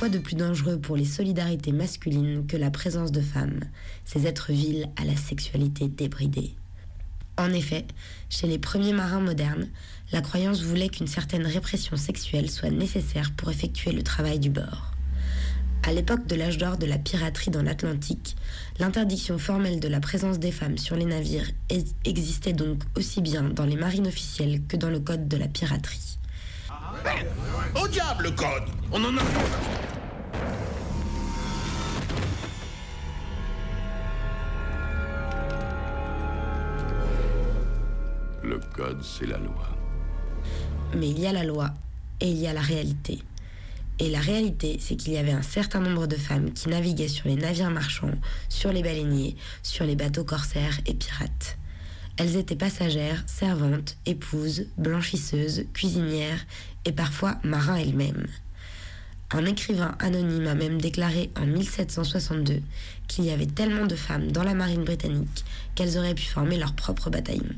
quoi 0.00 0.08
de 0.08 0.18
plus 0.18 0.34
dangereux 0.34 0.78
pour 0.78 0.96
les 0.96 1.04
solidarités 1.04 1.72
masculines 1.72 2.46
que 2.46 2.56
la 2.56 2.70
présence 2.70 3.12
de 3.12 3.20
femmes, 3.20 3.60
ces 4.06 4.26
êtres 4.26 4.50
vils 4.50 4.88
à 4.96 5.04
la 5.04 5.14
sexualité 5.14 5.88
débridée 5.88 6.54
En 7.36 7.52
effet, 7.52 7.84
chez 8.30 8.46
les 8.46 8.58
premiers 8.58 8.94
marins 8.94 9.20
modernes, 9.20 9.68
la 10.10 10.22
croyance 10.22 10.62
voulait 10.62 10.88
qu'une 10.88 11.06
certaine 11.06 11.44
répression 11.46 11.98
sexuelle 11.98 12.48
soit 12.50 12.70
nécessaire 12.70 13.32
pour 13.36 13.50
effectuer 13.50 13.92
le 13.92 14.02
travail 14.02 14.38
du 14.38 14.48
bord. 14.48 14.92
À 15.82 15.92
l'époque 15.92 16.26
de 16.26 16.34
l'âge 16.34 16.56
d'or 16.56 16.78
de 16.78 16.86
la 16.86 16.96
piraterie 16.96 17.50
dans 17.50 17.62
l'Atlantique, 17.62 18.36
l'interdiction 18.78 19.36
formelle 19.36 19.80
de 19.80 19.88
la 19.88 20.00
présence 20.00 20.38
des 20.38 20.50
femmes 20.50 20.78
sur 20.78 20.96
les 20.96 21.04
navires 21.04 21.50
ex- 21.68 21.94
existait 22.06 22.54
donc 22.54 22.84
aussi 22.96 23.20
bien 23.20 23.42
dans 23.50 23.66
les 23.66 23.76
marines 23.76 24.06
officielles 24.06 24.62
que 24.66 24.78
dans 24.78 24.88
le 24.88 25.00
code 25.00 25.28
de 25.28 25.36
la 25.36 25.48
piraterie. 25.48 26.09
Au 27.80 27.88
diable 27.88 28.24
le 28.24 28.30
code 28.30 28.68
On 28.92 29.04
en 29.04 29.16
a... 29.16 29.20
Le 38.42 38.58
code, 38.58 39.02
c'est 39.02 39.26
la 39.26 39.38
loi. 39.38 39.68
Mais 40.96 41.10
il 41.10 41.20
y 41.20 41.26
a 41.26 41.32
la 41.32 41.44
loi 41.44 41.70
et 42.20 42.28
il 42.28 42.36
y 42.36 42.46
a 42.46 42.52
la 42.52 42.60
réalité. 42.60 43.20
Et 43.98 44.08
la 44.08 44.20
réalité, 44.20 44.78
c'est 44.80 44.96
qu'il 44.96 45.12
y 45.12 45.18
avait 45.18 45.30
un 45.30 45.42
certain 45.42 45.80
nombre 45.80 46.06
de 46.06 46.16
femmes 46.16 46.52
qui 46.52 46.68
naviguaient 46.70 47.08
sur 47.08 47.28
les 47.28 47.36
navires 47.36 47.70
marchands, 47.70 48.14
sur 48.48 48.72
les 48.72 48.82
baleiniers, 48.82 49.36
sur 49.62 49.84
les 49.84 49.94
bateaux 49.94 50.24
corsaires 50.24 50.80
et 50.86 50.94
pirates. 50.94 51.58
Elles 52.16 52.36
étaient 52.36 52.56
passagères, 52.56 53.22
servantes, 53.26 53.96
épouses, 54.06 54.66
blanchisseuses, 54.76 55.64
cuisinières 55.72 56.44
et 56.84 56.92
parfois 56.92 57.38
marins 57.42 57.76
elles-mêmes. 57.76 58.26
Un 59.32 59.46
écrivain 59.46 59.94
anonyme 60.00 60.48
a 60.48 60.56
même 60.56 60.80
déclaré 60.80 61.30
en 61.36 61.46
1762 61.46 62.62
qu'il 63.06 63.24
y 63.24 63.30
avait 63.30 63.46
tellement 63.46 63.86
de 63.86 63.94
femmes 63.94 64.32
dans 64.32 64.42
la 64.42 64.54
marine 64.54 64.84
britannique 64.84 65.44
qu'elles 65.74 65.98
auraient 65.98 66.14
pu 66.14 66.24
former 66.24 66.58
leur 66.58 66.72
propre 66.72 67.10
bataillon. 67.10 67.54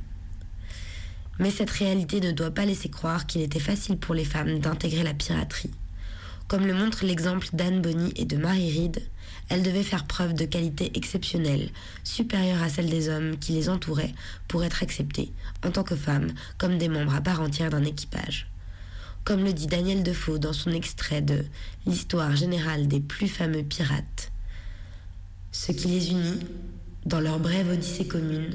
Mais 1.38 1.50
cette 1.50 1.70
réalité 1.70 2.20
ne 2.20 2.30
doit 2.30 2.50
pas 2.50 2.66
laisser 2.66 2.90
croire 2.90 3.26
qu'il 3.26 3.40
était 3.40 3.58
facile 3.58 3.96
pour 3.96 4.14
les 4.14 4.26
femmes 4.26 4.58
d'intégrer 4.58 5.02
la 5.02 5.14
piraterie. 5.14 5.70
Comme 6.46 6.66
le 6.66 6.74
montre 6.74 7.06
l'exemple 7.06 7.48
d'Anne 7.54 7.80
Bonny 7.80 8.12
et 8.16 8.26
de 8.26 8.36
Mary 8.36 8.70
Read, 8.70 9.02
elles 9.48 9.62
devaient 9.62 9.82
faire 9.82 10.06
preuve 10.06 10.34
de 10.34 10.44
qualités 10.44 10.92
exceptionnelles, 10.94 11.70
supérieures 12.04 12.62
à 12.62 12.68
celles 12.68 12.90
des 12.90 13.08
hommes 13.08 13.38
qui 13.38 13.52
les 13.52 13.70
entouraient, 13.70 14.14
pour 14.46 14.62
être 14.62 14.82
acceptées, 14.82 15.32
en 15.64 15.70
tant 15.70 15.84
que 15.84 15.96
femmes, 15.96 16.32
comme 16.58 16.76
des 16.76 16.88
membres 16.88 17.14
à 17.14 17.22
part 17.22 17.40
entière 17.40 17.70
d'un 17.70 17.84
équipage. 17.84 18.51
Comme 19.24 19.44
le 19.44 19.52
dit 19.52 19.68
Daniel 19.68 20.02
Defoe 20.02 20.38
dans 20.38 20.52
son 20.52 20.72
extrait 20.72 21.22
de 21.22 21.44
L'histoire 21.86 22.34
générale 22.34 22.88
des 22.88 22.98
plus 22.98 23.28
fameux 23.28 23.62
pirates. 23.62 24.32
Ce 25.52 25.70
qui 25.70 25.88
les 25.88 26.10
unit, 26.10 26.40
dans 27.06 27.20
leur 27.20 27.38
brève 27.38 27.70
odyssée 27.70 28.08
commune, 28.08 28.50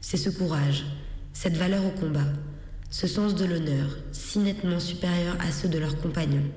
c'est 0.00 0.16
ce 0.16 0.30
courage, 0.30 0.84
cette 1.32 1.56
valeur 1.56 1.84
au 1.84 1.90
combat, 1.90 2.26
ce 2.90 3.06
sens 3.06 3.36
de 3.36 3.44
l'honneur, 3.44 3.96
si 4.10 4.40
nettement 4.40 4.80
supérieur 4.80 5.36
à 5.40 5.52
ceux 5.52 5.68
de 5.68 5.78
leurs 5.78 6.00
compagnons, 6.00 6.50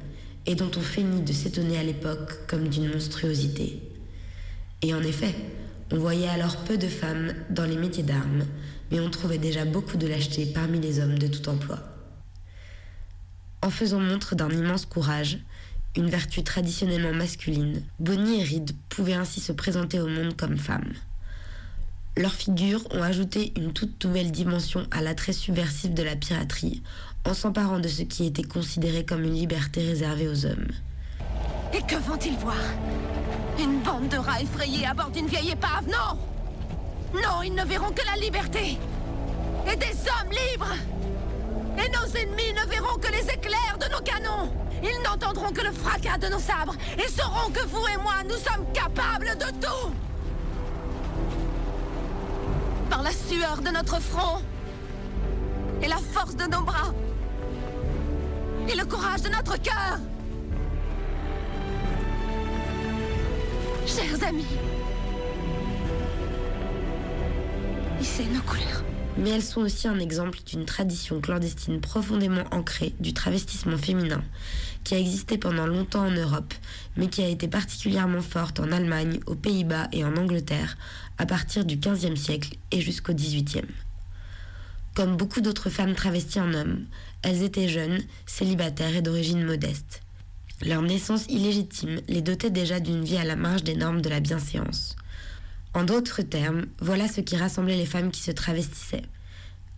et 0.48 0.56
dont 0.56 0.72
on 0.76 0.82
feignit 0.82 1.24
de 1.24 1.34
s'étonner 1.34 1.78
à 1.78 1.84
l'époque 1.84 2.48
comme 2.48 2.68
d'une 2.68 2.90
monstruosité. 2.90 3.80
Et 4.82 4.96
en 4.96 5.04
effet, 5.04 5.36
on 5.92 6.00
voyait 6.00 6.30
alors 6.30 6.58
peu 6.64 6.80
de 6.80 6.88
femmes 6.88 7.34
dans 7.52 7.66
les 7.66 7.78
métiers 7.78 8.02
d'armes, 8.02 8.46
mais 8.92 9.00
on 9.00 9.12
trouvait 9.12 9.38
déjà 9.38 9.66
beaucoup 9.66 9.98
de 9.98 10.08
lâcheté 10.08 10.48
parmi 10.48 10.80
les 10.80 11.00
hommes 11.00 11.20
de 11.20 11.28
tout 11.28 11.48
emploi. 11.48 11.91
En 13.64 13.70
faisant 13.70 14.00
montre 14.00 14.36
d'un 14.36 14.50
immense 14.50 14.86
courage, 14.86 15.40
une 15.96 16.10
vertu 16.10 16.44
traditionnellement 16.44 17.14
masculine, 17.14 17.84
Bonnie 18.00 18.42
et 18.42 18.44
Reed 18.44 18.72
pouvaient 18.90 19.14
ainsi 19.14 19.40
se 19.40 19.52
présenter 19.52 20.00
au 20.00 20.08
monde 20.08 20.36
comme 20.36 20.58
femmes. 20.58 20.94
Leurs 22.18 22.34
figures 22.34 22.84
ont 22.92 23.04
ajouté 23.04 23.54
une 23.56 23.72
toute 23.72 24.04
nouvelle 24.04 24.32
dimension 24.32 24.86
à 24.92 25.02
l'attrait 25.02 25.34
subversif 25.34 25.92
de 25.94 26.04
la 26.04 26.16
piraterie, 26.16 26.82
en 27.26 27.34
s'emparant 27.34 27.80
de 27.80 27.88
ce 27.88 28.02
qui 28.02 28.26
était 28.26 28.44
considéré 28.44 29.06
comme 29.06 29.24
une 29.24 29.36
liberté 29.36 29.86
réservée 29.86 30.28
aux 30.28 30.46
hommes. 30.46 30.68
Et 31.74 31.82
que 31.84 31.96
vont-ils 31.96 32.38
voir? 32.38 32.58
Une 33.60 33.82
bande 33.82 34.10
de 34.10 34.18
rats 34.18 34.42
effrayés 34.42 34.86
à 34.86 34.94
bord 34.94 35.12
d'une 35.12 35.28
vieille 35.28 35.52
épave, 35.52 35.86
non 35.88 36.20
Non, 37.14 37.44
ils 37.44 37.54
ne 37.54 37.64
verront 37.64 37.92
que 37.92 38.06
la 38.06 38.20
liberté 38.20 38.78
et 39.72 39.76
des 39.76 39.86
hommes 39.86 40.32
libres. 40.32 40.76
Et 41.78 41.90
nos 41.90 42.06
ennemis 42.16 42.54
ne 42.54 42.70
verront 42.70 42.98
que 42.98 43.12
les 43.12 43.30
éclairs 43.30 43.78
de 43.80 43.86
nos 43.92 44.02
canons. 44.02 44.52
Ils 44.84 45.02
n'entendront 45.04 45.52
que 45.52 45.62
le 45.62 45.72
fracas 45.72 46.18
de 46.18 46.28
nos 46.28 46.40
sabres 46.40 46.76
et 46.98 47.10
sauront 47.10 47.52
que 47.52 47.66
vous 47.68 47.88
et 47.88 47.98
moi, 47.98 48.16
nous 48.26 48.36
sommes 48.36 48.66
capables 48.74 49.38
de 49.38 49.46
tout. 49.60 49.94
Par 52.90 53.04
la 53.04 53.12
sueur 53.12 53.62
de 53.62 53.70
notre 53.70 54.02
front 54.02 54.42
et 55.82 55.88
la 55.88 55.98
force 55.98 56.36
de 56.36 56.46
nos 56.46 56.62
bras 56.62 56.94
et 58.68 58.76
le 58.76 58.86
courage 58.86 59.22
de 59.22 59.30
notre 59.30 59.58
cœur. 59.62 60.00
Chers 63.86 64.28
amis, 64.28 64.46
hissez 68.00 68.26
nos 68.26 68.42
couleurs. 68.42 68.91
Mais 69.22 69.30
elles 69.30 69.44
sont 69.44 69.62
aussi 69.62 69.88
un 69.88 70.00
exemple 70.00 70.40
d'une 70.48 70.66
tradition 70.66 71.22
clandestine 71.22 71.80
profondément 71.80 72.44
ancrée 72.50 72.96
du 73.00 73.14
travestissement 73.14 73.78
féminin, 73.78 74.24
qui 74.84 74.96
a 74.96 75.00
existé 75.00 75.38
pendant 75.38 75.68
longtemps 75.68 76.08
en 76.08 76.12
Europe, 76.12 76.56
mais 76.98 77.06
qui 77.06 77.22
a 77.22 77.28
été 77.28 77.48
particulièrement 77.48 78.24
forte 78.24 78.60
en 78.60 78.72
Allemagne, 78.72 79.20
aux 79.28 79.36
Pays-Bas 79.36 79.90
et 79.92 80.04
en 80.04 80.18
Angleterre 80.18 80.76
à 81.20 81.28
partir 81.28 81.66
du 81.66 81.76
XVe 81.76 82.16
siècle 82.16 82.56
et 82.72 82.82
jusqu'au 82.82 83.14
XVIIIe. 83.14 83.68
Comme 84.96 85.18
beaucoup 85.18 85.42
d'autres 85.42 85.70
femmes 85.70 85.94
travesties 85.94 86.40
en 86.40 86.56
hommes, 86.56 86.86
elles 87.22 87.44
étaient 87.44 87.70
jeunes, 87.70 88.02
célibataires 88.26 88.96
et 88.96 89.04
d'origine 89.04 89.46
modeste. 89.46 90.02
Leur 90.66 90.82
naissance 90.82 91.28
illégitime 91.30 92.02
les 92.08 92.24
dotait 92.24 92.50
déjà 92.50 92.80
d'une 92.80 93.04
vie 93.04 93.18
à 93.18 93.24
la 93.24 93.36
marge 93.36 93.64
des 93.64 93.76
normes 93.76 94.02
de 94.02 94.10
la 94.10 94.20
bienséance. 94.20 94.96
En 95.74 95.84
d'autres 95.84 96.22
termes, 96.22 96.66
voilà 96.82 97.08
ce 97.08 97.22
qui 97.22 97.38
rassemblait 97.38 97.78
les 97.78 97.86
femmes 97.86 98.12
qui 98.12 98.22
se 98.22 98.32
travestissaient. 98.32 99.04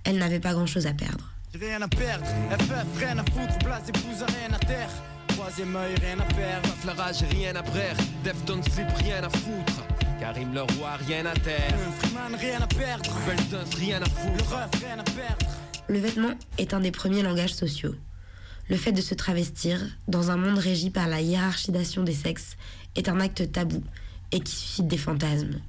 Elles 0.06 0.18
n'avaient 0.18 0.40
pas 0.40 0.54
grand-chose 0.54 0.88
à 0.88 0.94
perdre. 0.94 1.30
Rien 1.54 1.82
à 1.82 1.88
perdre, 1.88 2.26
FF, 2.26 3.00
rien 3.00 3.18
à 3.20 3.24
foutre, 3.24 3.58
place 3.60 3.88
épouse, 3.90 4.24
rien 4.28 4.56
à 4.56 4.60
terre. 4.60 4.90
Troisième 5.28 5.76
œil, 5.76 5.94
rien 6.02 6.20
à 6.20 6.26
perdre. 6.34 6.70
La 6.86 6.94
rage, 6.94 7.24
rien 7.32 7.56
à 7.56 7.62
brère. 7.62 7.96
Defton 8.24 8.62
slip, 8.64 8.88
rien 8.98 9.24
à 9.24 9.30
foutre. 9.30 9.84
Karim 10.20 10.54
le 10.54 10.62
roi, 10.62 10.96
rien 11.08 11.26
à 11.28 11.34
terre. 11.34 11.76
Freeman, 12.00 12.36
rien 12.40 12.60
à 12.62 12.68
perdre. 12.68 13.12
Belzunce, 13.28 13.76
rien 13.76 13.98
à 13.98 14.06
Le 14.06 14.06
foutre. 14.10 14.50
ref, 14.52 14.82
rien 14.84 15.00
à 15.00 15.04
perdre. 15.04 15.46
Le 15.88 16.00
vêtement 16.00 16.34
est 16.58 16.74
un 16.74 16.80
des 16.80 16.92
premiers 16.92 17.22
langages 17.24 17.54
sociaux. 17.54 17.96
Le 18.70 18.78
fait 18.78 18.94
de 18.94 19.02
se 19.02 19.14
travestir, 19.14 19.80
dans 20.08 20.32
un 20.32 20.38
monde 20.38 20.58
régi 20.58 20.90
par 20.90 21.08
la 21.08 21.22
hiérarchisation 21.22 22.04
des 22.04 22.14
sexes, 22.14 22.56
est 22.96 23.10
un 23.10 23.20
acte 23.20 23.52
tabou 23.52 23.84
et 24.32 24.40
qui 24.40 24.56
suscite 24.56 24.88
des 24.88 24.98
fantasmes. 24.98 25.60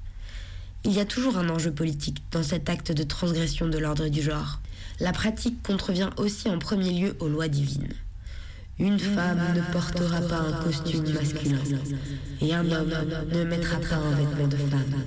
Il 0.85 0.93
y 0.93 0.99
a 0.99 1.05
toujours 1.05 1.37
un 1.37 1.49
enjeu 1.49 1.71
politique 1.71 2.21
dans 2.31 2.43
cet 2.43 2.69
acte 2.69 2.91
de 2.91 3.01
transgression 3.01 3.67
de 3.67 3.79
l'ordre 3.79 4.07
du 4.07 4.21
genre. 4.21 4.59
La 4.99 5.11
pratique 5.11 5.63
contrevient 5.63 6.11
aussi 6.17 6.47
en 6.47 6.59
premier 6.59 6.91
lieu 6.91 7.17
aux 7.19 7.27
lois 7.27 7.47
divines. 7.47 7.91
Une 8.77 8.99
femme 8.99 9.41
ne 9.55 9.73
portera 9.73 10.21
pas 10.21 10.41
un 10.41 10.63
costume 10.63 11.11
masculin 11.11 11.57
et 12.39 12.53
un 12.53 12.69
homme 12.71 12.93
ne 13.33 13.43
mettra 13.45 13.77
pas 13.79 13.95
un 13.95 14.11
vêtement 14.11 14.47
de 14.47 14.57
femme. 14.57 15.03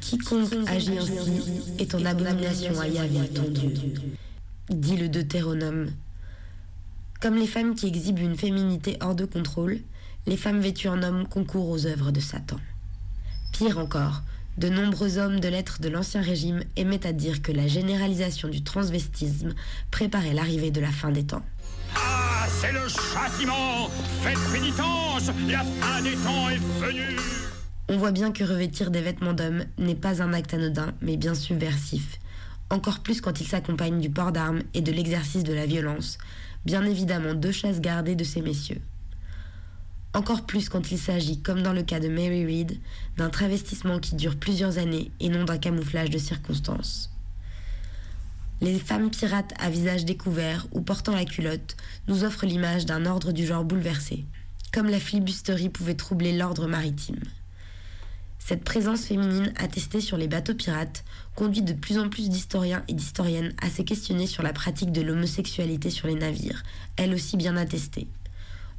Quiconque 0.00 0.52
agit 0.66 0.98
ainsi 0.98 1.42
est 1.78 1.94
en 1.94 2.04
abomination 2.04 2.80
à 2.80 2.88
Yahvé, 2.88 3.28
ton 3.28 3.48
Dieu, 3.50 3.72
dit 4.68 4.96
le 4.96 5.08
Deutéronome. 5.08 5.90
Comme 7.20 7.36
les 7.36 7.46
femmes 7.46 7.76
qui 7.76 7.86
exhibent 7.86 8.18
une 8.18 8.36
féminité 8.36 8.96
hors 9.00 9.14
de 9.14 9.26
contrôle, 9.26 9.78
les 10.26 10.36
femmes 10.36 10.60
vêtues 10.60 10.88
en 10.88 11.02
homme 11.04 11.28
concourent 11.28 11.68
aux 11.68 11.86
œuvres 11.86 12.10
de 12.10 12.20
Satan. 12.20 12.58
Pire 13.52 13.78
encore, 13.78 14.22
de 14.58 14.68
nombreux 14.68 15.18
hommes 15.18 15.40
de 15.40 15.48
lettres 15.48 15.80
de 15.80 15.88
l'Ancien 15.88 16.20
Régime 16.20 16.62
aimaient 16.76 17.06
à 17.06 17.12
dire 17.12 17.42
que 17.42 17.52
la 17.52 17.66
généralisation 17.66 18.48
du 18.48 18.62
transvestisme 18.62 19.54
préparait 19.90 20.34
l'arrivée 20.34 20.70
de 20.70 20.80
la 20.80 20.90
fin 20.90 21.10
des 21.10 21.24
temps. 21.24 21.44
Ah, 21.96 22.46
c'est 22.48 22.72
le 22.72 22.88
châtiment 22.88 23.88
Faites 24.22 24.38
pénitence 24.52 25.30
La 25.48 25.64
fin 25.64 26.02
des 26.02 26.16
temps 26.16 26.48
est 26.48 26.58
venue 26.80 27.16
On 27.88 27.98
voit 27.98 28.12
bien 28.12 28.32
que 28.32 28.44
revêtir 28.44 28.90
des 28.90 29.00
vêtements 29.00 29.32
d'homme 29.32 29.64
n'est 29.78 29.94
pas 29.94 30.22
un 30.22 30.32
acte 30.32 30.54
anodin, 30.54 30.92
mais 31.00 31.16
bien 31.16 31.34
subversif. 31.34 32.18
Encore 32.70 33.00
plus 33.00 33.20
quand 33.20 33.40
il 33.40 33.46
s'accompagne 33.46 34.00
du 34.00 34.10
port 34.10 34.32
d'armes 34.32 34.62
et 34.72 34.80
de 34.80 34.92
l'exercice 34.92 35.44
de 35.44 35.52
la 35.52 35.66
violence, 35.66 36.18
bien 36.64 36.84
évidemment 36.84 37.34
deux 37.34 37.52
chasses 37.52 37.80
gardées 37.80 38.16
de 38.16 38.24
ces 38.24 38.40
messieurs. 38.40 38.80
Encore 40.14 40.46
plus 40.46 40.68
quand 40.68 40.92
il 40.92 40.98
s'agit, 40.98 41.40
comme 41.40 41.62
dans 41.62 41.72
le 41.72 41.82
cas 41.82 41.98
de 41.98 42.08
Mary 42.08 42.46
Read, 42.46 42.78
d'un 43.16 43.30
travestissement 43.30 43.98
qui 43.98 44.14
dure 44.14 44.36
plusieurs 44.36 44.78
années 44.78 45.10
et 45.18 45.28
non 45.28 45.44
d'un 45.44 45.58
camouflage 45.58 46.10
de 46.10 46.18
circonstances. 46.18 47.10
Les 48.60 48.78
femmes 48.78 49.10
pirates 49.10 49.52
à 49.58 49.70
visage 49.70 50.04
découvert 50.04 50.68
ou 50.70 50.82
portant 50.82 51.16
la 51.16 51.24
culotte 51.24 51.76
nous 52.06 52.22
offrent 52.22 52.46
l'image 52.46 52.86
d'un 52.86 53.06
ordre 53.06 53.32
du 53.32 53.44
genre 53.44 53.64
bouleversé, 53.64 54.24
comme 54.72 54.88
la 54.88 55.00
flibusterie 55.00 55.68
pouvait 55.68 55.96
troubler 55.96 56.32
l'ordre 56.32 56.68
maritime. 56.68 57.20
Cette 58.38 58.62
présence 58.62 59.06
féminine 59.06 59.52
attestée 59.56 60.00
sur 60.00 60.16
les 60.16 60.28
bateaux 60.28 60.54
pirates 60.54 61.02
conduit 61.34 61.62
de 61.62 61.72
plus 61.72 61.98
en 61.98 62.08
plus 62.08 62.28
d'historiens 62.28 62.84
et 62.86 62.92
d'historiennes 62.92 63.52
à 63.60 63.68
se 63.68 63.82
questionner 63.82 64.28
sur 64.28 64.44
la 64.44 64.52
pratique 64.52 64.92
de 64.92 65.02
l'homosexualité 65.02 65.90
sur 65.90 66.06
les 66.06 66.14
navires, 66.14 66.62
elle 66.96 67.14
aussi 67.14 67.36
bien 67.36 67.56
attestée. 67.56 68.06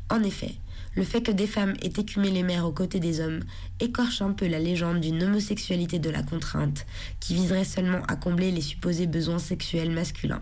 En 0.09 0.23
effet, 0.23 0.55
le 0.95 1.03
fait 1.03 1.21
que 1.21 1.31
des 1.31 1.47
femmes 1.47 1.75
aient 1.81 1.99
écumé 1.99 2.31
les 2.31 2.43
mers 2.43 2.65
aux 2.65 2.71
côtés 2.71 2.99
des 2.99 3.19
hommes 3.19 3.43
écorche 3.79 4.21
un 4.21 4.31
peu 4.31 4.47
la 4.47 4.59
légende 4.59 5.01
d'une 5.01 5.21
homosexualité 5.23 5.99
de 5.99 6.09
la 6.09 6.23
contrainte, 6.23 6.85
qui 7.19 7.35
viserait 7.35 7.65
seulement 7.65 8.01
à 8.07 8.15
combler 8.15 8.51
les 8.51 8.61
supposés 8.61 9.07
besoins 9.07 9.39
sexuels 9.39 9.91
masculins. 9.91 10.41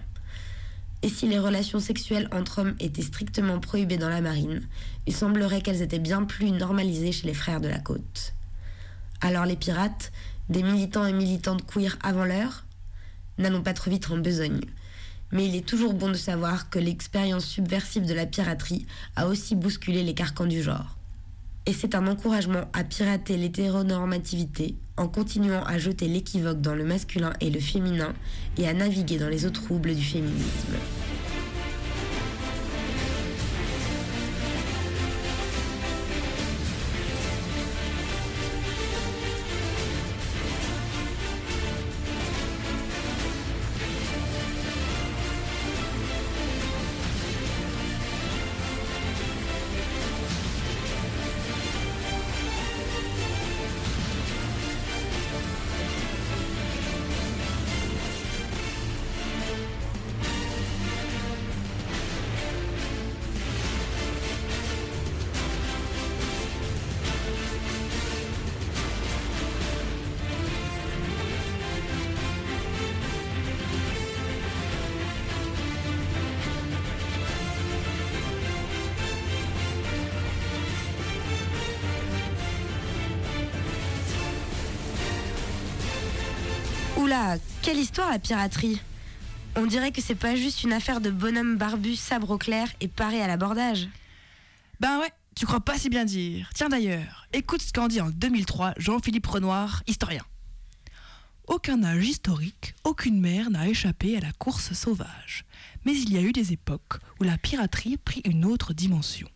Et 1.02 1.10
si 1.10 1.28
les 1.28 1.40
relations 1.40 1.80
sexuelles 1.80 2.30
entre 2.32 2.60
hommes 2.60 2.76
étaient 2.80 3.02
strictement 3.02 3.60
prohibées 3.60 3.98
dans 3.98 4.10
la 4.10 4.22
marine, 4.22 4.62
il 5.06 5.14
semblerait 5.14 5.62
qu'elles 5.62 5.82
étaient 5.82 6.00
bien 6.00 6.24
plus 6.24 6.52
normalisées 6.52 7.12
chez 7.12 7.28
les 7.28 7.34
frères 7.34 7.60
de 7.60 7.68
la 7.68 7.80
côte. 7.80 8.34
Alors 9.20 9.46
les 9.46 9.58
pirates, 9.58 10.12
des 10.50 10.64
militants 10.64 11.06
et 11.06 11.14
militantes 11.14 11.66
queer 11.66 11.98
avant 12.04 12.26
l'heure, 12.26 12.66
n'allons 13.38 13.64
pas 13.64 13.74
trop 13.74 13.90
vite 13.90 14.10
en 14.12 14.18
besogne. 14.18 14.62
Mais 15.34 15.48
il 15.48 15.56
est 15.56 15.66
toujours 15.66 15.94
bon 15.94 16.10
de 16.10 16.14
savoir 16.14 16.70
que 16.70 16.78
l'expérience 16.80 17.46
subversive 17.46 18.06
de 18.06 18.14
la 18.14 18.28
piraterie 18.28 18.86
a 19.16 19.28
aussi 19.28 19.56
bousculé 19.56 20.04
les 20.04 20.14
carcans 20.14 20.46
du 20.46 20.62
genre. 20.62 20.96
Et 21.66 21.74
c'est 21.74 21.96
un 21.96 22.08
encouragement 22.08 22.66
à 22.74 22.84
pirater 22.84 23.36
l'hétéronormativité 23.36 24.76
en 24.96 25.08
continuant 25.08 25.64
à 25.64 25.80
jeter 25.80 26.08
l'équivoque 26.08 26.62
dans 26.62 26.76
le 26.76 26.84
masculin 26.84 27.34
et 27.42 27.50
le 27.50 27.60
féminin 27.60 28.14
et 28.58 28.68
à 28.68 28.74
naviguer 28.74 29.18
dans 29.18 29.30
les 29.30 29.46
eaux 29.46 29.50
troubles 29.50 29.96
du 29.96 30.04
féminisme. 30.04 30.76
Quelle 87.64 87.80
histoire 87.80 88.12
la 88.12 88.20
piraterie? 88.20 88.82
On 89.56 89.66
dirait 89.66 89.94
que 89.94 90.02
c'est 90.02 90.16
pas 90.16 90.36
juste 90.36 90.64
une 90.64 90.74
affaire 90.74 91.00
de 91.00 91.10
bonhomme 91.10 91.56
barbu, 91.56 91.96
sabre 91.96 92.32
au 92.32 92.38
clair 92.38 92.68
et 92.82 92.90
paré 92.90 93.22
à 93.22 93.28
l'abordage. 93.28 93.88
Ben 94.82 95.00
ouais, 95.00 95.12
tu 95.34 95.46
crois 95.46 95.62
pas 95.62 95.78
si 95.78 95.90
bien 95.90 96.04
dire. 96.04 96.50
Tiens 96.54 96.68
d'ailleurs, 96.68 97.26
écoute 97.32 97.62
ce 97.62 97.72
qu'en 97.72 97.88
dit 97.88 98.02
en 98.02 98.10
2003 98.10 98.74
Jean-Philippe 98.78 99.28
Renoir, 99.28 99.82
historien. 99.88 100.24
Aucun 101.48 101.82
âge 101.86 102.06
historique, 102.06 102.76
aucune 102.84 103.22
mer 103.22 103.50
n'a 103.50 103.70
échappé 103.70 104.18
à 104.18 104.20
la 104.20 104.34
course 104.34 104.74
sauvage. 104.74 105.46
Mais 105.86 105.94
il 105.94 106.12
y 106.12 106.18
a 106.18 106.22
eu 106.22 106.34
des 106.34 106.52
époques 106.52 107.00
où 107.22 107.24
la 107.24 107.38
piraterie 107.38 107.96
prit 107.96 108.22
une 108.26 108.44
autre 108.44 108.74
dimension, 108.74 109.30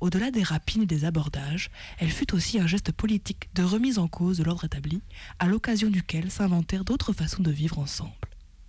au-delà 0.00 0.30
des 0.30 0.42
rapines 0.42 0.82
et 0.82 0.86
des 0.86 1.04
abordages, 1.04 1.70
elle 1.98 2.10
fut 2.10 2.34
aussi 2.34 2.58
un 2.58 2.66
geste 2.66 2.92
politique 2.92 3.48
de 3.54 3.62
remise 3.62 3.98
en 3.98 4.08
cause 4.08 4.38
de 4.38 4.44
l'ordre 4.44 4.64
établi, 4.64 5.00
à 5.38 5.46
l'occasion 5.46 5.90
duquel 5.90 6.30
s'inventèrent 6.30 6.84
d'autres 6.84 7.12
façons 7.12 7.42
de 7.42 7.50
vivre 7.50 7.78
ensemble. 7.78 8.12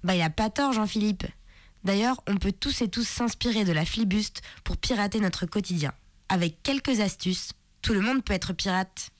Bah 0.03 0.15
y 0.15 0.21
a 0.21 0.29
pas 0.29 0.49
tort 0.49 0.73
Jean-Philippe. 0.73 1.25
D'ailleurs, 1.83 2.21
on 2.27 2.37
peut 2.37 2.51
tous 2.51 2.81
et 2.81 2.89
tous 2.89 3.07
s'inspirer 3.07 3.63
de 3.63 3.71
la 3.71 3.85
flibuste 3.85 4.41
pour 4.63 4.77
pirater 4.77 5.19
notre 5.19 5.45
quotidien. 5.45 5.93
Avec 6.29 6.61
quelques 6.63 6.99
astuces, 6.99 7.53
tout 7.81 7.93
le 7.93 8.01
monde 8.01 8.23
peut 8.23 8.33
être 8.33 8.53
pirate. 8.53 9.11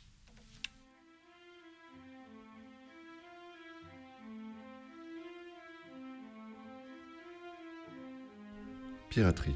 Piraterie. 9.09 9.55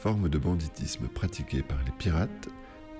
Forme 0.00 0.30
de 0.30 0.38
banditisme 0.38 1.08
pratiquée 1.08 1.60
par 1.60 1.76
les 1.84 1.92
pirates, 1.92 2.48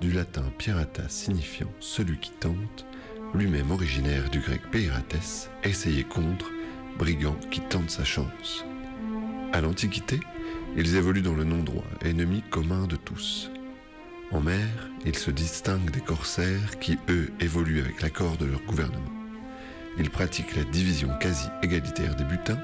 du 0.03 0.13
latin 0.13 0.45
pirata 0.59 1.09
signifiant 1.09 1.71
celui 1.81 2.19
qui 2.19 2.31
tente, 2.31 2.85
lui-même 3.33 3.71
originaire 3.71 4.29
du 4.29 4.41
grec 4.41 4.61
pirates, 4.71 5.49
essayer 5.65 6.05
contre, 6.05 6.51
brigand 6.99 7.39
qui 7.51 7.63
tente 7.63 7.89
sa 7.89 8.05
chance. 8.05 8.67
À 9.55 9.63
l'Antiquité, 9.63 10.21
ils 10.77 10.97
évoluent 10.97 11.23
dans 11.23 11.33
le 11.33 11.45
non-droit, 11.45 11.87
ennemi 12.05 12.43
commun 12.51 12.87
de 12.87 12.97
tous. 12.97 13.51
En 14.31 14.43
mer, 14.43 14.91
ils 15.07 15.17
se 15.17 15.31
distinguent 15.31 15.91
des 15.91 16.03
corsaires 16.03 16.79
qui, 16.81 16.99
eux, 17.09 17.31
évoluent 17.41 17.81
avec 17.81 18.03
l'accord 18.03 18.37
de 18.37 18.45
leur 18.45 18.61
gouvernement. 18.65 19.11
Ils 19.99 20.11
pratiquent 20.11 20.55
la 20.55 20.65
division 20.65 21.09
quasi 21.19 21.49
égalitaire 21.63 22.15
des 22.15 22.25
butins 22.25 22.61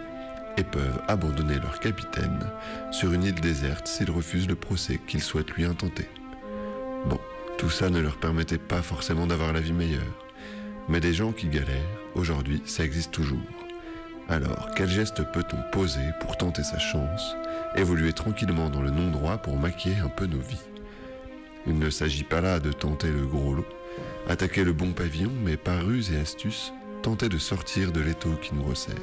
et 0.57 0.65
peuvent 0.65 1.01
abandonner 1.09 1.59
leur 1.59 1.81
capitaine 1.81 2.51
sur 2.91 3.13
une 3.13 3.25
île 3.25 3.41
déserte 3.41 3.87
s'ils 3.87 4.11
refusent 4.11 4.49
le 4.49 4.55
procès 4.55 5.01
qu'ils 5.07 5.23
souhaitent 5.23 5.53
lui 5.53 5.65
intenter. 5.65 6.09
Bon, 7.07 7.21
tout 7.59 7.71
ça 7.71 7.91
ne 7.91 8.01
leur 8.01 8.17
permettait 8.17 8.59
pas 8.59 8.83
forcément 8.83 9.27
d'avoir 9.27 9.53
la 9.53 9.61
vie 9.61 9.73
meilleure. 9.73 10.27
Mais 10.89 11.01
des 11.01 11.13
gens 11.13 11.33
qui 11.33 11.49
galèrent, 11.49 12.01
aujourd'hui, 12.15 12.63
ça 12.65 12.85
existe 12.85 13.13
toujours. 13.13 13.39
Alors, 14.29 14.71
quel 14.77 14.89
geste 14.89 15.23
peut-on 15.33 15.71
poser 15.71 16.11
pour 16.21 16.37
tenter 16.37 16.65
sa 16.65 16.79
chance, 16.79 17.37
évoluer 17.77 18.13
tranquillement 18.13 18.71
dans 18.71 18.83
le 18.83 18.91
non-droit 18.91 19.39
pour 19.39 19.57
maquiller 19.57 19.99
un 20.05 20.09
peu 20.09 20.27
nos 20.27 20.41
vies? 20.41 20.67
Il 21.67 21.79
ne 21.79 21.91
s'agit 21.91 22.25
pas 22.25 22.41
là 22.41 22.61
de 22.61 22.73
tenter 22.73 23.11
le 23.11 23.27
gros 23.27 23.55
lot, 23.55 23.67
attaquer 24.29 24.65
le 24.65 24.73
bon 24.73 24.93
pavillon, 24.93 25.33
mais 25.45 25.57
par 25.57 25.85
ruse 25.85 26.13
et 26.13 26.19
astuce, 26.19 26.73
tenter 27.03 27.29
de 27.29 27.39
sortir 27.39 27.93
de 27.93 28.01
l'étau 28.01 28.35
qui 28.43 28.55
nous 28.55 28.65
resserre. 28.65 28.95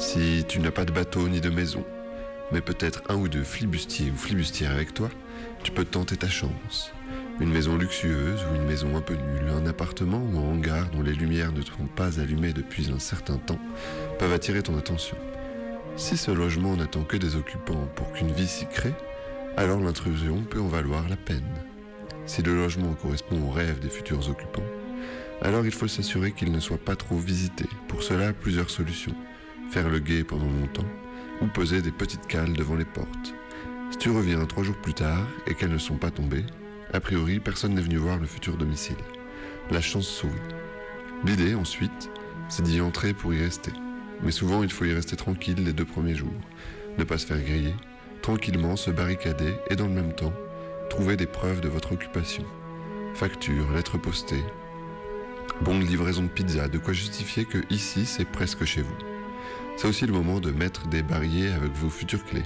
Si 0.00 0.46
tu 0.48 0.60
n'as 0.60 0.70
pas 0.70 0.86
de 0.86 0.92
bateau 0.92 1.28
ni 1.28 1.42
de 1.42 1.50
maison, 1.50 1.84
mais 2.52 2.62
peut-être 2.62 3.02
un 3.10 3.16
ou 3.16 3.28
deux 3.28 3.44
flibustiers 3.44 4.10
ou 4.10 4.16
flibustières 4.16 4.70
avec 4.72 4.94
toi, 4.94 5.10
tu 5.62 5.72
peux 5.72 5.84
tenter 5.84 6.16
ta 6.16 6.26
chance. 6.26 6.90
Une 7.38 7.50
maison 7.50 7.76
luxueuse 7.76 8.40
ou 8.46 8.54
une 8.54 8.64
maison 8.64 8.96
un 8.96 9.02
peu 9.02 9.12
nulle, 9.12 9.50
un 9.50 9.66
appartement 9.66 10.22
ou 10.32 10.38
un 10.38 10.52
hangar 10.52 10.88
dont 10.88 11.02
les 11.02 11.12
lumières 11.12 11.52
ne 11.52 11.60
sont 11.60 11.86
pas 11.94 12.18
allumées 12.18 12.54
depuis 12.54 12.90
un 12.90 12.98
certain 12.98 13.36
temps 13.36 13.60
peuvent 14.18 14.32
attirer 14.32 14.62
ton 14.62 14.78
attention. 14.78 15.18
Si 15.96 16.16
ce 16.16 16.30
logement 16.30 16.76
n'attend 16.76 17.04
que 17.04 17.18
des 17.18 17.36
occupants 17.36 17.86
pour 17.94 18.10
qu'une 18.12 18.32
vie 18.32 18.48
s'y 18.48 18.66
crée, 18.66 18.94
alors 19.58 19.80
l'intrusion 19.80 20.42
peut 20.44 20.60
en 20.60 20.68
valoir 20.68 21.06
la 21.10 21.16
peine. 21.16 21.44
Si 22.24 22.42
le 22.42 22.56
logement 22.56 22.94
correspond 22.94 23.42
aux 23.42 23.50
rêves 23.50 23.80
des 23.80 23.90
futurs 23.90 24.30
occupants, 24.30 24.66
alors 25.42 25.66
il 25.66 25.72
faut 25.72 25.88
s'assurer 25.88 26.32
qu'il 26.32 26.52
ne 26.52 26.60
soit 26.60 26.82
pas 26.82 26.96
trop 26.96 27.18
visité. 27.18 27.66
Pour 27.86 28.02
cela, 28.02 28.32
plusieurs 28.32 28.70
solutions. 28.70 29.14
Faire 29.70 29.88
le 29.88 30.00
guet 30.00 30.24
pendant 30.24 30.50
longtemps 30.50 30.88
ou 31.40 31.46
poser 31.46 31.80
des 31.80 31.92
petites 31.92 32.26
cales 32.26 32.54
devant 32.54 32.74
les 32.74 32.84
portes. 32.84 33.34
Si 33.92 33.98
tu 33.98 34.10
reviens 34.10 34.44
trois 34.46 34.64
jours 34.64 34.76
plus 34.76 34.94
tard 34.94 35.24
et 35.46 35.54
qu'elles 35.54 35.70
ne 35.70 35.78
sont 35.78 35.96
pas 35.96 36.10
tombées, 36.10 36.44
a 36.92 36.98
priori, 36.98 37.38
personne 37.38 37.74
n'est 37.74 37.80
venu 37.80 37.96
voir 37.96 38.18
le 38.18 38.26
futur 38.26 38.56
domicile. 38.56 38.96
La 39.70 39.80
chance 39.80 40.08
sourit. 40.08 40.34
L'idée, 41.24 41.54
ensuite, 41.54 42.10
c'est 42.48 42.62
d'y 42.62 42.80
entrer 42.80 43.14
pour 43.14 43.32
y 43.32 43.38
rester. 43.38 43.70
Mais 44.24 44.32
souvent, 44.32 44.64
il 44.64 44.72
faut 44.72 44.86
y 44.86 44.92
rester 44.92 45.14
tranquille 45.14 45.64
les 45.64 45.72
deux 45.72 45.84
premiers 45.84 46.16
jours, 46.16 46.34
ne 46.98 47.04
pas 47.04 47.18
se 47.18 47.26
faire 47.26 47.40
griller, 47.40 47.74
tranquillement 48.22 48.74
se 48.74 48.90
barricader 48.90 49.54
et 49.70 49.76
dans 49.76 49.86
le 49.86 49.94
même 49.94 50.14
temps, 50.14 50.34
trouver 50.88 51.16
des 51.16 51.26
preuves 51.26 51.60
de 51.60 51.68
votre 51.68 51.92
occupation. 51.92 52.44
Factures, 53.14 53.70
lettres 53.70 53.98
postées, 53.98 54.44
bon 55.62 55.78
de 55.78 55.84
livraison 55.84 56.24
de 56.24 56.28
pizza, 56.28 56.66
de 56.66 56.78
quoi 56.78 56.92
justifier 56.92 57.44
que 57.44 57.58
ici, 57.70 58.04
c'est 58.04 58.24
presque 58.24 58.64
chez 58.64 58.82
vous. 58.82 59.09
C'est 59.80 59.88
aussi 59.88 60.04
le 60.04 60.12
moment 60.12 60.40
de 60.40 60.50
mettre 60.50 60.88
des 60.88 61.02
barrières 61.02 61.56
avec 61.56 61.72
vos 61.72 61.88
futures 61.88 62.26
clés. 62.26 62.44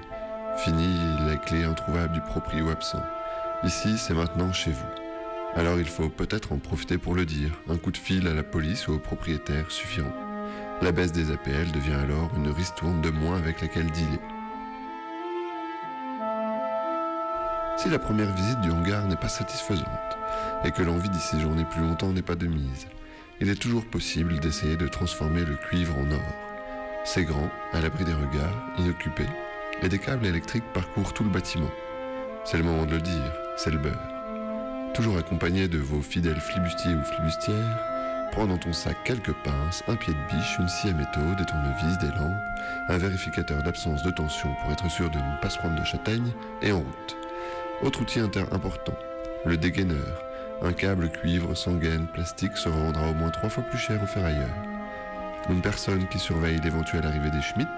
Fini 0.58 0.86
les 1.28 1.36
clés 1.38 1.64
introuvables 1.64 2.12
du 2.12 2.20
proprio 2.20 2.70
absent. 2.70 3.02
Ici, 3.64 3.98
c'est 3.98 4.14
maintenant 4.14 4.52
chez 4.52 4.70
vous. 4.70 4.86
Alors 5.56 5.80
il 5.80 5.86
faut 5.86 6.08
peut-être 6.08 6.52
en 6.52 6.58
profiter 6.58 6.96
pour 6.96 7.16
le 7.16 7.26
dire. 7.26 7.50
Un 7.68 7.76
coup 7.76 7.90
de 7.90 7.96
fil 7.96 8.28
à 8.28 8.34
la 8.34 8.44
police 8.44 8.86
ou 8.86 8.92
au 8.92 8.98
propriétaire 9.00 9.72
suffiront. 9.72 10.12
La 10.80 10.92
baisse 10.92 11.10
des 11.10 11.32
APL 11.32 11.72
devient 11.72 11.94
alors 11.94 12.30
une 12.36 12.52
ristourne 12.52 13.02
de 13.02 13.10
moins 13.10 13.38
avec 13.38 13.62
laquelle 13.62 13.90
dealer. 13.90 14.20
Si 17.78 17.88
la 17.88 17.98
première 17.98 18.32
visite 18.32 18.60
du 18.60 18.70
hangar 18.70 19.08
n'est 19.08 19.16
pas 19.16 19.28
satisfaisante 19.28 19.88
et 20.64 20.70
que 20.70 20.82
l'envie 20.82 21.10
d'y 21.10 21.18
séjourner 21.18 21.64
plus 21.64 21.82
longtemps 21.82 22.12
n'est 22.12 22.22
pas 22.22 22.36
de 22.36 22.46
mise, 22.46 22.86
il 23.40 23.48
est 23.48 23.60
toujours 23.60 23.86
possible 23.86 24.38
d'essayer 24.38 24.76
de 24.76 24.86
transformer 24.86 25.44
le 25.44 25.56
cuivre 25.56 25.98
en 25.98 26.12
or. 26.12 26.53
C'est 27.06 27.24
grand, 27.24 27.50
à 27.74 27.82
l'abri 27.82 28.02
des 28.04 28.14
regards, 28.14 28.56
inoccupé, 28.78 29.26
et 29.82 29.90
des 29.90 29.98
câbles 29.98 30.24
électriques 30.24 30.72
parcourent 30.72 31.12
tout 31.12 31.22
le 31.22 31.28
bâtiment. 31.28 31.70
C'est 32.44 32.56
le 32.56 32.64
moment 32.64 32.86
de 32.86 32.92
le 32.92 33.02
dire, 33.02 33.32
c'est 33.58 33.70
le 33.70 33.76
beurre. 33.76 33.92
Toujours 34.94 35.18
accompagné 35.18 35.68
de 35.68 35.76
vos 35.76 36.00
fidèles 36.00 36.40
flibustiers 36.40 36.94
ou 36.94 37.04
flibustières, 37.04 37.78
prends 38.32 38.46
dans 38.46 38.56
ton 38.56 38.72
sac 38.72 38.96
quelques 39.04 39.34
pinces, 39.44 39.82
un 39.86 39.96
pied 39.96 40.14
de 40.14 40.34
biche, 40.34 40.58
une 40.58 40.68
scie 40.68 40.88
à 40.88 40.92
métaux, 40.94 41.34
des 41.36 41.44
tournevis, 41.44 41.98
des 41.98 42.18
lampes, 42.18 42.42
un 42.88 42.96
vérificateur 42.96 43.62
d'absence 43.62 44.02
de 44.02 44.10
tension 44.10 44.48
pour 44.62 44.72
être 44.72 44.90
sûr 44.90 45.10
de 45.10 45.18
ne 45.18 45.40
pas 45.42 45.50
se 45.50 45.58
prendre 45.58 45.78
de 45.78 45.84
châtaigne, 45.84 46.32
et 46.62 46.72
en 46.72 46.78
route. 46.78 47.16
Autre 47.82 48.00
outil 48.00 48.20
inter 48.20 48.44
important, 48.50 48.96
le 49.44 49.58
dégaineur. 49.58 50.22
Un 50.62 50.72
câble 50.72 51.10
cuivre 51.10 51.54
sans 51.54 51.74
gaine 51.74 52.06
plastique 52.06 52.56
se 52.56 52.70
revendra 52.70 53.10
au 53.10 53.14
moins 53.14 53.30
trois 53.30 53.50
fois 53.50 53.64
plus 53.64 53.78
cher 53.78 54.02
au 54.02 54.06
ferrailleur. 54.06 54.73
Une 55.50 55.60
personne 55.60 56.08
qui 56.08 56.18
surveille 56.18 56.58
l'éventuelle 56.60 57.04
arrivée 57.04 57.30
des 57.30 57.42
Schmitt, 57.42 57.68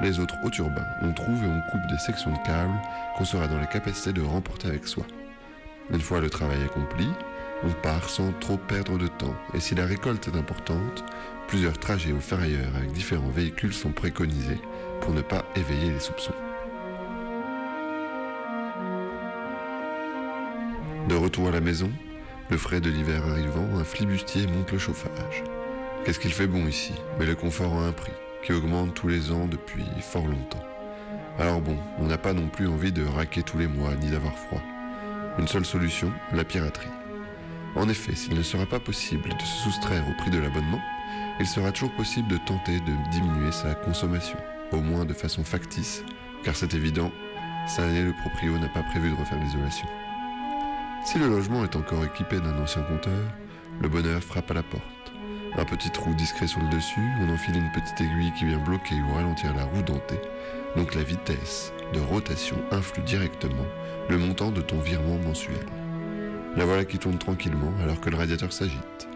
les 0.00 0.20
autres 0.20 0.36
au 0.44 0.50
turbin. 0.50 0.86
On 1.02 1.12
trouve 1.12 1.42
et 1.42 1.48
on 1.48 1.60
coupe 1.70 1.86
des 1.90 1.98
sections 1.98 2.30
de 2.30 2.38
câbles 2.46 2.80
qu'on 3.16 3.24
sera 3.24 3.48
dans 3.48 3.58
la 3.58 3.66
capacité 3.66 4.12
de 4.12 4.22
remporter 4.22 4.68
avec 4.68 4.86
soi. 4.86 5.04
Une 5.90 6.00
fois 6.00 6.20
le 6.20 6.30
travail 6.30 6.62
accompli, 6.62 7.08
on 7.64 7.70
part 7.82 8.08
sans 8.08 8.32
trop 8.38 8.56
perdre 8.56 8.98
de 8.98 9.08
temps. 9.08 9.34
Et 9.52 9.58
si 9.58 9.74
la 9.74 9.84
récolte 9.84 10.28
est 10.28 10.38
importante, 10.38 11.04
plusieurs 11.48 11.78
trajets 11.78 12.12
au 12.12 12.20
ferrailleur 12.20 12.68
avec 12.76 12.92
différents 12.92 13.30
véhicules 13.30 13.74
sont 13.74 13.92
préconisés 13.92 14.60
pour 15.00 15.12
ne 15.12 15.22
pas 15.22 15.44
éveiller 15.56 15.90
les 15.90 16.00
soupçons. 16.00 16.34
De 21.08 21.14
retour 21.16 21.48
à 21.48 21.52
la 21.52 21.60
maison, 21.60 21.90
le 22.48 22.56
frais 22.56 22.80
de 22.80 22.90
l'hiver 22.90 23.26
arrivant, 23.26 23.76
un 23.76 23.84
flibustier 23.84 24.46
monte 24.46 24.70
le 24.70 24.78
chauffage. 24.78 25.42
Qu'est-ce 26.08 26.20
qu'il 26.20 26.32
fait 26.32 26.46
bon 26.46 26.66
ici? 26.66 26.94
Mais 27.18 27.26
le 27.26 27.34
confort 27.34 27.74
a 27.74 27.84
un 27.84 27.92
prix, 27.92 28.14
qui 28.42 28.54
augmente 28.54 28.94
tous 28.94 29.08
les 29.08 29.30
ans 29.30 29.46
depuis 29.46 29.84
fort 30.00 30.26
longtemps. 30.26 30.64
Alors 31.38 31.60
bon, 31.60 31.76
on 31.98 32.06
n'a 32.06 32.16
pas 32.16 32.32
non 32.32 32.48
plus 32.48 32.66
envie 32.66 32.92
de 32.92 33.04
raquer 33.04 33.42
tous 33.42 33.58
les 33.58 33.66
mois, 33.66 33.94
ni 33.94 34.08
d'avoir 34.08 34.32
froid. 34.32 34.62
Une 35.38 35.46
seule 35.46 35.66
solution, 35.66 36.10
la 36.32 36.44
piraterie. 36.44 36.88
En 37.76 37.90
effet, 37.90 38.14
s'il 38.14 38.38
ne 38.38 38.42
sera 38.42 38.64
pas 38.64 38.80
possible 38.80 39.28
de 39.28 39.42
se 39.42 39.64
soustraire 39.64 40.02
au 40.08 40.14
prix 40.14 40.30
de 40.30 40.38
l'abonnement, 40.38 40.80
il 41.40 41.46
sera 41.46 41.72
toujours 41.72 41.94
possible 41.94 42.28
de 42.28 42.38
tenter 42.38 42.80
de 42.80 43.10
diminuer 43.10 43.52
sa 43.52 43.74
consommation, 43.74 44.38
au 44.72 44.80
moins 44.80 45.04
de 45.04 45.12
façon 45.12 45.44
factice, 45.44 46.02
car 46.42 46.56
c'est 46.56 46.72
évident, 46.72 47.12
cette 47.66 47.84
année 47.84 48.02
le 48.02 48.14
proprio 48.14 48.56
n'a 48.56 48.70
pas 48.70 48.82
prévu 48.84 49.10
de 49.10 49.14
refaire 49.14 49.40
l'isolation. 49.40 49.86
Si 51.04 51.18
le 51.18 51.28
logement 51.28 51.64
est 51.64 51.76
encore 51.76 52.02
équipé 52.02 52.40
d'un 52.40 52.58
ancien 52.62 52.80
compteur, 52.80 53.28
le 53.82 53.90
bonheur 53.90 54.22
frappe 54.22 54.50
à 54.50 54.54
la 54.54 54.62
porte. 54.62 54.97
Un 55.56 55.64
petit 55.64 55.90
trou 55.90 56.14
discret 56.14 56.46
sur 56.46 56.60
le 56.60 56.68
dessus, 56.68 57.00
on 57.20 57.32
enfile 57.32 57.56
une 57.56 57.72
petite 57.72 58.00
aiguille 58.00 58.32
qui 58.38 58.44
vient 58.44 58.58
bloquer 58.58 58.94
ou 58.94 59.14
ralentir 59.14 59.54
la 59.54 59.64
roue 59.64 59.82
dentée. 59.82 60.20
Donc 60.76 60.94
la 60.94 61.02
vitesse 61.02 61.72
de 61.94 62.00
rotation 62.00 62.56
influe 62.70 63.02
directement 63.02 63.66
le 64.08 64.18
montant 64.18 64.50
de 64.50 64.60
ton 64.60 64.78
virement 64.78 65.18
mensuel. 65.18 65.66
La 66.56 66.64
voilà 66.64 66.84
qui 66.84 66.98
tourne 66.98 67.18
tranquillement 67.18 67.72
alors 67.82 68.00
que 68.00 68.10
le 68.10 68.16
radiateur 68.16 68.52
s'agite. 68.52 69.08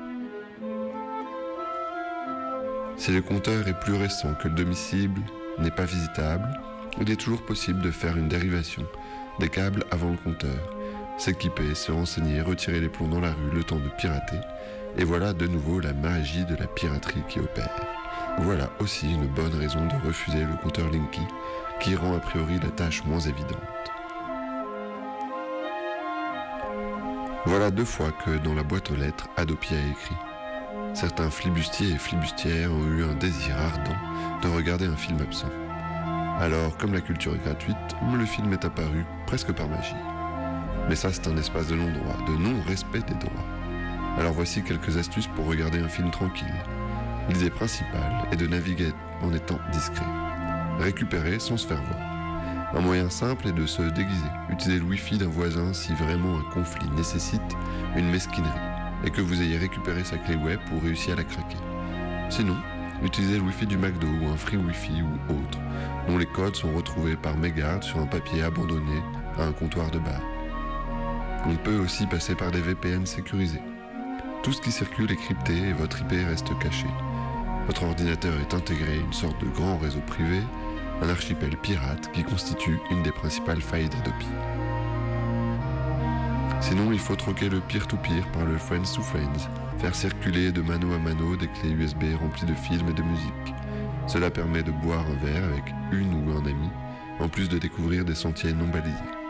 Si 2.96 3.10
le 3.10 3.20
compteur 3.20 3.66
est 3.68 3.80
plus 3.80 3.94
récent 3.94 4.34
que 4.34 4.48
le 4.48 4.54
domicile 4.54 5.10
n'est 5.58 5.70
pas 5.70 5.84
visitable, 5.84 6.48
il 7.00 7.10
est 7.10 7.16
toujours 7.16 7.42
possible 7.42 7.80
de 7.80 7.90
faire 7.90 8.16
une 8.16 8.28
dérivation 8.28 8.84
des 9.40 9.48
câbles 9.48 9.84
avant 9.90 10.10
le 10.10 10.16
compteur, 10.16 10.76
s'équiper, 11.18 11.74
se 11.74 11.90
renseigner, 11.90 12.42
retirer 12.42 12.80
les 12.80 12.88
plombs 12.88 13.08
dans 13.08 13.20
la 13.20 13.32
rue 13.32 13.50
le 13.54 13.64
temps 13.64 13.78
de 13.78 13.88
pirater, 13.98 14.40
et 14.96 15.04
voilà 15.04 15.32
de 15.32 15.46
nouveau 15.46 15.80
la 15.80 15.92
magie 15.92 16.44
de 16.44 16.56
la 16.56 16.66
piraterie 16.66 17.22
qui 17.28 17.40
opère. 17.40 17.70
Voilà 18.38 18.70
aussi 18.80 19.12
une 19.12 19.26
bonne 19.26 19.54
raison 19.54 19.80
de 19.86 20.06
refuser 20.06 20.44
le 20.44 20.56
compteur 20.62 20.90
Linky, 20.90 21.26
qui 21.80 21.94
rend 21.94 22.14
a 22.14 22.20
priori 22.20 22.58
la 22.62 22.70
tâche 22.70 23.04
moins 23.04 23.20
évidente. 23.20 23.58
Voilà 27.44 27.70
deux 27.70 27.84
fois 27.84 28.12
que 28.24 28.38
dans 28.38 28.54
la 28.54 28.62
boîte 28.62 28.90
aux 28.90 28.96
lettres, 28.96 29.28
Adopi 29.36 29.74
a 29.74 29.90
écrit. 29.90 30.16
Certains 30.94 31.30
flibustiers 31.30 31.92
et 31.92 31.98
flibustières 31.98 32.70
ont 32.72 32.86
eu 32.86 33.04
un 33.04 33.14
désir 33.14 33.56
ardent 33.58 33.96
de 34.42 34.48
regarder 34.48 34.86
un 34.86 34.96
film 34.96 35.20
absent. 35.20 35.50
Alors, 36.38 36.76
comme 36.76 36.92
la 36.92 37.00
culture 37.00 37.34
est 37.34 37.44
gratuite, 37.44 37.76
le 38.16 38.24
film 38.24 38.52
est 38.52 38.64
apparu 38.64 39.04
presque 39.26 39.52
par 39.52 39.68
magie. 39.68 39.94
Mais 40.88 40.96
ça, 40.96 41.12
c'est 41.12 41.28
un 41.28 41.36
espace 41.36 41.68
de 41.68 41.76
non-droit, 41.76 42.16
de 42.26 42.36
non-respect 42.36 43.02
des 43.08 43.14
droits. 43.14 43.61
Alors 44.18 44.32
voici 44.32 44.62
quelques 44.62 44.98
astuces 44.98 45.26
pour 45.28 45.46
regarder 45.46 45.78
un 45.78 45.88
film 45.88 46.10
tranquille. 46.10 46.52
L'idée 47.30 47.50
principale 47.50 48.28
est 48.30 48.36
de 48.36 48.46
naviguer 48.46 48.92
en 49.22 49.32
étant 49.32 49.58
discret. 49.72 50.04
Récupérer 50.78 51.38
sans 51.38 51.56
se 51.56 51.66
faire 51.66 51.82
voir. 51.82 52.74
Un 52.74 52.80
moyen 52.80 53.08
simple 53.10 53.48
est 53.48 53.52
de 53.52 53.66
se 53.66 53.82
déguiser, 53.82 54.26
utiliser 54.50 54.80
le 54.80 54.86
wifi 54.86 55.18
d'un 55.18 55.28
voisin 55.28 55.72
si 55.72 55.92
vraiment 55.94 56.38
un 56.38 56.54
conflit 56.54 56.88
nécessite 56.90 57.40
une 57.96 58.10
mesquinerie 58.10 58.50
et 59.04 59.10
que 59.10 59.20
vous 59.20 59.40
ayez 59.42 59.58
récupéré 59.58 60.04
sa 60.04 60.18
clé 60.18 60.36
web 60.36 60.60
pour 60.68 60.82
réussir 60.82 61.14
à 61.14 61.16
la 61.16 61.24
craquer. 61.24 61.58
Sinon, 62.28 62.56
utilisez 63.02 63.36
le 63.36 63.42
wifi 63.42 63.66
du 63.66 63.76
McDo 63.76 64.06
ou 64.06 64.28
un 64.28 64.36
free 64.36 64.56
wifi 64.56 65.02
ou 65.02 65.32
autre, 65.32 65.58
dont 66.06 66.18
les 66.18 66.26
codes 66.26 66.56
sont 66.56 66.72
retrouvés 66.72 67.16
par 67.16 67.36
mégarde 67.36 67.82
sur 67.82 67.98
un 67.98 68.06
papier 68.06 68.42
abandonné 68.42 69.02
à 69.38 69.44
un 69.44 69.52
comptoir 69.52 69.90
de 69.90 69.98
bar. 69.98 70.20
On 71.46 71.56
peut 71.56 71.78
aussi 71.78 72.06
passer 72.06 72.34
par 72.34 72.50
des 72.50 72.60
VPN 72.60 73.04
sécurisés. 73.04 73.60
Tout 74.42 74.52
ce 74.52 74.60
qui 74.60 74.72
circule 74.72 75.12
est 75.12 75.16
crypté 75.16 75.56
et 75.56 75.72
votre 75.72 76.00
IP 76.00 76.10
reste 76.26 76.58
caché. 76.58 76.88
Votre 77.68 77.84
ordinateur 77.84 78.34
est 78.40 78.54
intégré 78.54 78.94
à 78.94 78.96
une 78.96 79.12
sorte 79.12 79.40
de 79.40 79.48
grand 79.48 79.78
réseau 79.78 80.00
privé, 80.00 80.40
un 81.00 81.08
archipel 81.08 81.56
pirate 81.56 82.10
qui 82.12 82.24
constitue 82.24 82.80
une 82.90 83.04
des 83.04 83.12
principales 83.12 83.60
failles 83.60 83.88
d'Adobe. 83.88 84.14
Sinon, 86.60 86.90
il 86.92 86.98
faut 86.98 87.14
troquer 87.14 87.48
le 87.48 87.60
peer-to-peer 87.60 88.26
par 88.32 88.44
le 88.44 88.58
friends 88.58 88.94
to 88.96 89.02
friends, 89.02 89.48
faire 89.78 89.94
circuler 89.94 90.50
de 90.50 90.60
mano 90.60 90.92
à 90.92 90.98
mano 90.98 91.36
des 91.36 91.48
clés 91.48 91.70
USB 91.70 92.02
remplies 92.20 92.46
de 92.46 92.54
films 92.54 92.88
et 92.88 92.94
de 92.94 93.02
musique. 93.02 93.54
Cela 94.08 94.28
permet 94.30 94.64
de 94.64 94.72
boire 94.72 95.04
un 95.06 95.24
verre 95.24 95.44
avec 95.44 95.72
une 95.92 96.14
ou 96.14 96.32
un 96.32 96.46
ami, 96.46 96.68
en 97.20 97.28
plus 97.28 97.48
de 97.48 97.58
découvrir 97.58 98.04
des 98.04 98.16
sentiers 98.16 98.52
non 98.52 98.66
balisés. 98.66 99.21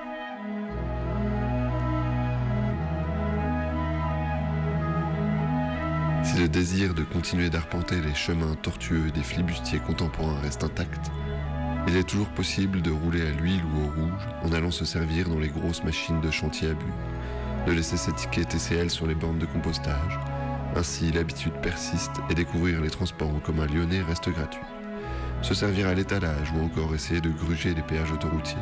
Si 6.32 6.38
le 6.38 6.48
désir 6.48 6.94
de 6.94 7.02
continuer 7.02 7.50
d'arpenter 7.50 8.00
les 8.00 8.14
chemins 8.14 8.54
tortueux 8.54 9.10
des 9.10 9.22
flibustiers 9.22 9.80
contemporains 9.80 10.40
reste 10.40 10.64
intact, 10.64 11.10
il 11.86 11.94
est 11.94 12.08
toujours 12.08 12.30
possible 12.30 12.80
de 12.80 12.90
rouler 12.90 13.20
à 13.20 13.30
l'huile 13.32 13.60
ou 13.66 13.80
au 13.82 13.88
rouge 13.88 14.28
en 14.42 14.50
allant 14.52 14.70
se 14.70 14.86
servir 14.86 15.28
dans 15.28 15.38
les 15.38 15.50
grosses 15.50 15.84
machines 15.84 16.22
de 16.22 16.30
chantier 16.30 16.70
à 16.70 16.72
but, 16.72 16.94
de 17.66 17.72
laisser 17.72 17.98
ses 17.98 18.12
tickets 18.12 18.48
TCL 18.48 18.88
sur 18.88 19.06
les 19.06 19.14
bornes 19.14 19.40
de 19.40 19.44
compostage. 19.44 20.18
Ainsi, 20.74 21.12
l'habitude 21.12 21.52
persiste 21.60 22.22
et 22.30 22.34
découvrir 22.34 22.80
les 22.80 22.88
transports 22.88 23.28
en 23.28 23.40
commun 23.40 23.66
lyonnais 23.66 24.00
reste 24.00 24.30
gratuit. 24.30 24.62
Se 25.42 25.52
servir 25.52 25.86
à 25.86 25.94
l'étalage 25.94 26.50
ou 26.56 26.64
encore 26.64 26.94
essayer 26.94 27.20
de 27.20 27.28
gruger 27.28 27.74
les 27.74 27.82
péages 27.82 28.10
autoroutiers, 28.10 28.56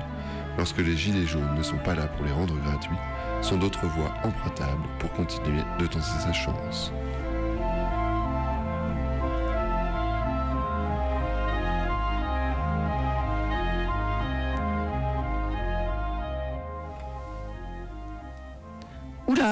lorsque 0.58 0.78
les 0.78 0.96
gilets 0.96 1.26
jaunes 1.26 1.54
ne 1.56 1.62
sont 1.62 1.78
pas 1.78 1.94
là 1.94 2.08
pour 2.08 2.26
les 2.26 2.32
rendre 2.32 2.58
gratuits, 2.64 2.98
sont 3.42 3.58
d'autres 3.58 3.86
voies 3.86 4.12
empruntables 4.24 4.88
pour 4.98 5.12
continuer 5.12 5.62
de 5.78 5.86
tenter 5.86 6.18
sa 6.18 6.32
chance. 6.32 6.92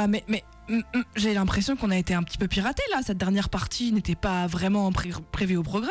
Mais, 0.07 0.25
mais 0.29 0.45
mm, 0.69 0.77
mm, 0.95 1.03
j'ai 1.17 1.35
l'impression 1.35 1.77
qu'on 1.77 1.91
a 1.91 1.97
été 1.97 2.15
un 2.15 2.23
petit 2.23 2.39
peu 2.39 2.47
piraté 2.49 2.83
là. 2.91 3.01
Cette 3.03 3.19
dernière 3.19 3.49
partie 3.49 3.93
n'était 3.93 4.15
pas 4.15 4.47
vraiment 4.47 4.91
pré- 4.93 5.11
prévue 5.33 5.57
au 5.57 5.63
programme. 5.63 5.91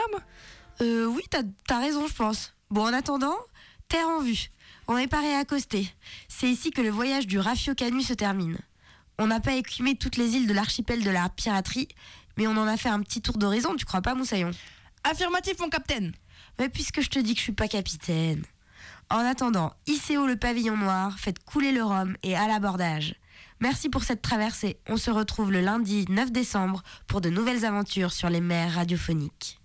Euh, 0.81 1.05
oui, 1.05 1.23
t'as 1.29 1.41
as 1.69 1.79
raison, 1.79 2.07
je 2.07 2.13
pense. 2.13 2.53
Bon, 2.69 2.83
en 2.83 2.93
attendant, 2.93 3.35
terre 3.89 4.07
en 4.07 4.21
vue. 4.21 4.49
On 4.87 4.95
n'est 4.95 5.07
pas 5.07 5.19
réaccosté. 5.21 5.91
C'est 6.29 6.49
ici 6.49 6.71
que 6.71 6.81
le 6.81 6.89
voyage 6.89 7.27
du 7.27 7.39
Rafio 7.39 7.73
Canu 7.75 8.01
se 8.01 8.13
termine. 8.13 8.57
On 9.19 9.27
n'a 9.27 9.39
pas 9.39 9.53
écumé 9.53 9.95
toutes 9.95 10.15
les 10.17 10.35
îles 10.35 10.47
de 10.47 10.53
l'archipel 10.53 11.03
de 11.03 11.09
la 11.09 11.27
piraterie, 11.29 11.87
mais 12.37 12.47
on 12.47 12.51
en 12.51 12.67
a 12.67 12.77
fait 12.77 12.89
un 12.89 13.01
petit 13.01 13.21
tour 13.21 13.37
d'horizon, 13.37 13.75
tu 13.75 13.85
crois 13.85 14.01
pas, 14.01 14.13
Moussaillon? 14.13 14.51
Affirmatif, 15.03 15.59
mon 15.59 15.69
capitaine 15.69 16.13
Mais 16.59 16.69
puisque 16.69 17.01
je 17.01 17.09
te 17.09 17.19
dis 17.19 17.33
que 17.33 17.39
je 17.39 17.43
suis 17.43 17.51
pas 17.51 17.67
capitaine. 17.67 18.43
En 19.09 19.19
attendant, 19.19 19.73
hissez 19.87 20.17
haut 20.17 20.27
le 20.27 20.35
pavillon 20.35 20.77
noir, 20.77 21.17
faites 21.17 21.39
couler 21.43 21.71
le 21.71 21.83
rhum 21.83 22.15
et 22.23 22.35
à 22.35 22.47
l'abordage. 22.47 23.15
Merci 23.59 23.89
pour 23.89 24.03
cette 24.03 24.21
traversée. 24.21 24.77
On 24.87 24.97
se 24.97 25.09
retrouve 25.09 25.51
le 25.51 25.61
lundi 25.61 26.05
9 26.09 26.31
décembre 26.31 26.83
pour 27.07 27.21
de 27.21 27.29
nouvelles 27.29 27.65
aventures 27.65 28.11
sur 28.11 28.29
les 28.29 28.41
mers 28.41 28.73
radiophoniques. 28.73 29.59